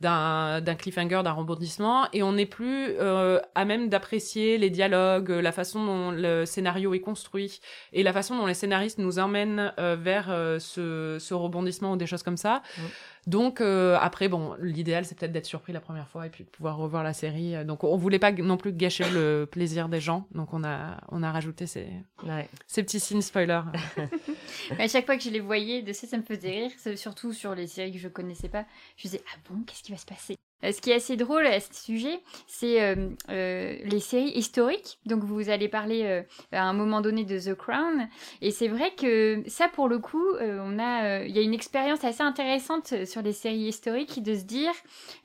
d'un 0.00 0.60
d'un 0.60 0.76
cliffhanger, 0.76 1.22
d'un 1.24 1.32
rebondissement, 1.32 2.06
et 2.12 2.22
on 2.22 2.32
n'est 2.32 2.46
plus 2.46 2.90
euh, 3.00 3.40
à 3.56 3.64
même 3.64 3.88
d'apprécier 3.88 4.56
les 4.56 4.70
dialogues, 4.70 5.30
la 5.30 5.52
façon 5.52 5.84
dont 5.84 6.10
le 6.12 6.46
scénario 6.46 6.94
est 6.94 7.00
construit 7.00 7.60
et 7.92 8.04
la 8.04 8.12
façon 8.12 8.36
dont 8.36 8.46
les 8.46 8.54
scénaristes 8.54 8.98
nous 8.98 9.18
emmènent 9.18 9.72
euh, 9.80 9.96
vers 9.98 10.26
ce, 10.60 11.16
ce 11.18 11.34
rebondissement 11.34 11.92
ou 11.92 11.96
des 11.96 12.06
choses 12.06 12.22
comme 12.22 12.36
ça. 12.36 12.62
Mm. 12.76 12.82
Donc 13.28 13.60
euh, 13.60 13.98
après, 14.00 14.28
bon, 14.28 14.54
l'idéal 14.58 15.04
c'est 15.04 15.14
peut-être 15.18 15.32
d'être 15.32 15.44
surpris 15.44 15.74
la 15.74 15.80
première 15.80 16.08
fois 16.08 16.26
et 16.26 16.30
puis 16.30 16.44
de 16.44 16.48
pouvoir 16.48 16.78
revoir 16.78 17.02
la 17.04 17.12
série. 17.12 17.62
Donc 17.66 17.84
on 17.84 17.96
voulait 17.96 18.18
pas 18.18 18.32
non 18.32 18.56
plus 18.56 18.72
gâcher 18.72 19.04
le 19.10 19.46
plaisir 19.50 19.90
des 19.90 20.00
gens, 20.00 20.26
donc 20.34 20.54
on 20.54 20.64
a 20.64 20.96
on 21.10 21.22
a 21.22 21.30
rajouté 21.30 21.66
ces, 21.66 21.86
Ouais. 22.26 22.48
ces 22.66 22.82
petits 22.82 23.00
signes 23.00 23.20
spoilers. 23.20 23.62
À 24.78 24.88
chaque 24.88 25.04
fois 25.06 25.16
que 25.16 25.22
je 25.22 25.30
les 25.30 25.40
voyais, 25.40 25.82
de 25.82 25.92
ça, 25.92 26.06
ça 26.06 26.16
me 26.16 26.22
faisait 26.22 26.50
rire, 26.50 26.70
surtout 26.96 27.32
sur 27.32 27.54
les 27.54 27.66
séries 27.66 27.92
que 27.92 27.98
je 27.98 28.08
connaissais 28.08 28.48
pas. 28.48 28.64
Je 28.96 29.02
disais, 29.02 29.22
ah 29.34 29.38
bon, 29.50 29.62
qu'est-ce 29.66 29.82
qui 29.82 29.92
va 29.92 29.98
se 29.98 30.06
passer? 30.06 30.36
Euh, 30.64 30.72
Ce 30.72 30.80
qui 30.80 30.90
est 30.90 30.94
assez 30.94 31.16
drôle 31.16 31.46
à 31.46 31.60
ce 31.60 31.74
sujet, 31.74 32.20
c'est 32.46 32.82
euh, 32.82 33.10
euh, 33.30 33.76
les 33.84 34.00
séries 34.00 34.32
historiques. 34.36 34.98
Donc, 35.06 35.22
vous 35.22 35.50
allez 35.50 35.68
parler 35.68 36.24
à 36.52 36.64
un 36.64 36.72
moment 36.72 37.00
donné 37.00 37.24
de 37.24 37.38
The 37.38 37.54
Crown. 37.54 38.08
Et 38.40 38.50
c'est 38.50 38.68
vrai 38.68 38.94
que 38.94 39.42
ça, 39.46 39.68
pour 39.68 39.88
le 39.88 39.98
coup, 39.98 40.26
on 40.40 40.78
a, 40.78 41.24
il 41.24 41.34
y 41.34 41.38
a 41.38 41.42
une 41.42 41.54
expérience 41.54 42.04
assez 42.04 42.22
intéressante 42.22 43.04
sur 43.04 43.22
les 43.22 43.32
séries 43.32 43.68
historiques 43.68 44.22
de 44.22 44.34
se 44.34 44.44
dire, 44.44 44.72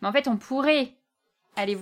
mais 0.02 0.08
en 0.08 0.12
fait, 0.12 0.28
on 0.28 0.38
pourrait 0.38 0.94
aller 1.56 1.78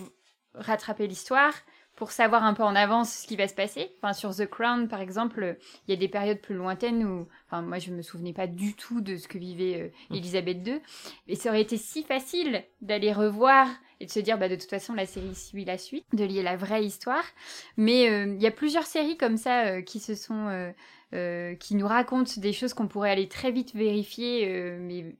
rattraper 0.54 1.08
l'histoire 1.08 1.54
pour 2.02 2.10
savoir 2.10 2.44
un 2.44 2.56
peu 2.56 2.64
en 2.64 2.76
avance 2.76 3.14
ce 3.14 3.28
qui 3.28 3.36
va 3.36 3.48
se 3.48 3.54
passer. 3.54 3.92
Enfin, 4.02 4.14
sur 4.14 4.36
The 4.36 4.48
Crown, 4.48 4.88
par 4.88 5.02
exemple, 5.02 5.56
il 5.88 5.92
y 5.92 5.94
a 5.94 6.00
des 6.00 6.08
périodes 6.08 6.42
plus 6.42 6.56
lointaines 6.56 7.06
où, 7.06 7.28
enfin, 7.46 7.62
moi, 7.62 7.78
je 7.78 7.92
me 7.92 8.02
souvenais 8.02 8.34
pas 8.34 8.48
du 8.48 8.74
tout 8.74 9.02
de 9.02 9.18
ce 9.18 9.28
que 9.28 9.38
vivait 9.38 9.80
euh, 9.80 10.16
Elisabeth 10.16 10.68
II. 10.68 10.82
Et 11.28 11.36
ça 11.36 11.50
aurait 11.50 11.62
été 11.62 11.78
si 11.78 12.02
facile 12.02 12.64
d'aller 12.82 13.14
revoir 13.14 13.68
et 14.02 14.08
de 14.08 14.10
se 14.10 14.20
dire, 14.20 14.40
bah, 14.40 14.50
de 14.50 14.56
toute 14.56 14.70
façon, 14.70 14.96
la 14.96 15.06
série 15.06 15.36
suit 15.36 15.64
la 15.64 15.78
suite, 15.78 16.06
de 16.14 16.24
lier 16.24 16.42
la 16.42 16.58
vraie 16.58 16.84
histoire. 16.84 17.24
Mais 17.78 18.10
euh, 18.10 18.34
il 18.34 18.42
y 18.42 18.48
a 18.48 18.52
plusieurs 18.52 18.88
séries 18.88 19.16
comme 19.16 19.38
ça 19.38 19.68
euh, 19.68 19.82
qui 19.84 20.00
se 20.00 20.16
sont, 20.16 20.74
euh, 21.14 21.56
qui 21.56 21.76
nous 21.76 21.88
racontent 21.88 22.32
des 22.38 22.52
choses 22.52 22.74
qu'on 22.74 22.88
pourrait 22.88 23.12
aller 23.12 23.28
très 23.28 23.52
vite 23.52 23.76
vérifier, 23.76 24.76
mais 24.80 25.16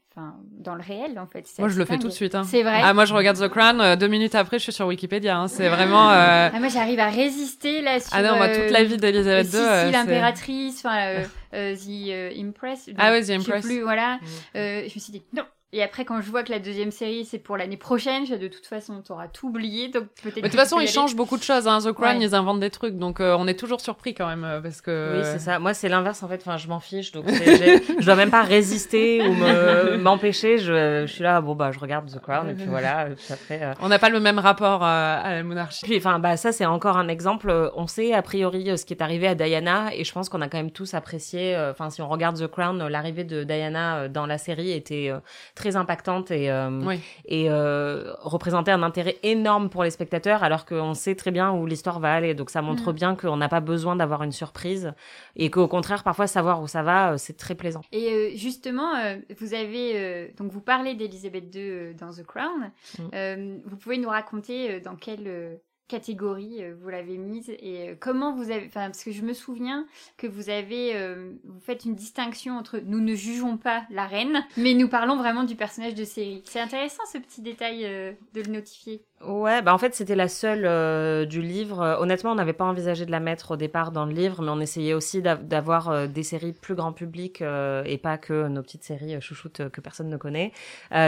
dans 0.62 0.76
le 0.76 0.82
réel, 0.82 1.18
en 1.20 1.26
fait. 1.28 1.46
Moi 1.60 1.68
je 1.70 1.78
le 1.78 1.86
fais 1.86 1.98
tout 1.98 2.08
de 2.08 2.14
suite. 2.14 2.36
Hein. 2.36 2.44
C'est 2.44 2.64
vrai. 2.64 2.80
Ah 2.84 2.94
moi 2.94 3.06
je 3.06 3.14
regarde 3.14 3.38
The 3.38 3.48
Crown, 3.50 3.82
euh, 3.82 3.96
deux 3.96 4.08
minutes 4.08 4.36
après 4.36 4.58
je 4.60 4.64
suis 4.64 4.72
sur 4.72 4.88
Wikipédia. 4.88 5.38
hein. 5.38 5.48
C'est 5.48 5.70
vraiment. 5.70 6.10
euh, 6.12 6.50
Ah, 6.54 6.60
moi, 6.60 6.70
j'arrive 6.70 7.00
à 7.00 7.10
résister 7.10 7.82
là 7.82 8.00
sur. 8.00 8.10
Ah 8.14 8.22
non, 8.24 8.38
moi 8.38 8.48
euh, 8.48 8.62
toute 8.64 8.72
la 8.72 8.84
vie 8.84 8.98
d'Elisabeth 8.98 9.46
II. 9.48 9.52
Sissi, 9.52 9.64
euh, 9.66 9.92
l'impératrice, 9.92 10.86
enfin, 10.86 10.98
euh, 11.02 11.24
euh, 11.54 11.76
The 11.76 12.10
euh, 12.10 12.32
Impress. 12.38 12.90
Ah 12.98 13.12
ouais, 13.12 13.22
The 13.22 13.24
je 13.24 13.28
sais 13.28 13.36
Impress. 13.36 13.66
plus, 13.66 13.82
voilà. 13.82 14.16
Mm. 14.16 14.20
Euh, 14.58 14.80
je 14.88 14.96
me 14.96 15.00
suis 15.00 15.12
dit, 15.12 15.24
non. 15.36 15.44
Et 15.74 15.82
après, 15.84 16.04
quand 16.04 16.20
je 16.22 16.30
vois 16.30 16.44
que 16.44 16.52
la 16.52 16.60
deuxième 16.60 16.92
série, 16.92 17.24
c'est 17.24 17.40
pour 17.40 17.56
l'année 17.56 17.78
prochaine, 17.78 18.26
je, 18.26 18.36
de 18.36 18.48
toute 18.50 18.66
façon, 18.66 19.02
t'auras 19.02 19.28
tout 19.30 19.48
oublié, 19.48 19.88
donc 19.88 20.04
peut-être. 20.22 20.36
Mais 20.36 20.42
de 20.44 20.48
toute 20.50 20.56
façon, 20.60 20.78
ils 20.80 20.84
aller. 20.84 20.88
changent 20.92 21.16
beaucoup 21.16 21.38
de 21.38 21.44
choses. 21.44 21.68
Hein. 21.68 21.80
The 21.80 21.94
Crown, 21.94 22.18
Ouais. 22.18 22.24
ils 22.26 22.36
inventent 22.36 22.60
des 22.60 22.70
trucs, 22.70 22.98
donc 22.98 23.20
euh, 23.22 23.36
on 23.40 23.48
est 23.48 23.58
toujours 23.58 23.80
surpris 23.80 24.14
quand 24.14 24.28
même 24.28 24.44
euh, 24.44 24.60
parce 24.60 24.82
que. 24.82 25.18
Oui, 25.20 25.24
c'est 25.24 25.40
ça. 25.40 25.60
Moi, 25.60 25.74
c'est 25.74 25.88
l'inverse 25.88 26.22
en 26.24 26.28
fait. 26.28 26.42
Enfin, 26.46 26.58
je 26.58 26.68
m'en 26.68 26.80
fiche. 26.82 27.14
Donc, 27.14 27.26
je 27.30 28.06
dois 28.06 28.16
même 28.16 28.32
pas 28.32 28.42
résister 28.44 29.26
ou 29.26 29.34
me- 29.34 29.98
m'empêcher. 30.02 30.58
Je, 30.58 31.06
je 31.06 31.12
suis 31.12 31.24
là. 31.24 31.40
Bon, 31.42 31.56
bah, 31.56 31.72
je 31.72 31.80
regarde 31.80 32.12
The 32.12 32.20
Crown 32.20 32.50
et 32.50 32.54
puis 32.54 32.66
voilà. 32.68 33.08
Et 33.08 33.16
puis 33.16 33.32
après. 33.34 33.60
euh, 33.64 33.74
On 33.82 33.88
n'a 33.88 34.00
pas 34.00 34.10
le 34.10 34.20
même 34.20 34.40
rapport 34.40 34.84
euh, 34.84 34.88
à 35.24 35.36
la 35.36 35.44
monarchie. 35.44 35.86
Puis, 35.86 35.98
enfin, 35.98 36.20
bah, 36.20 36.36
ça, 36.36 36.52
c'est 36.52 36.66
encore 36.66 36.98
un 36.98 37.08
exemple. 37.08 37.50
Euh, 37.50 37.70
On 37.76 37.88
sait, 37.88 38.14
a 38.14 38.22
priori, 38.22 38.70
euh, 38.70 38.76
ce 38.78 38.86
qui 38.86 38.94
est 38.94 39.02
arrivé 39.02 39.26
à 39.28 39.36
Diana, 39.36 39.90
et 39.96 40.04
je 40.04 40.12
pense 40.12 40.28
qu'on 40.28 40.42
a 40.42 40.50
quand 40.50 40.58
même 40.58 40.72
tous 40.72 40.94
apprécié, 40.96 41.56
euh, 41.56 41.72
enfin, 41.72 41.90
si 41.90 42.02
on 42.02 42.10
regarde 42.10 42.38
The 42.38 42.48
Crown, 42.48 42.82
euh, 42.82 42.90
l'arrivée 42.90 43.24
de 43.24 43.46
Diana 43.46 44.00
euh, 44.00 44.08
dans 44.10 44.26
la 44.26 44.38
série 44.38 44.72
était 44.72 45.08
euh, 45.10 45.20
très 45.62 45.76
impactante 45.76 46.32
et, 46.32 46.50
euh, 46.50 46.82
Oui. 46.84 47.00
et 47.26 47.46
euh, 47.50 48.14
représentait 48.22 48.72
un 48.72 48.84
intérêt 48.84 49.18
énorme 49.24 49.70
pour 49.70 49.84
les 49.84 49.92
spectateurs, 49.92 50.44
alors 50.44 50.66
qu'on 50.66 50.94
sait 50.96 51.16
très 51.16 51.32
bien 51.32 51.52
où 51.52 51.66
l'histoire 51.68 52.00
va 52.00 52.14
aller. 52.14 52.34
Donc, 52.34 52.50
ça 52.50 52.62
montre 52.62 52.92
Mm. 52.92 52.96
bien 52.96 53.16
qu'on 53.16 53.38
n'a 53.38 53.48
pas 53.50 53.60
besoin 53.60 53.96
d'avoir 53.96 54.24
une 54.24 54.32
surprise, 54.32 54.94
et 55.36 55.50
qu'au 55.52 55.68
contraire, 55.68 56.04
parfois, 56.04 56.26
savoir 56.28 56.62
où 56.64 56.68
ça 56.68 56.82
va, 56.84 57.12
euh, 57.14 57.18
c'est 57.18 57.38
très 57.38 57.56
plaisant. 57.56 57.82
Et 57.92 58.12
euh, 58.12 58.30
justement, 58.36 58.92
vous 59.40 59.54
avez 59.54 60.34
donc 60.38 60.52
vous 60.52 60.62
parlez 60.62 60.96
d'Elisabeth 60.96 61.54
II 61.56 61.94
dans 62.00 62.12
The 62.12 62.24
Crown. 62.26 62.72
Mm. 63.00 63.60
Vous 63.66 63.78
pouvez 63.78 63.98
nous 63.98 64.10
raconter 64.10 64.80
dans 64.82 64.96
quelle 64.96 65.60
catégorie 65.92 66.64
euh, 66.64 66.74
vous 66.80 66.90
l'avez 66.90 67.18
mise 67.18 67.50
et 67.50 67.90
euh, 67.90 67.96
comment 68.00 68.34
vous 68.34 68.50
avez. 68.50 68.70
Parce 68.74 69.04
que 69.04 69.12
je 69.12 69.22
me 69.22 69.34
souviens 69.34 69.86
que 70.18 70.26
vous 70.26 70.50
avez, 70.50 70.96
euh, 70.96 71.34
vous 71.44 71.60
faites 71.60 71.84
une 71.84 71.96
distinction 71.96 72.58
entre 72.58 72.80
nous 72.80 73.02
ne 73.02 73.14
jugeons 73.14 73.58
pas 73.58 73.84
la 73.90 74.08
reine, 74.08 74.46
mais 74.58 74.74
nous 74.74 74.88
parlons 74.88 75.18
vraiment 75.18 75.44
du 75.44 75.56
personnage 75.56 75.96
de 75.96 76.06
série. 76.06 76.42
C'est 76.46 76.62
intéressant 76.62 77.04
ce 77.12 77.18
petit 77.18 77.42
détail 77.42 77.84
de 77.84 78.42
le 78.42 78.52
notifier. 78.52 79.04
Ouais, 79.28 79.62
bah 79.62 79.72
en 79.72 79.78
fait 79.78 79.94
c'était 79.94 80.16
la 80.16 80.28
seule 80.28 80.66
euh, 80.66 81.26
du 81.26 81.44
livre. 81.44 81.80
Euh, 81.82 81.98
honnêtement, 82.00 82.32
on 82.32 82.36
n'avait 82.36 82.54
pas 82.54 82.66
envisagé 82.66 83.06
de 83.06 83.12
la 83.12 83.20
mettre 83.20 83.52
au 83.52 83.56
départ 83.56 83.92
dans 83.92 84.06
le 84.06 84.14
livre, 84.14 84.42
mais 84.42 84.50
on 84.50 84.60
essayait 84.60 84.96
aussi 84.96 85.22
d'av- 85.22 85.48
d'avoir 85.48 85.90
euh, 85.90 86.08
des 86.08 86.24
séries 86.24 86.54
plus 86.54 86.74
grand 86.74 86.92
public 86.92 87.42
euh, 87.44 87.84
et 87.86 88.00
pas 88.00 88.18
que 88.18 88.48
nos 88.48 88.64
petites 88.64 88.84
séries 88.84 89.14
euh, 89.16 89.22
chouchoutes 89.22 89.70
que 89.70 89.80
personne 89.80 90.10
ne 90.10 90.18
connaît. 90.18 90.52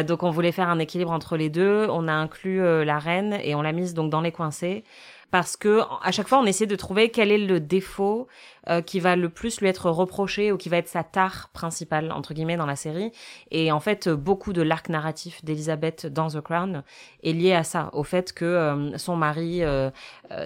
Donc 0.08 0.21
on 0.23 0.30
voulait 0.30 0.52
faire 0.52 0.69
un 0.69 0.78
équilibre 0.80 1.12
entre 1.12 1.38
les 1.38 1.49
deux. 1.49 1.88
On 1.89 2.08
a 2.08 2.13
inclus 2.13 2.62
la 2.86 2.99
reine 2.99 3.38
et 3.43 3.56
on 3.56 3.62
l'a 3.62 3.71
mise 3.71 3.93
donc 3.93 4.10
dans 4.12 4.21
les 4.21 4.32
coincés 4.32 4.84
parce 5.33 5.57
que 5.57 5.81
à 6.03 6.11
chaque 6.11 6.27
fois 6.27 6.37
on 6.37 6.45
essaie 6.45 6.67
de 6.67 6.75
trouver 6.75 7.09
quel 7.09 7.31
est 7.31 7.39
le 7.39 7.59
défaut 7.59 8.27
euh, 8.69 8.81
qui 8.81 8.99
va 8.99 9.15
le 9.17 9.27
plus 9.29 9.59
lui 9.59 9.67
être 9.67 9.89
reproché 9.89 10.51
ou 10.51 10.57
qui 10.57 10.69
va 10.69 10.77
être 10.77 10.87
sa 10.87 11.03
tare 11.03 11.49
principale 11.53 12.11
entre 12.11 12.33
guillemets 12.35 12.55
dans 12.55 12.67
la 12.67 12.75
série. 12.77 13.11
Et 13.51 13.73
en 13.73 13.81
fait, 13.81 14.07
beaucoup 14.07 14.53
de 14.53 14.61
l'arc 14.61 14.87
narratif 14.87 15.43
d'Elizabeth 15.43 16.05
dans 16.05 16.27
The 16.27 16.39
Crown 16.39 16.83
est 17.23 17.33
lié 17.33 17.53
à 17.53 17.63
ça, 17.63 17.89
au 17.93 18.03
fait 18.03 18.31
que 18.31 18.45
euh, 18.45 18.97
son 18.97 19.15
mari, 19.15 19.63
euh, 19.63 19.89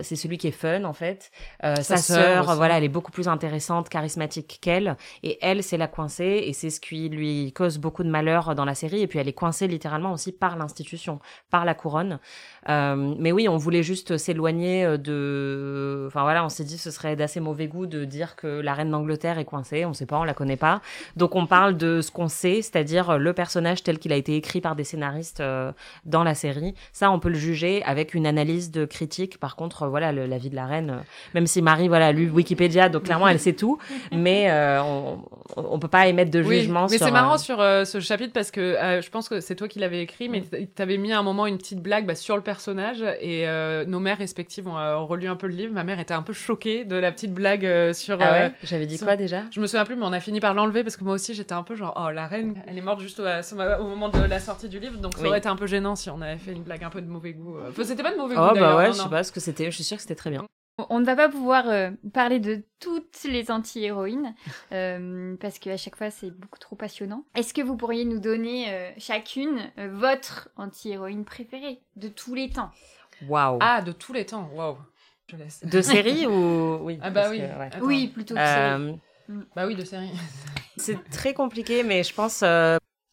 c'est 0.01 0.15
celui 0.15 0.37
qui 0.37 0.47
est 0.47 0.51
fun 0.51 0.85
en 0.85 0.93
fait. 0.93 1.31
Sa 1.61 1.83
sœur 1.83 1.97
sœur, 1.97 2.55
voilà, 2.55 2.77
elle 2.77 2.85
est 2.85 2.89
beaucoup 2.89 3.11
plus 3.11 3.27
intéressante, 3.27 3.89
charismatique 3.89 4.57
qu'elle, 4.61 4.95
et 5.21 5.37
elle, 5.41 5.61
c'est 5.61 5.77
la 5.77 5.87
coincée, 5.87 6.43
et 6.45 6.53
c'est 6.53 6.69
ce 6.69 6.79
qui 6.79 7.09
lui 7.09 7.51
cause 7.53 7.77
beaucoup 7.77 8.03
de 8.03 8.09
malheur 8.09 8.55
dans 8.55 8.65
la 8.65 8.73
série. 8.73 9.01
Et 9.01 9.07
puis 9.07 9.19
elle 9.19 9.27
est 9.27 9.33
coincée 9.33 9.67
littéralement 9.67 10.13
aussi 10.13 10.31
par 10.31 10.57
l'institution, 10.57 11.19
par 11.49 11.65
la 11.65 11.75
couronne. 11.75 12.19
Mais 12.67 13.31
oui, 13.31 13.47
on 13.47 13.57
voulait 13.57 13.83
juste 13.83 14.17
s'éloigner 14.17 14.76
euh, 14.85 14.97
de, 14.97 16.05
enfin 16.07 16.21
voilà, 16.23 16.43
on 16.45 16.49
s'est 16.49 16.63
dit 16.63 16.77
ce 16.77 16.91
serait 16.91 17.15
d'assez 17.15 17.39
mauvais 17.39 17.67
goût 17.67 17.85
de 17.85 18.05
dire 18.05 18.35
que 18.35 18.47
la 18.47 18.73
reine 18.73 18.91
d'Angleterre 18.91 19.39
est 19.39 19.45
coincée. 19.45 19.85
On 19.85 19.93
sait 19.93 20.05
pas, 20.05 20.17
on 20.17 20.23
la 20.23 20.33
connaît 20.33 20.57
pas. 20.57 20.81
Donc 21.15 21.35
on 21.35 21.45
parle 21.45 21.77
de 21.77 22.01
ce 22.01 22.11
qu'on 22.11 22.27
sait, 22.27 22.61
c'est-à-dire 22.61 23.17
le 23.17 23.33
personnage 23.33 23.83
tel 23.83 23.99
qu'il 23.99 24.13
a 24.13 24.15
été 24.15 24.35
écrit 24.35 24.61
par 24.61 24.75
des 24.75 24.83
scénaristes 24.83 25.39
euh, 25.39 25.71
dans 26.05 26.23
la 26.23 26.35
série. 26.35 26.75
Ça, 26.93 27.11
on 27.11 27.19
peut 27.19 27.29
le 27.29 27.35
juger 27.35 27.83
avec 27.83 28.13
une 28.13 28.25
analyse 28.25 28.71
de 28.71 28.85
critique. 28.85 29.39
Par 29.39 29.55
contre, 29.55 29.87
voilà, 29.87 30.11
la 30.11 30.37
vie 30.37 30.49
de 30.49 30.55
la 30.55 30.65
reine, 30.65 31.03
même 31.33 31.47
si 31.47 31.61
Marie, 31.61 31.87
voilà, 31.87 32.11
lu 32.11 32.29
Wikipédia, 32.29 32.89
donc 32.89 33.03
clairement 33.03 33.27
elle 33.27 33.39
sait 33.39 33.53
tout, 33.53 33.77
mais 34.11 34.51
on, 34.81 35.19
on 35.55 35.79
peut 35.79 35.87
pas 35.87 36.07
émettre 36.07 36.31
de 36.31 36.41
jugement. 36.41 36.87
mais 36.89 36.97
c'est 36.97 37.11
marrant 37.11 37.37
sur 37.37 37.57
ce 37.57 37.99
chapitre 37.99 38.33
parce 38.33 38.51
que 38.51 38.77
je 39.01 39.09
pense 39.09 39.29
que 39.29 39.39
c'est 39.39 39.55
toi 39.55 39.67
qui 39.67 39.79
l'avais 39.79 40.01
écrit, 40.01 40.29
mais 40.29 40.43
tu 40.43 40.81
avais 40.81 40.97
mis 40.97 41.11
à 41.11 41.19
un 41.19 41.23
moment 41.23 41.47
une 41.47 41.57
petite 41.57 41.81
blague 41.81 42.05
bah, 42.05 42.15
sur 42.15 42.35
le 42.35 42.41
personnage 42.41 43.03
et 43.21 43.47
euh, 43.47 43.85
nos 43.85 43.99
mères 43.99 44.17
respectives 44.17 44.66
ont 44.67 44.77
euh, 44.77 44.97
relu 44.97 45.27
un 45.27 45.35
peu 45.35 45.47
le 45.47 45.53
livre. 45.53 45.73
Ma 45.73 45.83
mère 45.83 45.99
était 45.99 46.13
un 46.13 46.21
peu 46.21 46.33
choquée 46.33 46.85
de 46.85 46.95
la 46.95 47.11
petite 47.11 47.33
blague 47.33 47.65
euh, 47.65 47.93
sur. 47.93 48.21
Ah 48.21 48.31
ouais 48.31 48.53
J'avais 48.63 48.85
dit 48.85 48.99
quoi 48.99 49.15
déjà? 49.15 49.43
Je 49.51 49.59
me 49.59 49.67
souviens 49.67 49.85
plus, 49.85 49.95
mais 49.95 50.05
on 50.05 50.13
a 50.13 50.19
fini 50.19 50.39
par 50.39 50.53
l'enlever 50.53 50.83
parce 50.83 50.97
que 50.97 51.03
moi 51.03 51.13
aussi 51.13 51.33
j'étais 51.33 51.53
un 51.53 51.63
peu 51.63 51.75
genre 51.75 51.93
oh 51.97 52.11
la 52.11 52.27
reine, 52.27 52.61
elle 52.67 52.77
est 52.77 52.81
morte 52.81 52.99
juste 52.99 53.19
au, 53.19 53.83
moment 53.83 54.09
de 54.09 54.19
la 54.19 54.39
sortie 54.39 54.69
du 54.69 54.79
livre, 54.79 54.99
donc 54.99 55.15
ça 55.17 55.25
aurait 55.25 55.39
été 55.39 55.49
un 55.49 55.55
peu 55.55 55.67
gênant 55.67 55.95
si 55.95 56.09
on 56.09 56.21
avait 56.21 56.37
fait 56.37 56.51
une 56.51 56.63
blague 56.63 56.83
un 56.83 56.89
peu 56.89 57.01
de 57.01 57.07
mauvais 57.07 57.33
goût. 57.33 57.57
Enfin, 57.69 57.83
c'était 57.83 58.03
pas 58.03 58.11
de 58.11 58.17
mauvais 58.17 58.35
oh, 58.37 58.41
goût. 58.41 58.47
Oh 58.51 58.59
bah 58.59 58.77
ouais, 58.77 58.87
je 58.87 58.93
sais 58.93 59.09
pas 59.09 59.23
ce 59.23 59.31
que 59.31 59.39
c'était. 59.39 59.65
Je 59.65 59.75
suis 59.75 59.83
sûre 59.83 59.97
que 59.97 60.03
c'était 60.03 60.15
très 60.15 60.29
bien. 60.29 60.45
On 60.89 60.99
ne 60.99 61.05
va 61.05 61.15
pas 61.15 61.27
pouvoir 61.27 61.67
euh, 61.69 61.89
parler 62.13 62.39
de 62.39 62.63
toutes 62.79 63.23
les 63.23 63.49
anti-héroïnes 63.49 64.35
euh, 64.71 65.35
parce 65.39 65.57
qu'à 65.57 65.75
chaque 65.75 65.95
fois 65.95 66.11
c'est 66.11 66.29
beaucoup 66.29 66.59
trop 66.59 66.75
passionnant. 66.75 67.25
Est-ce 67.35 67.53
que 67.53 67.61
vous 67.61 67.75
pourriez 67.75 68.05
nous 68.05 68.19
donner 68.19 68.71
euh, 68.71 68.91
chacune 68.97 69.71
votre 69.77 70.49
anti-héroïne 70.55 71.25
préférée 71.25 71.81
de 71.95 72.09
tous 72.09 72.35
les 72.35 72.51
temps? 72.51 72.69
Waouh 73.27 73.57
Ah, 73.61 73.81
de 73.81 73.91
tous 73.91 74.13
les 74.13 74.25
temps, 74.25 74.49
waouh 74.53 74.77
De 75.63 75.81
série 75.81 76.27
ou 76.27 76.79
oui 76.83 76.99
Ah 77.01 77.09
bah 77.09 77.27
oui. 77.29 77.41
Oui, 77.81 78.07
plutôt 78.07 78.35
de 78.35 78.39
série. 78.39 78.99
Bah 79.55 79.67
oui, 79.67 79.75
de 79.75 79.83
série. 79.83 80.11
c'est 80.77 81.09
très 81.09 81.33
compliqué, 81.33 81.83
mais 81.83 82.03
je 82.03 82.13
pense 82.13 82.43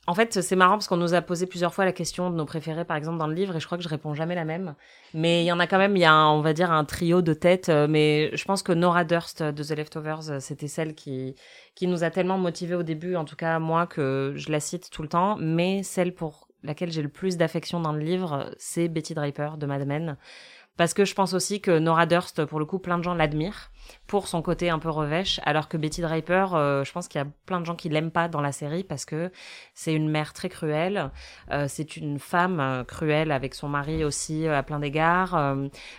en 0.07 0.15
fait, 0.15 0.43
c'est 0.43 0.57
marrant 0.57 0.75
parce 0.75 0.87
qu'on 0.87 0.99
nous 0.99 1.15
a 1.15 1.23
posé 1.23 1.47
plusieurs 1.47 1.73
fois 1.73 1.87
la 1.87 1.93
question 1.93 2.31
de 2.31 2.37
nos 2.37 2.45
préférés, 2.45 2.85
par 2.85 2.97
exemple, 2.97 3.17
dans 3.17 3.27
le 3.27 3.33
livre, 3.35 3.57
et 3.57 3.61
je 3.61 3.65
crois 3.65 3.79
que 3.79 3.85
je 3.85 3.89
réponds 3.89 4.13
jamais 4.13 4.35
la 4.35 4.45
même. 4.45 4.75
Mais 5.15 5.43
il 5.43 5.47
y 5.47 5.53
en 5.53 5.59
a 5.59 5.67
quand 5.67 5.79
même, 5.79 5.97
il 5.97 6.01
y 6.01 6.05
a, 6.05 6.15
on 6.29 6.43
va 6.43 6.53
dire, 6.53 6.71
un 6.71 6.85
trio 6.85 7.23
de 7.23 7.33
têtes. 7.33 7.71
Euh, 7.71 7.87
mais 7.89 8.31
je 8.37 8.45
pense 8.45 8.63
que 8.63 8.73
Nora 8.73 9.05
Durst 9.05 9.43
de 9.43 9.63
The 9.63 9.71
Leftovers, 9.71 10.31
euh, 10.31 10.41
c'était 10.41 10.69
celle 10.69 10.95
qui, 10.95 11.35
qui 11.75 11.87
nous 11.87 12.05
a 12.05 12.11
tellement 12.11 12.37
motivés 12.37 12.75
au 12.75 12.83
début, 12.83 13.17
en 13.17 13.25
tout 13.25 13.37
cas 13.37 13.59
moi, 13.59 13.87
que 13.87 14.35
je 14.37 14.53
la 14.53 14.61
cite 14.61 14.91
tout 14.91 15.01
le 15.01 15.09
temps. 15.09 15.37
Mais 15.41 15.83
celle 15.83 16.15
pour 16.15 16.44
laquelle 16.65 16.91
j'ai 16.91 17.03
le 17.03 17.09
plus 17.09 17.37
d'affection 17.37 17.79
dans 17.79 17.93
le 17.93 18.01
livre, 18.01 18.51
c'est 18.59 18.89
Betty 18.89 19.15
Draper 19.15 19.57
de 19.59 19.67
Mad 19.67 19.87
Men. 19.87 20.17
Parce 20.77 20.93
que 20.93 21.05
je 21.05 21.15
pense 21.15 21.35
aussi 21.35 21.61
que 21.61 21.79
Nora 21.79 22.05
Durst, 22.07 22.45
pour 22.47 22.59
le 22.59 22.65
coup, 22.65 22.81
plein 22.81 22.99
de 22.99 23.05
gens 23.05 23.15
l'admirent 23.15 23.71
pour 24.09 24.27
son 24.27 24.43
côté 24.43 24.71
un 24.71 24.81
peu 24.81 24.91
revêche, 24.91 25.41
alors 25.45 25.69
que 25.69 25.77
Betty 25.77 26.01
Draper, 26.01 26.55
euh, 26.55 26.83
je 26.83 26.91
pense 26.91 27.07
qu'il 27.07 27.21
y 27.21 27.23
a 27.23 27.29
plein 27.47 27.61
de 27.61 27.67
gens 27.67 27.77
qui 27.77 27.89
l'aiment 27.89 28.11
pas 28.11 28.29
dans 28.29 28.41
la 28.41 28.51
série 28.51 28.83
parce 28.83 29.05
que 29.05 29.31
c'est 29.75 29.95
une 29.95 30.09
mère 30.09 30.33
très 30.33 30.49
cruelle, 30.49 31.11
euh, 31.53 31.67
c'est 31.69 31.97
une 31.97 32.19
femme 32.19 32.59
euh, 32.59 32.83
cruelle 32.83 33.31
avec 33.31 33.55
son 33.55 33.69
mari 33.69 34.03
aussi 34.05 34.49
à 34.49 34.63
plein 34.65 34.81
d'égards, 34.81 35.57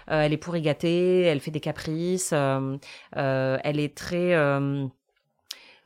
elle 0.08 0.34
est 0.34 0.38
pourri 0.38 0.62
gâtée, 0.62 1.22
elle 1.22 1.40
fait 1.40 1.52
des 1.52 1.62
caprices, 1.62 2.34
elle 2.34 3.80
est 3.80 3.96
très 3.96 4.36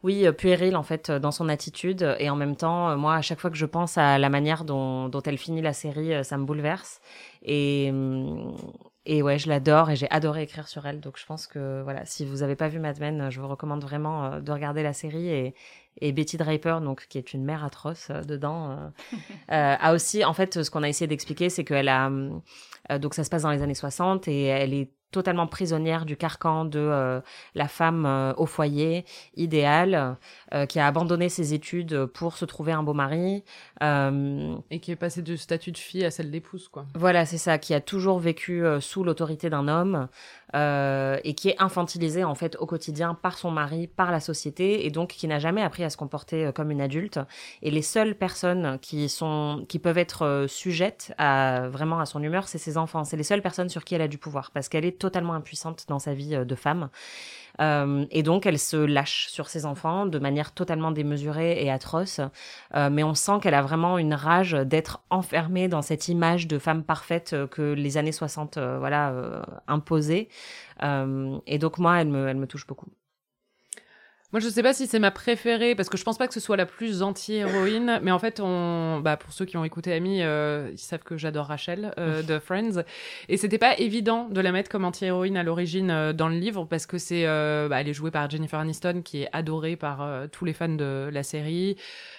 oui, 0.04 0.26
puérile 0.32 0.76
en 0.76 0.84
fait 0.84 1.12
dans 1.12 1.32
son 1.32 1.50
attitude. 1.50 2.16
Et 2.20 2.30
en 2.30 2.36
même 2.36 2.56
temps, 2.56 2.98
moi 2.98 3.16
à 3.16 3.22
chaque 3.22 3.40
fois 3.40 3.50
que 3.50 3.58
je 3.58 3.66
pense 3.66 3.98
à 3.98 4.18
la 4.18 4.30
manière 4.30 4.66
dont, 4.66 5.10
dont 5.10 5.22
elle 5.22 5.38
finit 5.38 5.62
la 5.62 5.74
série, 5.74 6.24
ça 6.24 6.38
me 6.38 6.46
bouleverse. 6.46 7.02
Et 7.44 7.90
hum, 7.92 8.56
et 9.12 9.24
ouais, 9.24 9.40
je 9.40 9.50
l'adore 9.50 9.90
et 9.90 9.96
j'ai 9.96 10.08
adoré 10.12 10.44
écrire 10.44 10.68
sur 10.68 10.86
elle. 10.86 11.00
Donc 11.00 11.18
je 11.18 11.26
pense 11.26 11.48
que 11.48 11.82
voilà, 11.82 12.06
si 12.06 12.26
vous 12.26 12.44
avez 12.44 12.56
pas 12.56 12.68
vu 12.68 12.78
Mad 12.78 13.00
Men, 13.00 13.32
je 13.32 13.42
vous 13.42 13.48
recommande 13.48 13.82
vraiment 13.82 14.26
euh, 14.26 14.40
de 14.40 14.52
regarder 14.52 14.84
la 14.84 14.94
série. 14.94 15.30
Et, 15.30 15.56
et 16.00 16.12
Betty 16.12 16.38
Draper, 16.38 16.80
donc 16.82 17.08
qui 17.10 17.18
est 17.18 17.34
une 17.34 17.44
mère 17.44 17.64
atroce 17.64 18.10
euh, 18.12 18.22
dedans, 18.22 18.70
euh, 18.72 18.88
a 19.80 19.94
aussi 19.94 20.24
en 20.24 20.34
fait 20.34 20.62
ce 20.62 20.70
qu'on 20.70 20.84
a 20.84 20.90
essayé 20.90 21.08
d'expliquer, 21.08 21.50
c'est 21.50 21.64
qu'elle 21.64 21.90
a 21.90 22.06
hum, 22.06 22.42
donc 23.00 23.16
ça 23.16 23.24
se 23.24 23.32
passe 23.32 23.42
dans 23.42 23.52
les 23.52 23.64
années 23.64 23.74
60 23.74 24.28
et 24.28 24.44
elle 24.44 24.76
est 24.76 24.92
totalement 25.12 25.48
prisonnière 25.48 26.06
du 26.06 26.16
carcan 26.16 26.66
de 26.66 26.80
euh, 26.80 27.22
la 27.56 27.68
femme 27.68 28.06
euh, 28.06 28.34
au 28.38 28.46
foyer 28.46 29.06
idéale 29.36 30.18
euh, 30.54 30.66
qui 30.66 30.80
a 30.80 30.88
abandonné 30.88 31.30
ses 31.30 31.54
études 31.54 32.06
pour 32.06 32.38
se 32.38 32.46
trouver 32.46 32.72
un 32.72 32.84
beau 32.84 32.94
mari 32.94 33.44
et 33.82 34.80
qui 34.80 34.92
est 34.92 34.98
passée 34.98 35.22
du 35.22 35.38
statut 35.38 35.72
de 35.72 35.78
fille 35.78 36.06
à 36.06 36.12
celle 36.12 36.32
d'épouse 36.32 36.68
quoi. 36.68 36.86
Voilà, 36.96 37.26
c'est 37.26 37.38
ça, 37.38 37.58
qui 37.58 37.74
a 37.74 37.82
toujours 37.82 38.20
vécu 38.20 38.64
sous 38.82 39.04
l'autorité 39.04 39.50
d'un 39.50 39.68
homme 39.68 40.08
et 40.54 41.34
qui 41.36 41.50
est 41.50 41.62
infantilisée 41.62 42.24
en 42.24 42.36
fait 42.36 42.56
au 42.60 42.66
quotidien 42.66 43.14
par 43.14 43.38
son 43.38 43.52
mari, 43.52 43.88
par 43.88 44.12
la 44.12 44.20
société 44.20 44.86
et 44.86 44.90
donc 44.90 45.10
qui 45.10 45.28
n'a 45.28 45.40
jamais 45.40 45.62
appris 45.62 45.84
à 45.84 45.90
se 45.90 45.98
comporter 45.98 46.52
comme 46.56 46.72
une 46.72 46.82
adulte 46.82 47.20
et 47.62 47.72
les 47.72 47.82
seules 47.82 48.16
personnes 48.16 48.80
qui 48.82 49.10
sont 49.10 49.66
qui 49.68 49.80
peuvent 49.80 49.98
être 49.98 50.46
sujettes 50.48 51.14
à 51.18 51.68
vraiment 51.70 52.00
à 52.00 52.06
son 52.06 52.22
humeur, 52.24 52.48
c'est 52.48 52.58
ses 52.58 52.78
enfants, 52.78 53.04
c'est 53.04 53.18
les 53.18 53.24
seules 53.24 53.42
personnes 53.42 53.70
sur 53.70 53.84
qui 53.84 53.96
elle 53.96 54.02
a 54.02 54.08
du 54.08 54.18
pouvoir 54.18 54.52
parce 54.52 54.70
qu'elle 54.70 54.86
est 54.86 55.00
totalement 55.00 55.34
impuissante 55.34 55.86
dans 55.88 56.00
sa 56.00 56.14
vie 56.14 56.36
euh, 56.36 56.46
de 56.46 56.56
femme. 56.56 56.90
Euh, 57.60 58.06
et 58.12 58.24
donc, 58.24 58.46
elle 58.46 58.60
se 58.60 58.78
lâche 58.78 59.28
sur 59.30 59.50
ses 59.50 59.66
enfants 59.66 60.06
de 60.06 60.20
manière 60.20 60.54
totalement 60.54 60.92
démesurée 60.92 61.64
et 61.64 61.72
atroce. 61.72 62.22
Euh, 62.76 62.90
mais 62.90 63.04
on 63.04 63.14
sent 63.14 63.40
qu'elle 63.42 63.54
a 63.54 63.62
vraiment 63.62 63.98
une 63.98 64.14
rage 64.14 64.52
d'être 64.52 65.02
enfermée 65.10 65.68
dans 65.68 65.82
cette 65.82 66.08
image 66.08 66.48
de 66.48 66.60
femme 66.60 66.84
parfaite 66.84 67.36
que 67.52 67.74
les 67.74 67.98
années 67.98 68.12
60 68.12 68.58
voilà, 68.58 69.14
imposaient. 69.68 70.30
et 70.82 71.58
donc, 71.60 71.78
moi, 71.78 72.02
elle 72.02 72.10
me, 72.10 72.28
elle 72.28 72.38
me 72.38 72.48
touche 72.48 72.68
beaucoup. 72.68 72.88
Moi, 74.32 74.40
je 74.40 74.48
sais 74.48 74.62
pas 74.62 74.74
si 74.74 74.86
c'est 74.86 75.00
ma 75.00 75.10
préférée 75.10 75.74
parce 75.74 75.90
que 75.90 75.98
je 75.98 76.04
pense 76.04 76.20
pas 76.20 76.28
que 76.28 76.36
ce 76.36 76.40
soit 76.40 76.56
la 76.56 76.68
plus 76.68 77.02
anti-héroïne, 77.02 78.00
mais 78.04 78.12
en 78.12 78.20
fait, 78.20 78.40
on, 78.40 79.00
bah, 79.00 79.18
pour 79.18 79.34
ceux 79.34 79.46
qui 79.46 79.58
ont 79.58 79.64
écouté 79.64 79.92
Amy, 79.92 80.22
euh, 80.22 80.70
ils 80.72 80.78
savent 80.78 81.02
que 81.02 81.18
j'adore 81.18 81.48
Rachel 81.48 81.96
euh, 81.98 82.22
de 82.22 82.38
Friends, 82.38 82.84
et 83.28 83.38
c'était 83.38 83.58
pas 83.58 83.76
évident 83.80 84.28
de 84.30 84.40
la 84.40 84.52
mettre 84.52 84.70
comme 84.70 84.86
anti-héroïne 84.86 85.36
à 85.36 85.42
l'origine 85.42 85.90
euh, 85.90 86.14
dans 86.14 86.28
le 86.28 86.36
livre 86.36 86.66
parce 86.66 86.86
que 86.86 87.00
c'est, 87.00 87.26
bah, 87.26 87.82
elle 87.82 87.88
est 87.88 87.94
jouée 87.94 88.12
par 88.12 88.30
Jennifer 88.30 88.60
Aniston 88.60 89.02
qui 89.04 89.24
est 89.24 89.30
adorée 89.34 89.76
par 89.76 90.08
tous 90.32 90.46
les 90.46 90.54
fans 90.54 90.70
de 90.70 91.10
la 91.12 91.24
série. 91.24 91.76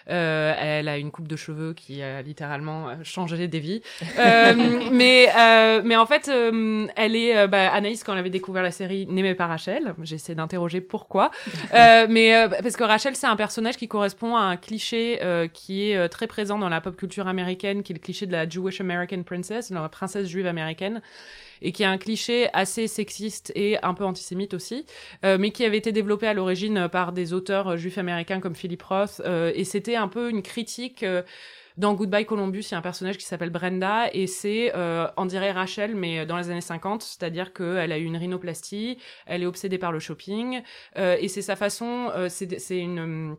elle 0.06 0.88
a 0.88 0.98
une 0.98 1.12
coupe 1.12 1.28
de 1.28 1.36
cheveux 1.36 1.74
qui 1.74 2.02
a 2.02 2.22
littéralement 2.22 2.88
changé 3.04 3.46
des 3.46 3.60
vies, 3.60 3.82
mais 4.90 5.28
mais 5.84 5.96
en 5.96 6.06
fait, 6.06 6.28
elle 6.28 7.14
est, 7.14 7.46
bah, 7.46 7.72
Anaïs 7.72 8.02
quand 8.02 8.14
elle 8.14 8.18
avait 8.18 8.30
découvert 8.30 8.64
la 8.64 8.72
série 8.72 9.06
n'aimait 9.06 9.36
pas 9.36 9.46
Rachel. 9.46 9.94
J'essaie 10.02 10.34
d'interroger 10.34 10.80
pourquoi. 10.80 11.30
Euh, 12.00 12.06
mais 12.08 12.34
euh, 12.34 12.48
parce 12.48 12.76
que 12.76 12.84
Rachel, 12.84 13.16
c'est 13.16 13.26
un 13.26 13.36
personnage 13.36 13.76
qui 13.76 13.88
correspond 13.88 14.36
à 14.36 14.40
un 14.40 14.56
cliché 14.56 15.20
euh, 15.22 15.48
qui 15.48 15.90
est 15.90 16.08
très 16.08 16.26
présent 16.26 16.58
dans 16.58 16.68
la 16.68 16.80
pop 16.80 16.96
culture 16.96 17.28
américaine, 17.28 17.82
qui 17.82 17.92
est 17.92 17.96
le 17.96 18.00
cliché 18.00 18.26
de 18.26 18.32
la 18.32 18.48
Jewish 18.48 18.80
American 18.80 19.22
Princess, 19.22 19.70
la 19.70 19.88
princesse 19.88 20.26
juive 20.28 20.46
américaine 20.46 21.02
et 21.62 21.72
qui 21.72 21.82
est 21.82 21.86
un 21.86 21.98
cliché 21.98 22.48
assez 22.54 22.88
sexiste 22.88 23.52
et 23.54 23.76
un 23.82 23.92
peu 23.92 24.04
antisémite 24.04 24.54
aussi, 24.54 24.86
mais 25.22 25.50
qui 25.50 25.62
avait 25.66 25.76
été 25.76 25.92
développé 25.92 26.26
à 26.26 26.32
l'origine 26.32 26.88
par 26.90 27.12
des 27.12 27.34
auteurs 27.34 27.76
juifs 27.76 27.98
américains 27.98 28.40
comme 28.40 28.54
Philip 28.54 28.82
Roth, 28.82 29.20
et 29.26 29.64
c'était 29.64 29.96
un 29.96 30.08
peu 30.08 30.30
une 30.30 30.40
critique 30.40 31.04
dans 31.80 31.94
Goodbye 31.94 32.26
Columbus, 32.26 32.60
il 32.68 32.72
y 32.72 32.74
a 32.74 32.78
un 32.78 32.82
personnage 32.82 33.16
qui 33.16 33.24
s'appelle 33.24 33.48
Brenda 33.48 34.10
et 34.12 34.26
c'est, 34.26 34.72
euh, 34.76 35.08
on 35.16 35.24
dirait 35.24 35.50
Rachel, 35.50 35.96
mais 35.96 36.26
dans 36.26 36.36
les 36.36 36.50
années 36.50 36.60
50, 36.60 37.02
c'est-à-dire 37.02 37.54
qu'elle 37.54 37.90
a 37.90 37.98
eu 37.98 38.04
une 38.04 38.18
rhinoplastie, 38.18 38.98
elle 39.26 39.42
est 39.42 39.46
obsédée 39.46 39.78
par 39.78 39.90
le 39.90 39.98
shopping 39.98 40.62
euh, 40.98 41.16
et 41.18 41.28
c'est 41.28 41.42
sa 41.42 41.56
façon, 41.56 42.10
euh, 42.14 42.28
c'est 42.28 42.78
une 42.78 43.36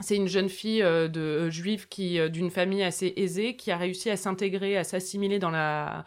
c'est 0.00 0.16
une 0.16 0.28
jeune 0.28 0.48
fille 0.48 0.82
euh, 0.82 1.08
de 1.08 1.50
juive 1.50 1.88
qui 1.88 2.18
d'une 2.30 2.50
famille 2.50 2.82
assez 2.82 3.12
aisée 3.16 3.56
qui 3.56 3.70
a 3.70 3.76
réussi 3.76 4.10
à 4.10 4.16
s'intégrer, 4.16 4.76
à 4.76 4.84
s'assimiler 4.84 5.38
dans 5.38 5.50
la 5.50 6.04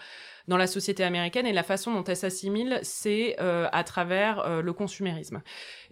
dans 0.48 0.58
la 0.58 0.68
société 0.68 1.04
américaine 1.04 1.46
et 1.46 1.54
la 1.54 1.64
façon 1.64 1.94
dont 1.94 2.04
elle 2.04 2.18
s'assimile, 2.18 2.80
c'est 2.84 3.38
euh, 3.40 3.68
à 3.72 3.84
travers 3.84 4.40
euh, 4.40 4.62
le 4.62 4.74
consumérisme. 4.74 5.42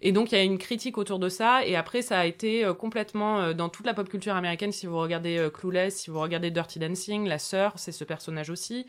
Et 0.00 0.12
donc 0.12 0.32
il 0.32 0.34
y 0.36 0.38
a 0.38 0.44
une 0.44 0.58
critique 0.58 0.98
autour 0.98 1.18
de 1.18 1.28
ça 1.28 1.64
et 1.64 1.76
après 1.76 2.02
ça 2.02 2.18
a 2.18 2.26
été 2.26 2.64
euh, 2.64 2.74
complètement 2.74 3.52
dans 3.54 3.68
toute 3.68 3.86
la 3.86 3.94
pop 3.94 4.08
culture 4.08 4.34
américaine 4.34 4.72
si 4.72 4.86
vous 4.86 4.98
regardez 4.98 5.48
Clueless, 5.52 5.96
si 5.96 6.10
vous 6.10 6.20
regardez 6.20 6.50
Dirty 6.50 6.78
Dancing, 6.78 7.26
la 7.26 7.38
sœur, 7.38 7.72
c'est 7.76 7.92
ce 7.92 8.04
personnage 8.04 8.50
aussi. 8.50 8.86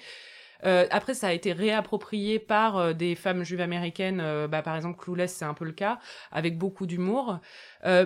Euh, 0.66 0.86
après, 0.91 1.14
ça 1.14 1.28
a 1.28 1.34
été 1.34 1.51
réapproprié 1.51 2.39
par 2.39 2.78
euh, 2.78 2.93
des 2.93 3.16
femmes 3.16 3.43
juives 3.43 3.61
américaines. 3.61 4.20
Euh, 4.22 4.47
bah, 4.47 4.61
par 4.61 4.76
exemple, 4.76 4.99
Clueless, 4.99 5.34
c'est 5.34 5.45
un 5.45 5.53
peu 5.53 5.66
le 5.66 5.72
cas, 5.72 5.99
avec 6.32 6.57
beaucoup 6.57 6.86
d'humour. 6.86 7.39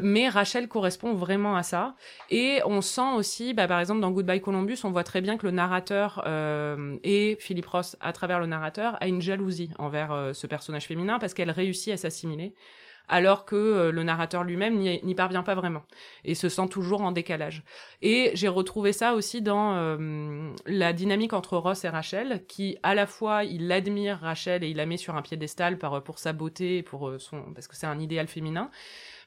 mais 0.01 0.27
Rachel 0.27 0.67
correspond 0.67 1.13
vraiment 1.13 1.55
à 1.55 1.63
ça. 1.63 1.95
Et 2.29 2.61
on 2.65 2.81
sent 2.81 3.13
aussi, 3.15 3.53
bah, 3.53 3.67
par 3.67 3.79
exemple, 3.79 4.01
dans 4.01 4.11
Goodbye 4.11 4.41
Columbus, 4.41 4.79
on 4.83 4.91
voit 4.91 5.03
très 5.03 5.21
bien 5.21 5.37
que 5.37 5.45
le 5.45 5.51
narrateur 5.51 6.23
et 7.03 7.37
Philip 7.39 7.65
Ross, 7.65 7.95
à 8.01 8.11
travers 8.11 8.39
le 8.39 8.47
narrateur, 8.47 8.97
a 9.01 9.07
une 9.07 9.21
jalousie 9.21 9.69
envers 9.77 10.31
ce 10.33 10.47
personnage 10.47 10.85
féminin 10.87 11.19
parce 11.19 11.33
qu'elle 11.33 11.51
réussit 11.51 11.93
à 11.93 11.97
s'assimiler 11.97 12.53
alors 13.07 13.45
que 13.45 13.55
euh, 13.55 13.91
le 13.91 14.03
narrateur 14.03 14.43
lui-même 14.43 14.77
n'y 14.77 15.15
parvient 15.15 15.43
pas 15.43 15.55
vraiment 15.55 15.83
et 16.23 16.35
se 16.35 16.49
sent 16.49 16.67
toujours 16.69 17.01
en 17.01 17.11
décalage. 17.11 17.63
Et 18.01 18.31
j'ai 18.33 18.47
retrouvé 18.47 18.93
ça 18.93 19.13
aussi 19.13 19.41
dans 19.41 19.75
euh, 19.75 20.51
la 20.65 20.93
dynamique 20.93 21.33
entre 21.33 21.57
Ross 21.57 21.85
et 21.85 21.89
Rachel, 21.89 22.45
qui 22.47 22.77
à 22.83 22.95
la 22.95 23.07
fois 23.07 23.43
il 23.43 23.71
admire 23.71 24.19
Rachel 24.19 24.63
et 24.63 24.69
il 24.69 24.77
la 24.77 24.85
met 24.85 24.97
sur 24.97 25.15
un 25.15 25.21
piédestal 25.21 25.77
par, 25.77 26.03
pour 26.03 26.19
sa 26.19 26.33
beauté, 26.33 26.83
pour 26.83 27.13
son 27.19 27.41
parce 27.53 27.67
que 27.67 27.75
c'est 27.75 27.87
un 27.87 27.99
idéal 27.99 28.27
féminin, 28.27 28.69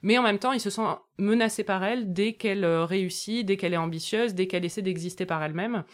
mais 0.03 0.19
en 0.19 0.23
même 0.23 0.39
temps 0.39 0.53
il 0.53 0.61
se 0.61 0.71
sent 0.71 0.83
menacé 1.19 1.65
par 1.65 1.85
elle 1.85 2.13
dès 2.13 2.35
qu'elle 2.35 2.65
réussit, 2.65 3.47
dès 3.47 3.57
qu'elle 3.57 3.75
est 3.75 3.79
ambitieuse, 3.79 4.35
dès 4.35 4.47
qu'elle 4.47 4.65
essaie 4.65 4.83
d'exister 4.83 5.27
par 5.27 5.43
elle-même. 5.43 5.85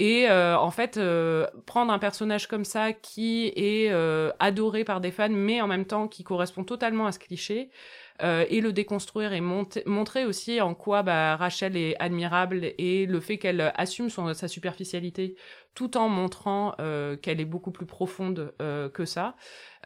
Et 0.00 0.30
euh, 0.30 0.56
en 0.56 0.70
fait, 0.70 0.96
euh, 0.96 1.48
prendre 1.66 1.92
un 1.92 1.98
personnage 1.98 2.46
comme 2.46 2.64
ça 2.64 2.92
qui 2.92 3.48
est 3.56 3.90
euh, 3.90 4.30
adoré 4.38 4.84
par 4.84 5.00
des 5.00 5.10
fans, 5.10 5.28
mais 5.28 5.60
en 5.60 5.66
même 5.66 5.86
temps 5.86 6.06
qui 6.06 6.22
correspond 6.22 6.62
totalement 6.62 7.06
à 7.08 7.12
ce 7.12 7.18
cliché, 7.18 7.68
et 8.20 8.60
le 8.60 8.72
déconstruire 8.72 9.32
et 9.32 9.40
montrer 9.40 10.24
aussi 10.24 10.60
en 10.60 10.74
quoi 10.74 11.02
bah, 11.02 11.36
Rachel 11.36 11.76
est 11.76 11.96
admirable 12.00 12.72
et 12.76 13.06
le 13.06 13.20
fait 13.20 13.38
qu'elle 13.38 13.72
assume 13.76 14.10
son, 14.10 14.34
sa 14.34 14.48
superficialité 14.48 15.36
tout 15.74 15.96
en 15.96 16.08
montrant 16.08 16.74
qu'elle 17.22 17.40
est 17.40 17.44
beaucoup 17.44 17.70
plus 17.70 17.86
profonde 17.86 18.52
que 18.58 19.04
ça. 19.04 19.36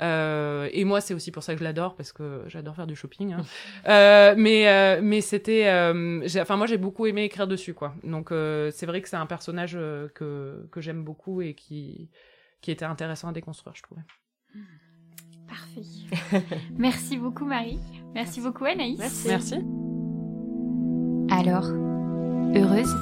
Euh, 0.01 0.69
et 0.73 0.85
moi, 0.85 1.01
c'est 1.01 1.15
aussi 1.15 1.31
pour 1.31 1.43
ça 1.43 1.53
que 1.53 1.59
je 1.59 1.65
l'adore 1.65 1.95
parce 1.95 2.13
que 2.13 2.45
j'adore 2.47 2.75
faire 2.75 2.87
du 2.87 2.97
shopping. 2.97 3.35
Hein. 3.35 3.45
euh, 3.89 4.35
mais 4.37 4.69
euh, 4.69 5.01
mais 5.03 5.21
c'était, 5.21 5.69
euh, 5.69 6.27
enfin 6.41 6.57
moi 6.57 6.67
j'ai 6.67 6.79
beaucoup 6.79 7.07
aimé 7.07 7.25
écrire 7.25 7.47
dessus 7.47 7.75
quoi. 7.75 7.95
Donc 8.03 8.31
c'est 8.31 8.87
vrai 8.87 9.03
que 9.03 9.09
c'est 9.09 9.17
un 9.17 9.27
personnage 9.27 9.73
que 10.15 10.67
que 10.71 10.81
j'aime 10.81 11.05
beaucoup 11.05 11.43
et 11.43 11.55
qui 11.55 12.11
qui 12.61 12.71
était 12.71 12.85
intéressant 12.85 13.29
à 13.29 13.33
déconstruire, 13.33 13.75
je 13.75 13.83
trouvais. 13.83 14.03
Parfait. 15.49 15.83
Merci 16.79 17.17
beaucoup 17.19 17.45
Marie. 17.45 17.81
Merci, 18.15 18.41
beaucoup 18.41 18.65
Anaïs. 18.65 18.99
Merci. 18.99 19.29
Merci. 19.29 19.55
Alors, 21.31 21.67
heureuse? 22.55 22.95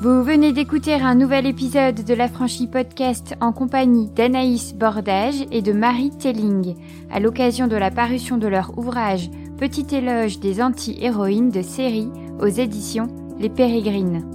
Vous 0.00 0.22
venez 0.24 0.52
d'écouter 0.52 0.94
un 0.94 1.14
nouvel 1.14 1.46
épisode 1.46 2.04
de 2.04 2.14
la 2.14 2.28
franchise 2.28 2.68
podcast 2.70 3.36
en 3.40 3.52
compagnie 3.52 4.08
d'Anaïs 4.10 4.74
Bordage 4.74 5.46
et 5.52 5.62
de 5.62 5.72
Marie 5.72 6.10
Telling, 6.10 6.74
à 7.10 7.20
l'occasion 7.20 7.68
de 7.68 7.76
la 7.76 7.90
parution 7.90 8.36
de 8.36 8.48
leur 8.48 8.76
ouvrage 8.78 9.30
Petit 9.58 9.94
éloge 9.94 10.40
des 10.40 10.60
anti-héroïnes 10.60 11.50
de 11.50 11.62
série 11.62 12.10
aux 12.40 12.48
éditions 12.48 13.06
Les 13.38 13.48
Pérégrines. 13.48 14.28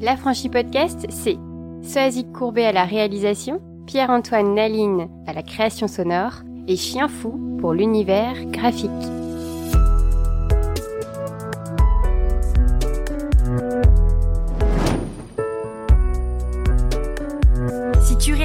La 0.00 0.16
franchise 0.16 0.50
podcast, 0.50 1.04
c'est 1.10 1.36
Soazic 1.82 2.32
Courbet 2.32 2.64
à 2.64 2.72
la 2.72 2.84
réalisation, 2.84 3.60
Pierre-Antoine 3.86 4.54
Naline 4.54 5.08
à 5.26 5.34
la 5.34 5.42
création 5.42 5.88
sonore 5.88 6.42
et 6.68 6.76
Chien 6.76 7.08
Fou 7.08 7.58
pour 7.58 7.74
l'univers 7.74 8.46
graphique. 8.46 9.21